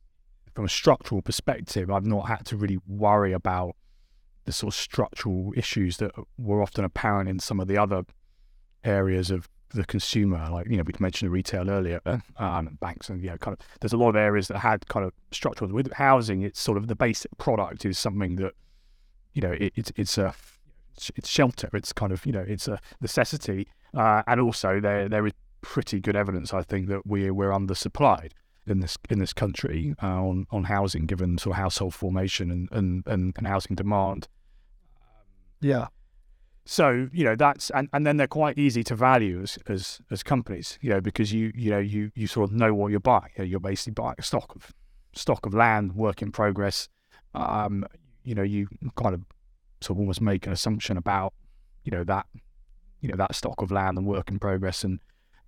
from 0.54 0.66
a 0.66 0.70
structural 0.70 1.22
perspective, 1.22 1.90
I've 1.90 2.06
not 2.06 2.28
had 2.28 2.46
to 2.46 2.58
really 2.58 2.80
worry 2.88 3.34
about 3.34 3.76
the 4.46 4.52
sort 4.52 4.74
of 4.74 4.80
structural 4.80 5.54
issues 5.56 5.98
that 5.98 6.12
were 6.38 6.62
often 6.62 6.84
apparent 6.84 7.30
in 7.30 7.40
some 7.40 7.60
of 7.60 7.68
the 7.68 7.78
other 7.78 8.04
areas 8.84 9.32
of 9.32 9.50
the 9.74 9.84
consumer. 9.84 10.48
Like 10.52 10.70
you 10.70 10.78
know, 10.78 10.84
we 10.84 10.94
mentioned 11.00 11.32
retail 11.32 11.70
earlier, 11.70 12.02
um, 12.38 12.78
banks, 12.80 13.10
and 13.10 13.22
you 13.22 13.30
know, 13.30 13.38
kind 13.38 13.58
of. 13.60 13.66
There's 13.80 13.94
a 13.94 13.98
lot 13.98 14.10
of 14.10 14.16
areas 14.16 14.48
that 14.50 14.60
had 14.60 14.88
kind 14.88 15.06
of 15.06 15.14
structural. 15.32 15.72
With 15.72 15.92
housing, 15.94 16.42
it's 16.42 16.60
sort 16.60 16.78
of 16.78 16.88
the 16.88 16.96
basic 16.96 17.36
product 17.38 17.86
is 17.86 17.98
something 17.98 18.36
that 18.36 18.54
you 19.34 19.42
know 19.42 19.52
it, 19.52 19.74
it's 19.76 19.92
it's 19.96 20.18
a 20.18 20.34
it's 21.16 21.30
shelter. 21.30 21.70
It's 21.74 21.94
kind 21.94 22.12
of 22.12 22.26
you 22.26 22.32
know 22.32 22.46
it's 22.48 22.68
a 22.68 22.80
necessity, 23.02 23.68
uh, 23.94 24.24
and 24.28 24.40
also 24.40 24.80
there 24.80 25.10
there 25.10 25.26
is 25.26 25.34
pretty 25.62 26.00
good 26.00 26.16
evidence, 26.16 26.54
I 26.54 26.62
think, 26.62 26.90
that 26.90 27.08
we 27.08 27.32
we're 27.32 27.52
undersupplied 27.52 28.32
in 28.68 28.80
this 28.80 28.98
in 29.10 29.20
this 29.20 29.34
country 29.34 29.96
uh, 30.04 30.22
on 30.24 30.46
on 30.52 30.66
housing, 30.66 31.06
given 31.06 31.38
sort 31.38 31.56
of 31.56 31.62
household 31.62 31.96
formation 31.96 32.52
and 32.52 32.70
and, 32.72 33.04
and, 33.08 33.34
and 33.38 33.48
housing 33.48 33.76
demand. 33.76 34.28
Yeah. 35.62 35.88
So 36.66 37.10
you 37.12 37.26
know 37.26 37.36
that's 37.36 37.72
and, 37.72 37.90
and 37.92 38.06
then 38.06 38.18
they're 38.18 38.28
quite 38.28 38.58
easy 38.58 38.84
to 38.86 38.96
value 38.96 39.42
as, 39.42 39.58
as 39.68 40.00
as 40.12 40.24
companies, 40.24 40.78
you 40.82 40.92
know, 40.92 41.02
because 41.02 41.34
you 41.34 41.52
you 41.56 41.72
know 41.72 41.80
you 41.80 42.12
you 42.16 42.28
sort 42.28 42.50
of 42.50 42.56
know 42.56 42.74
what 42.74 42.92
you're 42.92 43.00
buying. 43.00 43.32
You 43.38 43.44
know, 43.44 43.46
you're 43.46 43.60
basically 43.60 43.94
buying 43.94 44.16
a 44.18 44.24
stock 44.24 44.56
of 44.56 44.72
stock 45.14 45.46
of 45.46 45.54
land, 45.54 45.94
work 45.94 46.22
in 46.22 46.32
progress. 46.32 46.88
Um, 47.34 47.86
you 48.24 48.36
know, 48.36 48.44
you 48.44 48.68
kind 48.96 49.14
of 49.14 49.22
sort 49.84 49.98
of 49.98 50.00
almost 50.00 50.22
make 50.22 50.46
an 50.48 50.54
assumption 50.54 50.98
about 50.98 51.34
you 51.84 51.92
know 51.92 52.04
that 52.04 52.26
you 53.02 53.10
know 53.10 53.16
that 53.18 53.36
stock 53.36 53.62
of 53.62 53.72
land 53.72 53.98
and 53.98 54.08
work 54.08 54.30
in 54.30 54.40
progress 54.40 54.84
and 54.84 55.00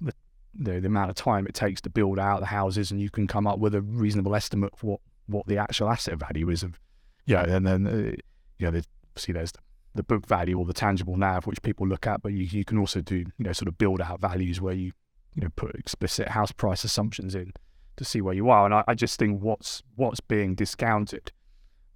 the 0.01 0.13
the, 0.53 0.79
the 0.79 0.87
amount 0.87 1.09
of 1.09 1.15
time 1.15 1.45
it 1.47 1.53
takes 1.53 1.81
to 1.81 1.89
build 1.89 2.19
out 2.19 2.39
the 2.39 2.47
houses, 2.47 2.91
and 2.91 3.01
you 3.01 3.09
can 3.09 3.27
come 3.27 3.47
up 3.47 3.59
with 3.59 3.73
a 3.75 3.81
reasonable 3.81 4.35
estimate 4.35 4.77
for 4.77 4.87
what 4.87 4.99
what 5.27 5.47
the 5.47 5.57
actual 5.57 5.89
asset 5.89 6.17
value 6.19 6.49
is 6.49 6.63
of 6.63 6.79
yeah, 7.25 7.43
and 7.43 7.65
then 7.65 7.87
uh, 7.87 8.15
you 8.59 8.65
know, 8.65 8.71
there's, 8.71 8.87
obviously 9.11 9.33
there's 9.33 9.51
the, 9.51 9.59
the 9.95 10.03
book 10.03 10.25
value 10.27 10.57
or 10.57 10.65
the 10.65 10.73
tangible 10.73 11.17
NAV, 11.17 11.47
which 11.47 11.61
people 11.61 11.87
look 11.87 12.05
at, 12.05 12.21
but 12.21 12.31
you, 12.31 12.43
you 12.43 12.63
can 12.63 12.77
also 12.77 13.01
do 13.01 13.17
you 13.17 13.31
know 13.39 13.53
sort 13.53 13.67
of 13.67 13.77
build 13.77 14.01
out 14.01 14.21
values 14.21 14.61
where 14.61 14.73
you 14.73 14.91
you 15.33 15.41
know 15.41 15.49
put 15.55 15.75
explicit 15.75 16.29
house 16.29 16.51
price 16.51 16.83
assumptions 16.83 17.35
in 17.35 17.51
to 17.97 18.05
see 18.05 18.21
where 18.21 18.33
you 18.33 18.49
are. 18.49 18.65
And 18.65 18.73
I, 18.73 18.83
I 18.87 18.93
just 18.93 19.17
think 19.17 19.41
what's 19.41 19.81
what's 19.95 20.19
being 20.19 20.55
discounted 20.55 21.31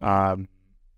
um, 0.02 0.48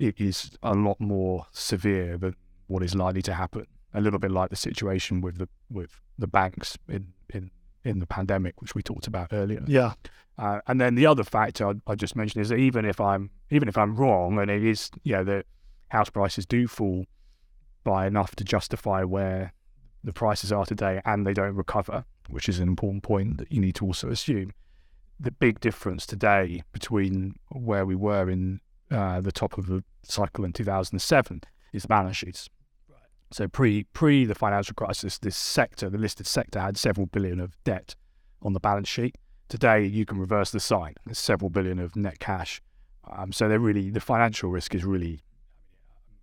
it 0.01 0.19
is 0.19 0.51
a 0.63 0.73
lot 0.73 0.99
more 0.99 1.45
severe 1.51 2.17
than 2.17 2.35
what 2.67 2.81
is 2.81 2.95
likely 2.95 3.21
to 3.21 3.33
happen. 3.33 3.67
A 3.93 4.01
little 4.01 4.19
bit 4.19 4.31
like 4.31 4.49
the 4.49 4.55
situation 4.55 5.21
with 5.21 5.37
the 5.37 5.47
with 5.69 6.01
the 6.17 6.27
banks 6.27 6.77
in 6.89 7.13
in 7.29 7.51
in 7.83 7.99
the 7.99 8.07
pandemic, 8.07 8.61
which 8.61 8.73
we 8.73 8.81
talked 8.81 9.07
about 9.07 9.29
earlier. 9.31 9.63
Yeah. 9.67 9.93
Uh, 10.37 10.61
and 10.67 10.81
then 10.81 10.95
the 10.95 11.05
other 11.05 11.23
factor 11.23 11.67
I, 11.67 11.73
I, 11.87 11.95
just 11.95 12.15
mentioned 12.15 12.41
is 12.41 12.49
that 12.49 12.57
even 12.57 12.85
if 12.85 12.99
I'm 12.99 13.29
even 13.51 13.67
if 13.67 13.77
I'm 13.77 13.95
wrong, 13.95 14.39
and 14.39 14.49
it 14.49 14.63
is 14.63 14.89
you 15.03 15.13
know 15.13 15.23
the 15.23 15.45
house 15.89 16.09
prices 16.09 16.45
do 16.45 16.67
fall 16.67 17.05
by 17.83 18.07
enough 18.07 18.35
to 18.37 18.43
justify 18.43 19.03
where 19.03 19.53
the 20.03 20.13
prices 20.13 20.51
are 20.51 20.65
today, 20.65 20.99
and 21.05 21.27
they 21.27 21.33
don't 21.33 21.55
recover, 21.55 22.05
which 22.29 22.49
is 22.49 22.59
an 22.59 22.67
important 22.67 23.03
point 23.03 23.37
that 23.37 23.51
you 23.51 23.61
need 23.61 23.75
to 23.75 23.85
also 23.85 24.09
assume. 24.09 24.51
The 25.19 25.31
big 25.31 25.59
difference 25.59 26.07
today 26.07 26.63
between 26.71 27.35
where 27.51 27.85
we 27.85 27.95
were 27.95 28.27
in 28.27 28.61
uh, 28.91 29.21
the 29.21 29.31
top 29.31 29.57
of 29.57 29.67
the 29.67 29.83
cycle 30.03 30.43
in 30.45 30.53
2007 30.53 31.41
is 31.73 31.83
the 31.83 31.87
balance 31.87 32.17
sheets. 32.17 32.49
So 33.31 33.47
pre 33.47 33.85
pre 33.93 34.25
the 34.25 34.35
financial 34.35 34.75
crisis, 34.75 35.17
this 35.17 35.37
sector, 35.37 35.89
the 35.89 35.97
listed 35.97 36.27
sector, 36.27 36.59
had 36.59 36.77
several 36.77 37.05
billion 37.05 37.39
of 37.39 37.55
debt 37.63 37.95
on 38.41 38.53
the 38.53 38.59
balance 38.59 38.89
sheet. 38.89 39.15
Today, 39.47 39.85
you 39.85 40.05
can 40.05 40.17
reverse 40.17 40.51
the 40.51 40.59
sign. 40.59 40.95
There's 41.05 41.19
several 41.19 41.49
billion 41.49 41.79
of 41.79 41.95
net 41.95 42.19
cash. 42.19 42.61
Um, 43.09 43.31
so 43.31 43.47
they're 43.47 43.59
really 43.59 43.89
the 43.89 43.99
financial 44.01 44.49
risk 44.49 44.75
is 44.75 44.83
really. 44.83 45.21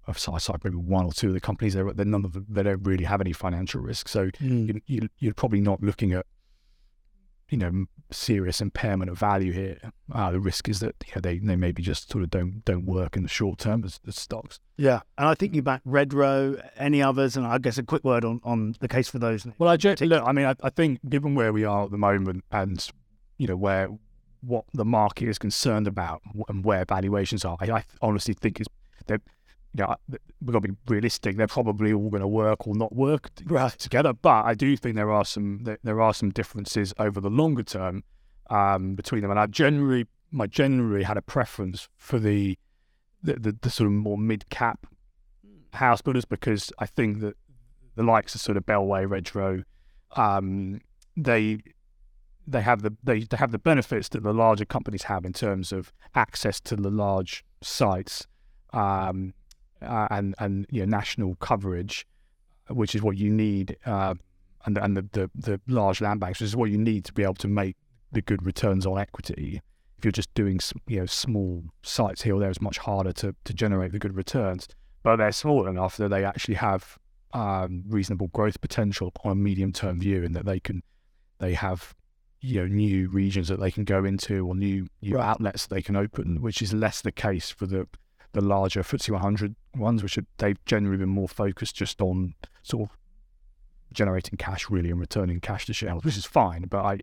I 0.07 0.13
Aside 0.13 0.65
maybe 0.65 0.77
one 0.77 1.05
or 1.05 1.13
two 1.13 1.29
of 1.29 1.35
the 1.35 1.41
companies, 1.41 1.75
they're, 1.75 1.93
they're 1.93 2.07
none 2.07 2.25
of 2.25 2.33
them, 2.33 2.47
they 2.49 2.63
don't 2.63 2.83
really 2.83 3.05
have 3.05 3.21
any 3.21 3.35
financial 3.35 3.83
risk. 3.83 4.09
So 4.09 4.29
mm. 4.41 4.69
you, 4.69 4.81
you, 4.87 5.09
you're 5.19 5.35
probably 5.35 5.61
not 5.61 5.83
looking 5.83 6.15
at 6.15 6.25
you 7.51 7.59
know 7.59 7.87
serious 8.11 8.61
impairment 8.61 9.11
of 9.11 9.19
value 9.19 9.53
here. 9.53 9.79
Uh, 10.13 10.31
the 10.31 10.41
risk 10.41 10.69
is 10.69 10.81
that 10.81 10.95
you 11.07 11.13
know, 11.17 11.21
they 11.21 11.39
they 11.39 11.57
maybe 11.57 11.83
just 11.83 12.11
sort 12.11 12.25
of 12.25 12.31
don't 12.31 12.65
don't 12.65 12.87
work 12.87 13.17
in 13.17 13.23
the 13.23 13.29
short 13.29 13.59
term 13.59 13.85
as, 13.85 14.01
as 14.07 14.17
stocks. 14.17 14.61
Yeah, 14.77 15.01
and 15.17 15.29
I 15.29 15.35
think 15.35 15.55
you 15.55 15.63
back 15.63 15.83
Redrow, 15.85 16.63
any 16.77 17.03
others, 17.03 17.37
and 17.37 17.47
I 17.47 17.59
guess 17.59 17.79
a 17.79 17.83
quick 17.83 18.05
word 18.05 18.25
on, 18.25 18.41
on 18.45 18.75
the 18.81 18.89
case 18.89 19.09
for 19.09 19.19
those. 19.19 19.47
Well, 19.59 19.69
I 19.69 19.77
just, 19.77 20.01
look. 20.03 20.23
I 20.25 20.33
mean, 20.33 20.47
I, 20.47 20.55
I 20.63 20.71
think 20.71 21.01
given 21.09 21.35
where 21.35 21.53
we 21.53 21.65
are 21.65 21.85
at 21.85 21.91
the 21.91 21.99
moment, 21.99 22.45
and 22.51 22.87
you 23.39 23.47
know 23.47 23.57
where 23.57 23.89
what 24.41 24.65
the 24.73 24.85
market 24.85 25.29
is 25.29 25.39
concerned 25.39 25.89
about 25.89 26.23
and 26.49 26.65
where 26.65 26.85
valuations 26.85 27.45
are, 27.45 27.57
I, 27.61 27.71
I 27.71 27.85
honestly 28.01 28.35
think 28.35 28.61
is 28.61 28.67
that 29.07 29.21
you 29.75 29.85
know, 29.85 29.97
we've 30.41 30.53
got 30.53 30.63
to 30.63 30.69
be 30.69 30.77
realistic. 30.87 31.37
They're 31.37 31.47
probably 31.47 31.93
all 31.93 32.11
going 32.11 32.23
to 32.23 32.29
work 32.29 32.67
or 32.67 32.75
not 32.75 32.95
work 32.95 33.31
right. 33.45 33.73
together. 33.73 34.13
But 34.13 34.45
I 34.45 34.55
do 34.55 34.77
think 34.77 34.97
there 34.97 35.11
are 35.11 35.25
some 35.25 35.65
there 35.83 36.01
are 36.01 36.15
some 36.15 36.31
differences 36.31 36.95
over 36.99 37.21
the 37.21 37.31
longer 37.31 37.63
term 37.63 38.05
um, 38.51 38.95
between 38.95 39.23
them. 39.23 39.31
And 39.31 39.41
I 39.41 39.47
generally, 39.47 40.07
I 40.39 40.47
generally 40.47 41.05
had 41.05 41.17
a 41.17 41.23
preference 41.23 41.89
for 41.97 42.19
the 42.19 42.59
the, 43.23 43.35
the, 43.35 43.57
the 43.61 43.71
sort 43.71 43.89
of 43.89 43.93
more 43.93 44.19
mid 44.19 44.49
cap 44.49 44.87
house 45.75 46.01
builders 46.01 46.25
because 46.25 46.73
I 46.79 46.87
think 46.87 47.21
that 47.21 47.37
the 47.97 48.03
likes 48.03 48.35
of 48.35 48.41
sort 48.41 48.57
of 48.57 48.65
Bellway, 48.65 49.07
Redrow, 49.07 49.65
um, 50.13 50.81
they 51.17 51.59
they 52.47 52.63
have 52.63 52.83
the 52.83 52.97
they, 53.03 53.21
they 53.21 53.37
have 53.37 53.53
the 53.53 53.59
benefits 53.59 54.09
that 54.11 54.23
the 54.23 54.33
larger 54.33 54.65
companies 54.65 55.05
have 55.05 55.25
in 55.25 55.33
terms 55.33 55.73
of 55.73 55.93
access 56.15 56.61
to 56.61 56.77
the 56.77 56.91
large 56.91 57.45
sites. 57.63 58.27
Um, 58.73 59.35
uh, 59.83 60.09
and 60.11 60.35
and 60.39 60.67
you 60.71 60.81
know 60.81 60.87
national 60.87 61.35
coverage, 61.37 62.07
which 62.69 62.95
is 62.95 63.03
what 63.03 63.17
you 63.17 63.31
need, 63.31 63.77
uh, 63.87 64.15
and 64.65 64.79
and 64.79 64.97
the, 64.97 65.03
the, 65.13 65.31
the 65.35 65.61
large 65.67 66.01
land 66.01 66.21
banks, 66.21 66.41
which 66.41 66.49
is 66.49 66.57
what 66.57 66.71
you 66.71 66.79
need 66.79 67.05
to 67.05 67.13
be 67.13 67.23
able 67.23 67.35
to 67.35 67.49
make 67.49 67.77
the 68.13 68.23
good 68.23 68.45
returns 68.45 68.87
on 68.87 68.99
equity. 68.99 69.61
If 69.99 70.05
you're 70.05 70.13
just 70.13 70.33
doing 70.35 70.61
you 70.87 71.01
know 71.01 71.07
small 71.07 71.65
sites 71.83 72.23
here 72.23 72.37
or 72.37 72.41
there, 72.41 72.51
it's 72.51 72.61
much 72.61 72.79
harder 72.79 73.13
to 73.15 73.35
to 73.45 73.55
generate 73.55 73.93
the 73.93 73.99
good 73.99 74.17
returns. 74.17 74.69
But 75.03 75.17
they're 75.17 75.33
small 75.33 75.67
enough 75.67 75.97
that 75.97 76.09
they 76.09 76.25
actually 76.25 76.55
have 76.55 76.99
um, 77.33 77.85
reasonable 77.87 78.29
growth 78.29 78.61
potential 78.61 79.13
on 79.25 79.33
a 79.33 79.35
medium 79.35 79.73
term 79.73 80.01
view, 80.01 80.25
and 80.25 80.35
that 80.35 80.47
they 80.47 80.61
can 80.61 80.83
they 81.39 81.55
have 81.55 81.95
you 82.41 82.61
know 82.61 82.67
new 82.67 83.09
regions 83.09 83.49
that 83.49 83.61
they 83.61 83.71
can 83.71 83.85
go 83.85 84.05
into 84.05 84.47
or 84.47 84.55
new 84.55 84.87
new 85.03 85.19
outlets 85.19 85.67
they 85.67 85.83
can 85.83 85.97
open, 85.97 86.41
which 86.41 86.63
is 86.63 86.73
less 86.73 87.01
the 87.01 87.13
case 87.13 87.51
for 87.51 87.67
the 87.67 87.87
the 88.33 88.41
larger 88.41 88.83
FTSE 88.83 89.11
100 89.11 89.55
ones, 89.77 90.03
which 90.03 90.19
are, 90.19 90.27
they've 90.39 90.63
generally 90.65 90.99
been 90.99 91.09
more 91.09 91.29
focused 91.29 91.77
just 91.77 92.01
on 92.01 92.35
sort 92.63 92.89
of 92.89 92.97
generating 93.93 94.37
cash 94.37 94.69
really 94.69 94.91
and 94.91 95.01
returning 95.01 95.41
cash 95.41 95.67
to 95.67 95.73
shareholders, 95.73 96.05
which 96.05 96.17
is 96.17 96.25
fine. 96.25 96.63
But 96.69 96.85
I, 96.85 97.01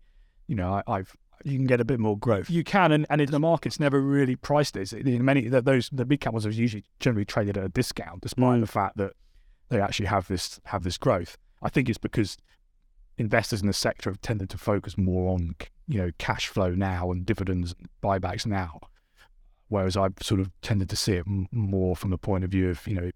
you 0.48 0.56
know, 0.56 0.82
I, 0.88 0.98
have 0.98 1.16
you 1.44 1.58
can 1.58 1.68
get 1.68 1.82
a 1.82 1.86
bit 1.86 2.00
more 2.00 2.18
growth. 2.18 2.50
You 2.50 2.64
can, 2.64 2.92
and, 2.92 3.06
and 3.10 3.28
the 3.28 3.40
market's 3.40 3.80
never 3.80 4.02
really 4.02 4.36
priced 4.36 4.76
it. 4.76 4.94
In 4.94 5.24
many 5.26 5.48
those 5.48 5.90
the 5.92 6.06
big 6.06 6.22
cap 6.22 6.34
ones 6.34 6.46
are 6.46 6.52
usually 6.52 6.84
generally 7.00 7.26
traded 7.26 7.58
at 7.58 7.64
a 7.64 7.70
discount, 7.70 8.22
despite 8.22 8.58
mm. 8.58 8.62
the 8.62 8.68
fact 8.68 8.98
that 8.98 9.14
they 9.70 9.82
actually 9.82 10.08
have 10.08 10.28
this 10.28 10.60
have 10.66 10.84
this 10.84 10.98
growth. 10.98 11.38
I 11.62 11.70
think 11.70 11.90
it's 11.90 11.98
because 11.98 12.38
investors 13.18 13.62
in 13.62 13.68
the 13.68 13.74
sector 13.74 14.10
have 14.10 14.22
tended 14.22 14.50
to 14.52 14.58
focus 14.58 14.98
more 14.98 15.34
on 15.34 15.56
you 15.88 16.00
know 16.00 16.12
cash 16.18 16.48
flow 16.48 16.72
now 16.72 17.12
and 17.12 17.26
dividends 17.26 17.76
and 17.78 17.90
buybacks 18.04 18.46
now 18.46 18.80
Whereas 19.68 19.98
I've 19.98 20.14
sort 20.22 20.40
of 20.42 20.52
tended 20.62 20.90
to 20.90 20.96
see 20.96 21.14
it 21.14 21.26
m- 21.28 21.48
more 21.52 21.96
from 21.96 22.12
the 22.12 22.18
point 22.18 22.44
of 22.44 22.52
view 22.52 22.70
of 22.70 22.86
you 22.88 22.96
know 22.96 23.12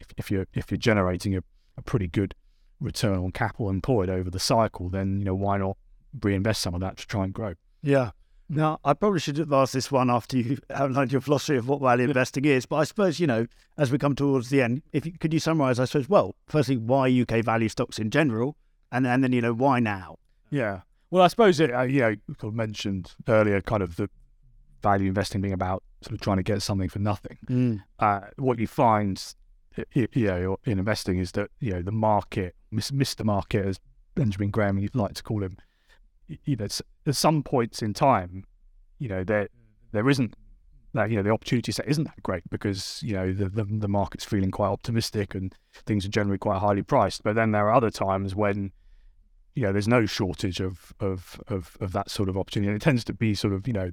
if, 0.00 0.06
if 0.16 0.30
you're 0.30 0.46
if 0.54 0.70
you're 0.70 0.78
generating 0.78 1.36
a, 1.36 1.40
a 1.76 1.82
pretty 1.82 2.08
good 2.08 2.34
return 2.80 3.18
on 3.18 3.30
capital 3.32 3.70
employed 3.70 4.10
over 4.10 4.30
the 4.30 4.40
cycle, 4.40 4.88
then 4.88 5.18
you 5.18 5.24
know 5.24 5.34
why 5.34 5.58
not 5.58 5.76
reinvest 6.22 6.62
some 6.62 6.74
of 6.74 6.80
that 6.80 6.96
to 6.98 7.06
try 7.06 7.24
and 7.24 7.32
grow. 7.32 7.54
Yeah. 7.82 8.10
Now, 8.48 8.78
I 8.84 8.92
probably 8.92 9.20
should 9.20 9.38
have 9.38 9.52
asked 9.52 9.72
this 9.72 9.90
one 9.90 10.10
after 10.10 10.36
you 10.36 10.58
outlined 10.70 11.12
your 11.12 11.22
philosophy 11.22 11.56
of 11.56 11.66
what 11.66 11.80
value 11.80 12.04
investing 12.04 12.44
is. 12.44 12.66
But 12.66 12.76
I 12.76 12.84
suppose, 12.84 13.18
you 13.18 13.26
know, 13.26 13.46
as 13.78 13.90
we 13.90 13.96
come 13.96 14.14
towards 14.14 14.50
the 14.50 14.60
end, 14.60 14.82
if 14.92 15.06
you, 15.06 15.12
could 15.12 15.32
you 15.32 15.40
summarize, 15.40 15.80
I 15.80 15.86
suppose, 15.86 16.10
well, 16.10 16.34
firstly, 16.46 16.76
why 16.76 17.08
UK 17.08 17.42
value 17.42 17.70
stocks 17.70 17.98
in 17.98 18.10
general, 18.10 18.56
and, 18.92 19.06
and 19.06 19.24
then, 19.24 19.32
you 19.32 19.40
know, 19.40 19.54
why 19.54 19.80
now? 19.80 20.16
Yeah. 20.50 20.82
Well, 21.10 21.22
I 21.22 21.28
suppose, 21.28 21.58
it, 21.58 21.72
uh, 21.72 21.82
you 21.82 22.00
know, 22.00 22.14
we 22.42 22.50
mentioned 22.50 23.14
earlier 23.28 23.62
kind 23.62 23.82
of 23.82 23.96
the, 23.96 24.10
value 24.84 25.08
investing 25.08 25.40
being 25.40 25.54
about 25.54 25.82
sort 26.02 26.12
of 26.14 26.20
trying 26.20 26.36
to 26.36 26.42
get 26.42 26.62
something 26.62 26.88
for 26.88 27.00
nothing. 27.00 27.38
Mm. 27.48 27.82
Uh, 27.98 28.20
what 28.36 28.58
you 28.58 28.66
find, 28.66 29.34
you 29.94 30.08
know, 30.14 30.58
in 30.64 30.78
investing 30.78 31.18
is 31.18 31.32
that 31.32 31.50
you 31.58 31.72
know 31.72 31.82
the 31.82 31.90
market, 31.92 32.54
Mr. 32.72 33.24
Market, 33.24 33.66
as 33.66 33.80
Benjamin 34.14 34.50
Graham 34.50 34.78
you'd 34.78 34.94
like 34.94 35.14
to 35.14 35.22
call 35.22 35.42
him, 35.42 35.56
you 36.28 36.56
know, 36.56 36.66
at 37.06 37.16
some 37.16 37.42
points 37.42 37.82
in 37.82 37.94
time, 37.94 38.44
you 38.98 39.08
know, 39.08 39.24
there 39.24 39.48
there 39.92 40.08
isn't 40.08 40.36
that 40.92 41.10
you 41.10 41.16
know 41.16 41.22
the 41.22 41.30
opportunity 41.30 41.72
set 41.72 41.88
isn't 41.88 42.04
that 42.04 42.22
great 42.22 42.48
because 42.50 43.02
you 43.02 43.14
know 43.14 43.32
the, 43.32 43.48
the, 43.48 43.64
the 43.64 43.88
market's 43.88 44.24
feeling 44.24 44.50
quite 44.50 44.68
optimistic 44.68 45.34
and 45.34 45.54
things 45.86 46.04
are 46.06 46.10
generally 46.10 46.38
quite 46.38 46.58
highly 46.58 46.82
priced. 46.82 47.24
But 47.24 47.34
then 47.34 47.50
there 47.50 47.66
are 47.66 47.72
other 47.72 47.90
times 47.90 48.34
when 48.34 48.70
you 49.54 49.62
know 49.62 49.72
there's 49.72 49.88
no 49.88 50.06
shortage 50.06 50.60
of 50.60 50.92
of 51.00 51.40
of, 51.48 51.76
of 51.80 51.92
that 51.92 52.10
sort 52.10 52.28
of 52.28 52.36
opportunity. 52.36 52.68
And 52.68 52.76
it 52.80 52.84
tends 52.84 53.04
to 53.04 53.14
be 53.14 53.34
sort 53.34 53.54
of 53.54 53.66
you 53.66 53.72
know 53.72 53.90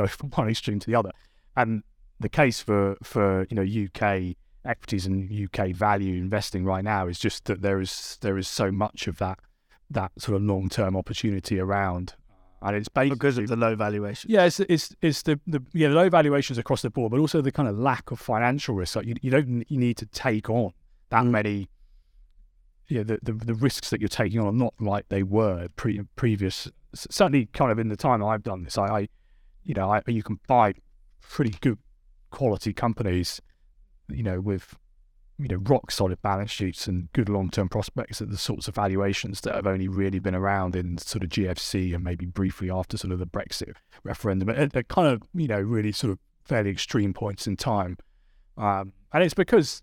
go 0.00 0.06
from 0.06 0.30
one 0.34 0.48
extreme 0.48 0.78
to 0.80 0.86
the 0.86 0.94
other. 0.94 1.10
And 1.56 1.82
the 2.20 2.28
case 2.28 2.60
for 2.60 2.96
for 3.02 3.46
you 3.50 3.56
know 3.56 3.62
UK 3.62 4.36
equities 4.64 5.06
and 5.06 5.30
UK 5.32 5.70
value 5.70 6.16
investing 6.16 6.64
right 6.64 6.84
now 6.84 7.06
is 7.06 7.18
just 7.18 7.46
that 7.46 7.62
there 7.62 7.80
is 7.80 8.18
there 8.20 8.36
is 8.38 8.48
so 8.48 8.70
much 8.70 9.06
of 9.06 9.18
that 9.18 9.38
that 9.90 10.12
sort 10.18 10.36
of 10.36 10.42
long 10.42 10.68
term 10.68 10.96
opportunity 10.96 11.58
around. 11.58 12.14
And 12.60 12.74
it's 12.74 12.88
basically 12.88 13.14
because 13.14 13.38
of 13.38 13.46
the 13.46 13.56
low 13.56 13.76
valuation. 13.76 14.30
Yeah, 14.30 14.44
it's 14.44 14.58
it's 14.60 14.94
it's 15.00 15.22
the, 15.22 15.38
the 15.46 15.62
yeah 15.72 15.88
the 15.88 15.94
low 15.94 16.08
valuations 16.10 16.58
across 16.58 16.82
the 16.82 16.90
board, 16.90 17.12
but 17.12 17.20
also 17.20 17.40
the 17.40 17.52
kind 17.52 17.68
of 17.68 17.78
lack 17.78 18.10
of 18.10 18.18
financial 18.18 18.74
risk. 18.74 18.96
Like 18.96 19.06
you, 19.06 19.14
you 19.22 19.30
don't 19.30 19.64
you 19.70 19.78
need 19.78 19.96
to 19.98 20.06
take 20.06 20.50
on 20.50 20.72
that 21.10 21.24
mm. 21.24 21.30
many. 21.30 21.68
Yeah, 22.88 23.02
the, 23.02 23.18
the 23.22 23.32
the 23.32 23.54
risks 23.54 23.90
that 23.90 24.00
you're 24.00 24.08
taking 24.08 24.40
on 24.40 24.46
are 24.46 24.52
not 24.52 24.74
like 24.80 25.08
they 25.08 25.22
were 25.22 25.68
pre, 25.76 26.00
previous. 26.16 26.68
Certainly, 26.94 27.46
kind 27.52 27.70
of 27.70 27.78
in 27.78 27.88
the 27.88 27.96
time 27.96 28.24
I've 28.24 28.42
done 28.42 28.64
this, 28.64 28.76
I, 28.76 28.86
I 28.86 29.08
you 29.64 29.74
know, 29.74 29.92
I, 29.92 30.02
you 30.06 30.22
can 30.22 30.40
buy 30.46 30.74
pretty 31.20 31.54
good 31.60 31.78
quality 32.30 32.72
companies, 32.72 33.40
you 34.08 34.22
know, 34.22 34.40
with 34.40 34.76
you 35.38 35.46
know 35.46 35.56
rock 35.56 35.90
solid 35.90 36.20
balance 36.20 36.50
sheets 36.50 36.88
and 36.88 37.12
good 37.12 37.28
long 37.28 37.48
term 37.48 37.68
prospects 37.68 38.20
at 38.20 38.28
the 38.30 38.36
sorts 38.36 38.66
of 38.66 38.74
valuations 38.74 39.40
that 39.42 39.54
have 39.54 39.66
only 39.66 39.86
really 39.86 40.18
been 40.18 40.34
around 40.34 40.74
in 40.74 40.98
sort 40.98 41.22
of 41.22 41.30
GFC 41.30 41.94
and 41.94 42.02
maybe 42.02 42.26
briefly 42.26 42.70
after 42.70 42.96
sort 42.96 43.12
of 43.12 43.20
the 43.20 43.26
Brexit 43.26 43.74
referendum 44.02 44.48
at, 44.50 44.88
kind 44.88 45.08
of 45.08 45.22
you 45.34 45.46
know 45.46 45.60
really 45.60 45.92
sort 45.92 46.12
of 46.12 46.18
fairly 46.44 46.70
extreme 46.70 47.12
points 47.14 47.46
in 47.46 47.56
time, 47.56 47.96
um, 48.56 48.92
and 49.12 49.22
it's 49.22 49.34
because 49.34 49.82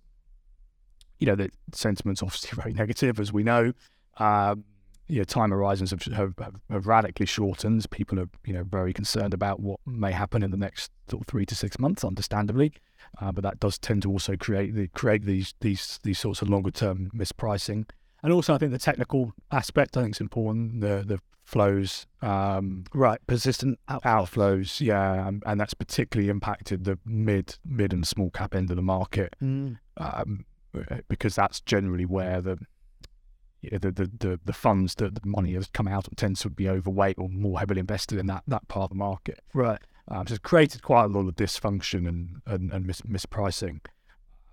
you 1.19 1.27
know 1.27 1.35
the 1.35 1.49
sentiment's 1.71 2.21
obviously 2.21 2.55
very 2.61 2.73
negative 2.73 3.19
as 3.19 3.31
we 3.31 3.43
know. 3.43 3.71
Um, 4.17 4.65
you 5.07 5.19
know, 5.19 5.23
time 5.23 5.51
horizons 5.51 5.91
have, 5.91 6.01
have, 6.03 6.33
have 6.69 6.87
radically 6.87 7.25
shortened. 7.25 7.89
People 7.91 8.19
are, 8.19 8.29
you 8.45 8.53
know, 8.53 8.63
very 8.63 8.93
concerned 8.93 9.33
about 9.33 9.59
what 9.59 9.79
may 9.85 10.11
happen 10.11 10.41
in 10.41 10.51
the 10.51 10.57
next 10.57 10.91
sort 11.09 11.21
of 11.21 11.27
three 11.27 11.45
to 11.45 11.55
six 11.55 11.77
months, 11.79 12.03
understandably. 12.03 12.73
Uh, 13.21 13.31
but 13.31 13.43
that 13.43 13.59
does 13.59 13.77
tend 13.77 14.01
to 14.01 14.11
also 14.11 14.35
create 14.35 14.73
the 14.73 14.87
create 14.89 15.23
these 15.25 15.53
these 15.61 15.99
these 16.03 16.17
sorts 16.17 16.41
of 16.41 16.49
longer 16.49 16.71
term 16.71 17.11
mispricing. 17.15 17.87
And 18.23 18.33
also, 18.33 18.55
I 18.55 18.57
think 18.57 18.71
the 18.71 18.79
technical 18.79 19.33
aspect 19.51 19.95
I 19.95 20.01
think 20.01 20.15
is 20.15 20.21
important. 20.21 20.81
The 20.81 21.03
the 21.05 21.19
flows, 21.43 22.07
um, 22.23 22.85
right, 22.93 23.19
persistent 23.27 23.79
outflows, 23.87 24.81
yeah, 24.81 25.27
and, 25.27 25.43
and, 25.45 25.59
that's 25.59 25.75
particularly 25.75 26.29
impacted 26.29 26.85
the 26.85 26.97
mid 27.05 27.57
mid 27.63 27.93
and 27.93 28.07
small 28.07 28.31
cap 28.31 28.55
end 28.55 28.71
of 28.71 28.75
the 28.75 28.81
market, 28.81 29.35
mm. 29.41 29.77
um, 29.97 30.45
because 31.07 31.35
that's 31.35 31.61
generally 31.61 32.05
where 32.05 32.41
the 32.41 32.57
the, 33.71 33.91
the, 33.91 34.11
the, 34.19 34.39
the 34.43 34.53
funds 34.53 34.95
that 34.95 35.15
the 35.15 35.21
money 35.27 35.53
has 35.53 35.67
come 35.67 35.87
out 35.87 36.07
of 36.07 36.15
tends 36.15 36.41
to 36.41 36.49
be 36.49 36.69
overweight 36.69 37.17
or 37.17 37.29
more 37.29 37.59
heavily 37.59 37.79
invested 37.79 38.19
in 38.19 38.27
that, 38.27 38.43
that 38.47 38.67
part 38.67 38.85
of 38.85 38.89
the 38.89 38.95
market. 38.95 39.41
Right. 39.53 39.79
Um, 40.07 40.27
so 40.27 40.33
it's 40.33 40.41
created 40.41 40.83
quite 40.83 41.05
a 41.05 41.07
lot 41.07 41.27
of 41.27 41.35
dysfunction 41.35 42.07
and, 42.07 42.41
and, 42.45 42.71
and 42.71 42.85
mis- 42.85 43.01
mispricing. 43.01 43.79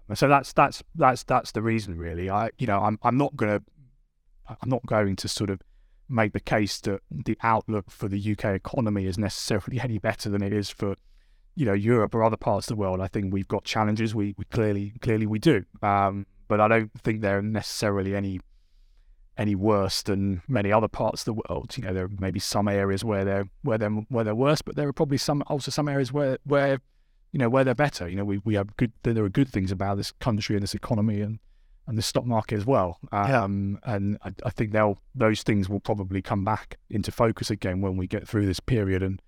And 0.09 0.19
so 0.19 0.29
that's 0.29 0.53
that's 0.53 0.83
that's 0.95 1.23
that's 1.23 1.53
the 1.53 1.63
reason 1.63 1.97
really. 1.97 2.29
I 2.29 2.51
you 2.59 2.67
know 2.67 2.81
I'm 2.81 2.99
I'm 3.03 3.17
not 3.17 3.37
gonna 3.37 3.63
I'm 4.49 4.69
not 4.69 4.85
going 4.85 5.17
to 5.17 5.29
sort 5.29 5.51
of 5.51 5.63
make 6.09 6.33
the 6.33 6.41
case 6.41 6.81
that 6.81 7.01
the 7.11 7.39
outlook 7.43 7.91
for 7.91 8.09
the 8.09 8.33
UK 8.33 8.47
economy 8.47 9.07
is 9.07 9.17
necessarily 9.17 9.81
any 9.83 9.99
better 9.99 10.29
than 10.29 10.43
it 10.43 10.53
is 10.53 10.71
for 10.71 10.97
you 11.55 11.67
know 11.67 11.73
Europe 11.73 12.15
or 12.15 12.25
other 12.25 12.37
parts 12.37 12.71
of 12.71 12.77
the 12.77 12.81
world. 12.81 13.01
I 13.01 13.07
think 13.07 13.33
we've 13.33 13.49
got 13.49 13.65
challenges. 13.65 14.15
We, 14.15 14.35
we 14.37 14.45
clearly 14.47 14.95
clearly 15.01 15.27
we 15.27 15.39
do, 15.39 15.65
um, 15.83 16.27
but 16.49 16.61
I 16.61 16.69
don't 16.69 16.91
think 17.03 17.21
they're 17.21 17.43
necessarily 17.43 18.15
any 18.15 18.41
any 19.39 19.55
worse 19.55 20.03
than 20.03 20.43
many 20.47 20.71
other 20.73 20.89
parts 20.89 21.23
of 21.23 21.25
the 21.25 21.43
world. 21.49 21.75
You 21.77 21.85
know, 21.85 21.95
there 21.95 22.09
may 22.19 22.31
be 22.31 22.41
some 22.41 22.69
areas 22.69 23.05
where 23.05 23.25
they're 23.25 23.49
where 23.63 23.79
they're 23.79 23.91
where 23.91 24.25
they're 24.25 24.35
worse, 24.35 24.63
but 24.63 24.77
there 24.77 24.89
are 24.89 24.93
probably 24.93 25.19
some 25.19 25.43
also 25.47 25.71
some 25.71 25.89
areas 25.89 26.13
where 26.13 26.39
where 26.45 26.81
you 27.33 27.39
know 27.39 27.49
where 27.49 27.65
they're 27.65 27.75
better. 27.75 28.09
You 28.09 28.17
know, 28.17 28.25
we 28.25 28.39
we 28.45 28.55
have 28.55 28.77
good 28.77 28.93
there 29.03 29.25
are 29.25 29.29
good 29.29 29.49
things 29.49 29.71
about 29.71 29.97
this 29.97 30.13
country 30.13 30.57
and 30.57 30.63
this 30.63 30.75
economy 30.75 31.21
and 31.21 31.39
and 31.87 31.99
the 31.99 32.03
stock 32.03 32.25
market 32.25 32.57
as 32.57 32.67
well. 32.67 32.99
Um, 33.11 33.81
yeah. 33.85 33.95
And 33.95 34.19
I, 34.23 34.33
I, 34.45 34.51
think 34.51 34.73
they'll 34.73 34.99
those 35.15 35.43
things 35.43 35.69
will 35.69 35.81
probably 35.81 36.23
come 36.23 36.45
back 36.45 36.79
into 36.89 37.11
focus 37.11 37.51
again 37.51 37.81
when 37.81 37.97
we 37.97 38.07
get 38.07 38.29
through 38.29 38.47
this 38.47 38.61
period 38.61 39.03
and 39.03 39.21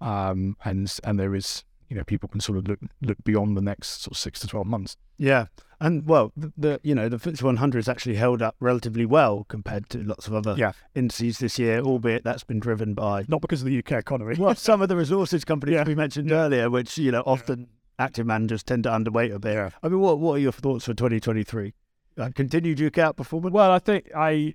um 0.00 0.56
and 0.64 0.96
and 1.02 1.18
there 1.18 1.34
is 1.34 1.64
you 1.88 1.96
know 1.96 2.04
people 2.04 2.28
can 2.28 2.40
sort 2.40 2.58
of 2.58 2.68
look 2.68 2.78
look 3.02 3.18
beyond 3.24 3.56
the 3.56 3.62
next 3.62 4.02
sort 4.02 4.12
of 4.12 4.18
six 4.18 4.38
to 4.40 4.46
twelve 4.46 4.66
months. 4.66 4.96
Yeah, 5.16 5.46
and 5.80 6.06
well, 6.06 6.32
the, 6.36 6.52
the 6.56 6.80
you 6.82 6.94
know 6.94 7.08
the 7.08 7.18
FTSE 7.18 7.42
100 7.42 7.78
has 7.78 7.88
actually 7.88 8.16
held 8.16 8.42
up 8.42 8.56
relatively 8.60 9.06
well 9.06 9.44
compared 9.48 9.88
to 9.90 10.02
lots 10.02 10.26
of 10.26 10.34
other 10.34 10.54
yeah. 10.56 10.72
indices 10.94 11.38
this 11.38 11.58
year, 11.58 11.80
albeit 11.80 12.24
that's 12.24 12.44
been 12.44 12.58
driven 12.58 12.94
by 12.94 13.24
not 13.28 13.40
because 13.40 13.62
of 13.62 13.66
the 13.66 13.78
UK 13.78 13.92
economy. 13.92 14.34
well, 14.38 14.54
some 14.56 14.82
of 14.82 14.88
the 14.88 14.96
resources 14.96 15.44
companies 15.44 15.74
yeah. 15.74 15.84
we 15.84 15.94
mentioned 15.94 16.30
yeah. 16.30 16.36
earlier, 16.36 16.70
which 16.70 16.98
you 16.98 17.12
know 17.12 17.22
often 17.26 17.68
active 17.98 18.26
managers 18.26 18.62
tend 18.62 18.84
to 18.84 18.90
underweight 18.90 19.34
a 19.34 19.38
bit. 19.38 19.72
I 19.82 19.88
mean, 19.88 20.00
what 20.00 20.18
what 20.18 20.34
are 20.34 20.38
your 20.38 20.52
thoughts 20.52 20.84
for 20.84 20.94
2023? 20.94 21.74
Uh, 22.18 22.30
continued 22.34 22.80
UK 22.80 22.94
outperformance? 22.94 23.52
Well, 23.52 23.70
I 23.70 23.78
think 23.78 24.10
I, 24.16 24.54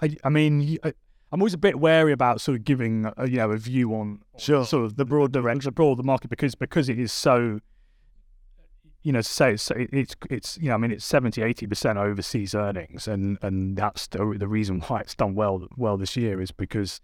I, 0.00 0.16
I 0.24 0.28
mean, 0.28 0.78
I, 0.82 0.92
I'm 1.30 1.40
always 1.40 1.54
a 1.54 1.58
bit 1.58 1.78
wary 1.78 2.12
about 2.12 2.40
sort 2.40 2.58
of 2.58 2.64
giving 2.64 3.10
a, 3.16 3.28
you 3.28 3.36
know 3.36 3.50
a 3.50 3.56
view 3.56 3.94
on, 3.94 4.22
sure. 4.38 4.64
sort 4.64 4.84
of 4.84 4.96
the 4.96 5.04
broad 5.04 5.32
direction, 5.32 5.68
the 5.68 5.72
broad 5.72 5.98
the 5.98 6.02
market 6.02 6.30
because 6.30 6.54
because 6.54 6.88
it 6.88 6.98
is 6.98 7.12
so 7.12 7.60
you 9.04 9.12
know, 9.12 9.20
say 9.20 9.52
it's, 9.52 9.70
it's, 9.76 10.16
it's, 10.30 10.58
you 10.58 10.68
know, 10.68 10.74
I 10.74 10.78
mean, 10.78 10.90
it's 10.90 11.04
70, 11.04 11.40
80% 11.42 11.96
overseas 11.96 12.54
earnings. 12.54 13.06
And, 13.06 13.38
and 13.42 13.76
that's 13.76 14.06
the, 14.08 14.34
the 14.36 14.48
reason 14.48 14.80
why 14.80 15.00
it's 15.00 15.14
done 15.14 15.34
well, 15.34 15.68
well 15.76 15.98
this 15.98 16.16
year 16.16 16.40
is 16.40 16.50
because, 16.50 17.02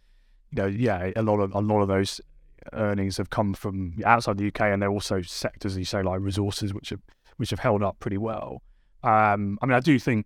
you 0.50 0.62
know, 0.62 0.66
yeah, 0.66 1.10
a 1.14 1.22
lot 1.22 1.40
of, 1.40 1.54
a 1.54 1.60
lot 1.60 1.82
of 1.82 1.88
those 1.88 2.18
earnings 2.72 3.18
have 3.18 3.28
come 3.28 3.52
from 3.52 4.00
outside 4.04 4.38
the 4.38 4.46
UK 4.46 4.62
and 4.62 4.80
they're 4.80 4.90
also 4.90 5.20
sectors, 5.20 5.76
you 5.76 5.84
say, 5.84 6.02
like 6.02 6.20
resources, 6.20 6.72
which 6.72 6.88
have, 6.88 7.02
which 7.36 7.50
have 7.50 7.60
held 7.60 7.82
up 7.82 8.00
pretty 8.00 8.18
well. 8.18 8.62
Um, 9.02 9.58
I 9.60 9.66
mean, 9.66 9.76
I 9.76 9.80
do 9.80 9.98
think, 9.98 10.24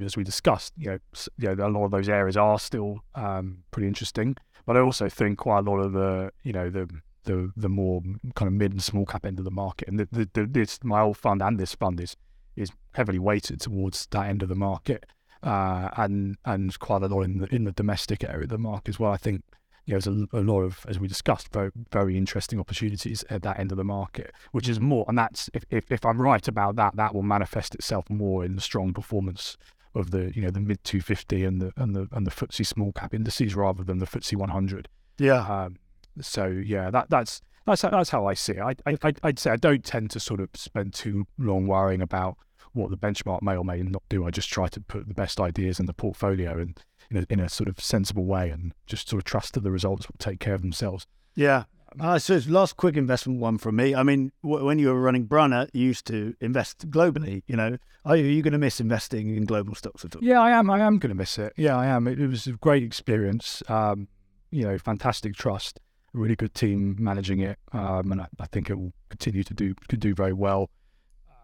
as 0.00 0.16
we 0.16 0.22
discussed, 0.22 0.72
you 0.76 0.90
know, 0.90 0.98
you 1.38 1.56
know, 1.56 1.66
a 1.66 1.70
lot 1.70 1.86
of 1.86 1.90
those 1.90 2.08
areas 2.08 2.36
are 2.36 2.58
still 2.60 3.00
um, 3.16 3.64
pretty 3.72 3.88
interesting. 3.88 4.36
But 4.64 4.76
I 4.76 4.80
also 4.80 5.08
think 5.08 5.38
quite 5.38 5.66
a 5.66 5.70
lot 5.70 5.78
of 5.78 5.92
the, 5.92 6.30
you 6.44 6.52
know, 6.52 6.70
the 6.70 6.88
the 7.24 7.52
the 7.56 7.68
more 7.68 8.02
kind 8.34 8.48
of 8.48 8.52
mid 8.52 8.72
and 8.72 8.82
small 8.82 9.06
cap 9.06 9.24
end 9.24 9.38
of 9.38 9.44
the 9.44 9.50
market. 9.50 9.88
And 9.88 9.98
the, 9.98 10.08
the, 10.10 10.28
the, 10.32 10.46
this 10.46 10.78
my 10.82 11.00
old 11.00 11.16
fund 11.16 11.42
and 11.42 11.58
this 11.58 11.74
fund 11.74 12.00
is 12.00 12.16
is 12.56 12.70
heavily 12.92 13.18
weighted 13.18 13.60
towards 13.60 14.06
that 14.10 14.26
end 14.26 14.42
of 14.42 14.48
the 14.48 14.54
market, 14.54 15.06
uh, 15.42 15.90
and 15.96 16.36
and 16.44 16.78
quite 16.78 17.02
a 17.02 17.06
lot 17.06 17.22
in 17.22 17.38
the 17.38 17.54
in 17.54 17.64
the 17.64 17.72
domestic 17.72 18.24
area 18.24 18.44
of 18.44 18.50
the 18.50 18.58
market 18.58 18.90
as 18.90 19.00
well. 19.00 19.12
I 19.12 19.16
think 19.16 19.42
you 19.86 19.94
know, 19.94 20.00
there's 20.00 20.28
a, 20.32 20.38
a, 20.38 20.42
lot 20.42 20.60
of, 20.60 20.84
as 20.88 21.00
we 21.00 21.08
discussed, 21.08 21.52
very, 21.52 21.70
very 21.90 22.16
interesting 22.16 22.60
opportunities 22.60 23.24
at 23.30 23.42
that 23.42 23.58
end 23.58 23.72
of 23.72 23.78
the 23.78 23.84
market, 23.84 24.30
which 24.52 24.68
is 24.68 24.78
more, 24.78 25.04
and 25.08 25.18
that's 25.18 25.50
if, 25.54 25.64
if, 25.70 25.90
if 25.90 26.04
I'm 26.04 26.20
right 26.20 26.46
about 26.46 26.76
that, 26.76 26.96
that 26.96 27.14
will 27.14 27.22
manifest 27.22 27.74
itself 27.74 28.08
more 28.08 28.44
in 28.44 28.54
the 28.54 28.60
strong 28.60 28.92
performance 28.92 29.56
of 29.94 30.10
the 30.12 30.32
you 30.34 30.42
know 30.42 30.50
the 30.50 30.60
mid 30.60 30.82
250 30.84 31.44
and 31.44 31.60
the 31.60 31.72
and 31.76 31.96
the 31.96 32.08
and 32.12 32.26
the 32.26 32.30
FTSE 32.30 32.66
small 32.66 32.92
cap 32.92 33.12
indices 33.12 33.56
rather 33.56 33.82
than 33.82 33.98
the 33.98 34.06
FTSE 34.06 34.36
100. 34.36 34.88
Yeah. 35.18 35.40
Um, 35.40 35.76
so 36.22 36.46
yeah, 36.46 36.90
that 36.90 37.10
that's 37.10 37.42
that's 37.66 37.82
that's 37.82 38.10
how 38.10 38.26
I 38.26 38.34
see 38.34 38.52
it. 38.52 38.60
I, 38.60 38.74
I 38.86 39.12
I'd 39.22 39.38
say 39.38 39.50
I 39.50 39.56
don't 39.56 39.84
tend 39.84 40.10
to 40.12 40.20
sort 40.20 40.40
of 40.40 40.50
spend 40.54 40.94
too 40.94 41.26
long 41.38 41.66
worrying 41.66 42.02
about 42.02 42.36
what 42.72 42.90
the 42.90 42.96
benchmark 42.96 43.42
may 43.42 43.56
or 43.56 43.64
may 43.64 43.82
not 43.82 44.02
do. 44.08 44.26
I 44.26 44.30
just 44.30 44.48
try 44.48 44.68
to 44.68 44.80
put 44.80 45.08
the 45.08 45.14
best 45.14 45.40
ideas 45.40 45.80
in 45.80 45.86
the 45.86 45.92
portfolio 45.92 46.58
and 46.58 46.78
in 47.10 47.16
a, 47.16 47.26
in 47.28 47.40
a 47.40 47.48
sort 47.48 47.68
of 47.68 47.80
sensible 47.80 48.24
way, 48.24 48.50
and 48.50 48.72
just 48.86 49.08
sort 49.08 49.20
of 49.20 49.24
trust 49.24 49.54
that 49.54 49.62
the 49.62 49.70
results 49.70 50.08
will 50.08 50.16
take 50.18 50.40
care 50.40 50.54
of 50.54 50.62
themselves. 50.62 51.06
Yeah. 51.34 51.64
Uh, 51.98 52.20
so 52.20 52.40
last 52.46 52.76
quick 52.76 52.96
investment 52.96 53.40
one 53.40 53.58
from 53.58 53.74
me. 53.74 53.96
I 53.96 54.04
mean, 54.04 54.30
w- 54.44 54.64
when 54.64 54.78
you 54.78 54.88
were 54.88 55.00
running 55.00 55.24
Brunner, 55.24 55.66
you 55.72 55.86
used 55.86 56.06
to 56.06 56.36
invest 56.40 56.88
globally. 56.88 57.42
You 57.48 57.56
know, 57.56 57.78
are 58.04 58.16
you, 58.16 58.26
you 58.26 58.42
going 58.42 58.52
to 58.52 58.58
miss 58.58 58.80
investing 58.80 59.34
in 59.34 59.44
global 59.44 59.74
stocks 59.74 60.04
at 60.04 60.14
all? 60.14 60.22
Yeah, 60.22 60.40
I 60.40 60.52
am. 60.52 60.70
I 60.70 60.78
am 60.78 61.00
going 61.00 61.08
to 61.08 61.16
miss 61.16 61.36
it. 61.36 61.52
Yeah, 61.56 61.76
I 61.76 61.86
am. 61.86 62.06
It, 62.06 62.20
it 62.20 62.28
was 62.28 62.46
a 62.46 62.52
great 62.52 62.84
experience. 62.84 63.60
Um, 63.68 64.06
you 64.52 64.62
know, 64.62 64.78
fantastic 64.78 65.34
trust 65.34 65.80
a 66.14 66.18
really 66.18 66.36
good 66.36 66.54
team 66.54 66.96
managing 66.98 67.40
it, 67.40 67.58
um, 67.72 68.12
and 68.12 68.22
I, 68.22 68.26
I, 68.38 68.46
think 68.46 68.70
it 68.70 68.74
will 68.74 68.92
continue 69.08 69.42
to 69.44 69.54
do 69.54 69.74
could 69.88 70.00
do 70.00 70.14
very 70.14 70.32
well. 70.32 70.70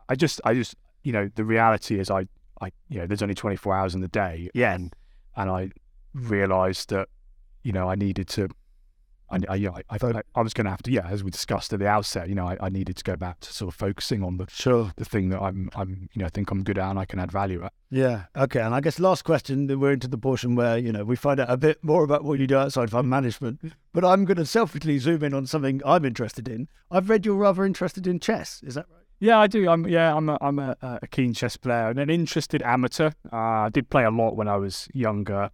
I 0.08 0.14
just, 0.14 0.40
I 0.44 0.54
just, 0.54 0.76
you 1.02 1.12
know, 1.12 1.30
the 1.34 1.44
reality 1.44 1.98
is, 1.98 2.10
I, 2.10 2.26
I, 2.60 2.70
you 2.88 2.98
know, 2.98 3.06
there's 3.06 3.22
only 3.22 3.34
24 3.34 3.74
hours 3.74 3.94
in 3.94 4.00
the 4.00 4.08
day, 4.08 4.50
yeah, 4.54 4.74
and, 4.74 4.94
and 5.36 5.50
I 5.50 5.70
realised 6.14 6.90
that, 6.90 7.08
you 7.62 7.72
know, 7.72 7.88
I 7.88 7.94
needed 7.94 8.28
to 8.28 8.48
I, 9.30 9.40
I, 9.48 9.54
I, 9.56 9.82
I, 9.90 10.22
I 10.34 10.42
was 10.42 10.54
going 10.54 10.64
to 10.66 10.70
have 10.70 10.82
to, 10.84 10.90
yeah, 10.90 11.06
as 11.08 11.24
we 11.24 11.30
discussed 11.30 11.72
at 11.72 11.78
the 11.78 11.86
outset, 11.86 12.28
you 12.28 12.34
know, 12.34 12.46
I, 12.46 12.56
I 12.60 12.68
needed 12.68 12.96
to 12.96 13.04
go 13.04 13.16
back 13.16 13.40
to 13.40 13.52
sort 13.52 13.72
of 13.72 13.74
focusing 13.74 14.22
on 14.22 14.36
the 14.36 14.46
sure 14.48 14.92
the 14.96 15.04
thing 15.04 15.30
that 15.30 15.40
I'm, 15.40 15.70
I'm, 15.74 16.08
you 16.12 16.20
know, 16.20 16.26
I 16.26 16.28
think 16.28 16.50
I'm 16.50 16.62
good 16.62 16.78
at 16.78 16.90
and 16.90 16.98
I 16.98 17.04
can 17.04 17.18
add 17.18 17.32
value 17.32 17.64
at. 17.64 17.72
Yeah. 17.90 18.24
Okay. 18.36 18.60
And 18.60 18.74
I 18.74 18.80
guess 18.80 18.98
last 18.98 19.24
question, 19.24 19.66
we're 19.78 19.92
into 19.92 20.08
the 20.08 20.18
portion 20.18 20.54
where 20.54 20.76
you 20.78 20.92
know 20.92 21.04
we 21.04 21.16
find 21.16 21.40
out 21.40 21.50
a 21.50 21.56
bit 21.56 21.82
more 21.82 22.04
about 22.04 22.24
what 22.24 22.38
you 22.38 22.46
do 22.46 22.56
outside 22.56 22.90
fund 22.90 23.08
management. 23.08 23.60
But 23.92 24.04
I'm 24.04 24.24
going 24.24 24.36
to 24.36 24.46
selfishly 24.46 24.98
zoom 24.98 25.22
in 25.22 25.34
on 25.34 25.46
something 25.46 25.80
I'm 25.84 26.04
interested 26.04 26.48
in. 26.48 26.68
I've 26.90 27.08
read 27.08 27.24
you're 27.24 27.36
rather 27.36 27.64
interested 27.64 28.06
in 28.06 28.20
chess. 28.20 28.60
Is 28.64 28.74
that 28.74 28.86
right? 28.90 29.02
Yeah, 29.18 29.38
I 29.38 29.46
do. 29.46 29.68
I'm 29.68 29.86
yeah, 29.88 30.14
I'm 30.14 30.28
a, 30.28 30.38
I'm 30.40 30.58
a, 30.58 30.76
a 30.82 31.06
keen 31.06 31.32
chess 31.32 31.56
player 31.56 31.88
and 31.88 31.98
an 31.98 32.10
interested 32.10 32.62
amateur. 32.62 33.12
Uh, 33.32 33.36
I 33.36 33.68
did 33.70 33.88
play 33.88 34.04
a 34.04 34.10
lot 34.10 34.36
when 34.36 34.48
I 34.48 34.56
was 34.56 34.88
younger 34.92 35.50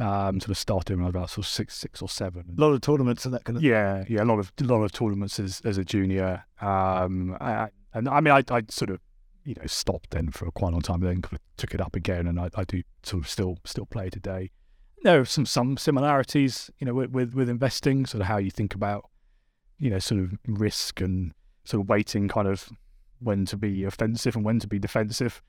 um, 0.00 0.40
sort 0.40 0.50
of 0.50 0.58
started 0.58 0.96
when 0.96 1.04
I 1.04 1.08
was 1.08 1.10
about 1.10 1.30
sort 1.30 1.46
of 1.46 1.50
six, 1.50 1.76
six 1.76 2.00
or 2.00 2.08
seven. 2.08 2.54
A 2.56 2.60
lot 2.60 2.72
of 2.72 2.80
tournaments 2.80 3.24
and 3.24 3.34
that 3.34 3.44
kind 3.44 3.56
of. 3.56 3.62
Yeah, 3.62 4.04
yeah, 4.08 4.22
a 4.22 4.24
lot 4.24 4.38
of 4.38 4.52
a 4.60 4.64
lot 4.64 4.82
of 4.82 4.92
tournaments 4.92 5.38
as, 5.38 5.60
as 5.64 5.78
a 5.78 5.84
junior. 5.84 6.44
Um, 6.60 7.36
I, 7.40 7.68
and 7.92 8.08
I 8.08 8.20
mean, 8.20 8.32
I 8.32 8.42
I 8.54 8.62
sort 8.68 8.90
of 8.90 9.00
you 9.44 9.54
know 9.54 9.66
stopped 9.66 10.10
then 10.10 10.30
for 10.30 10.50
quite 10.50 10.68
a 10.68 10.72
long 10.72 10.82
time, 10.82 11.00
then 11.00 11.22
kind 11.22 11.34
of 11.34 11.40
took 11.56 11.74
it 11.74 11.80
up 11.80 11.94
again, 11.94 12.26
and 12.26 12.40
I, 12.40 12.48
I 12.54 12.64
do 12.64 12.82
sort 13.02 13.24
of 13.24 13.28
still 13.28 13.58
still 13.64 13.86
play 13.86 14.08
today. 14.08 14.50
There 15.02 15.20
are 15.20 15.24
some 15.24 15.46
some 15.46 15.76
similarities, 15.76 16.70
you 16.78 16.86
know, 16.86 16.94
with, 16.94 17.10
with 17.10 17.34
with 17.34 17.48
investing, 17.48 18.06
sort 18.06 18.22
of 18.22 18.28
how 18.28 18.38
you 18.38 18.50
think 18.50 18.74
about, 18.74 19.10
you 19.78 19.90
know, 19.90 19.98
sort 19.98 20.20
of 20.20 20.32
risk 20.46 21.00
and 21.00 21.32
sort 21.64 21.82
of 21.82 21.88
waiting, 21.88 22.28
kind 22.28 22.48
of 22.48 22.70
when 23.18 23.44
to 23.46 23.56
be 23.56 23.84
offensive 23.84 24.36
and 24.36 24.44
when 24.44 24.58
to 24.58 24.66
be 24.66 24.78
defensive 24.78 25.42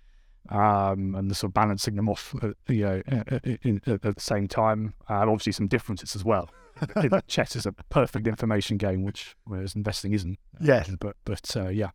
um, 0.49 1.15
and 1.15 1.29
the 1.29 1.35
sort 1.35 1.49
of 1.49 1.53
balancing 1.53 1.95
them 1.95 2.09
off, 2.09 2.35
uh, 2.41 2.49
you 2.67 2.81
know, 2.81 3.01
in, 3.43 3.59
in, 3.63 3.81
at 3.87 4.01
the 4.01 4.13
same 4.17 4.47
time. 4.47 4.93
Uh, 5.09 5.21
obviously, 5.21 5.51
some 5.51 5.67
differences 5.67 6.15
as 6.15 6.23
well. 6.23 6.49
Chess 7.27 7.55
is 7.55 7.65
a 7.65 7.71
perfect 7.71 8.27
information 8.27 8.77
game, 8.77 9.03
which 9.03 9.35
whereas 9.45 9.75
investing 9.75 10.13
isn't. 10.13 10.39
Yes, 10.59 10.89
but 10.99 11.15
but 11.25 11.55
uh, 11.55 11.69
yeah. 11.69 11.91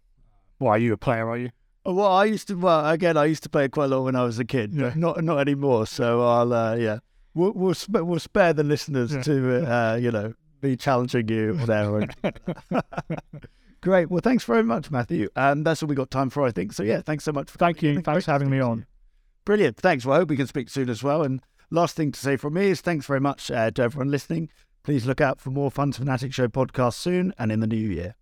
Why 0.59 0.71
are 0.71 0.79
you 0.79 0.93
a 0.93 0.97
player? 0.97 1.29
Are 1.29 1.39
you? 1.39 1.51
Well, 1.85 2.07
I 2.07 2.25
used 2.25 2.49
to. 2.49 2.55
Well, 2.55 2.89
again, 2.89 3.17
I 3.17 3.27
used 3.27 3.43
to 3.45 3.49
play 3.49 3.69
quite 3.69 3.87
a 3.87 3.89
lot 3.89 4.05
when 4.05 4.17
I 4.17 4.25
was 4.25 4.39
a 4.39 4.45
kid. 4.45 4.75
Yeah. 4.75 4.93
Not 4.95 5.23
not 5.23 5.39
anymore. 5.39 5.87
So 5.87 6.23
I'll 6.23 6.53
uh, 6.53 6.75
yeah. 6.75 6.99
We'll 7.35 7.53
we'll, 7.53 7.75
sp- 7.79 8.03
we'll 8.03 8.19
spare 8.19 8.53
the 8.53 8.65
listeners 8.65 9.15
yeah. 9.15 9.23
to 9.23 9.73
uh, 9.73 9.95
you 9.97 10.11
know 10.11 10.35
be 10.61 10.77
challenging 10.77 11.29
you 11.29 11.55
there. 11.55 12.09
Great. 13.81 14.11
Well, 14.11 14.21
thanks 14.23 14.45
very 14.45 14.65
much, 14.65 14.91
Matthew. 14.91 15.29
And 15.37 15.65
that's 15.65 15.83
all 15.83 15.89
we 15.89 15.95
got 15.95 16.11
time 16.11 16.31
for, 16.31 16.43
I 16.43 16.51
think. 16.51 16.73
So, 16.73 16.83
yeah, 16.83 17.01
thanks 17.01 17.25
so 17.25 17.33
much. 17.33 17.51
For 17.51 17.59
Thank 17.59 17.83
you. 17.83 17.95
Thanks, 17.95 18.07
thanks 18.07 18.25
for 18.25 18.33
having 18.33 18.51
me 18.51 18.61
on. 18.61 18.87
Brilliant. 19.45 19.77
Thanks. 19.77 20.05
Well, 20.05 20.17
I 20.17 20.19
hope 20.19 20.31
we 20.31 20.37
can 20.37 20.47
speak 20.47 20.69
soon 20.69 20.91
as 20.91 21.03
well. 21.03 21.23
And 21.23 21.41
last 21.71 21.97
thing 21.97 22.13
to 22.13 22.21
say 22.21 22.37
from 22.37 22.55
me 22.55 22.67
is 22.71 22.81
thanks 22.81 23.07
very 23.07 23.21
much 23.21 23.51
uh, 23.51 23.71
to 23.71 23.83
everyone 23.83 24.11
listening. 24.11 24.51
Please 24.83 25.07
look 25.07 25.21
out 25.21 25.41
for 25.41 25.51
more 25.51 25.71
Funds 25.71 25.99
Fanatic 25.99 26.33
Show 26.33 26.49
podcasts 26.49 26.95
soon 26.95 27.33
and 27.39 27.53
in 27.53 27.61
the 27.61 27.67
new 27.67 27.77
year. 27.77 28.15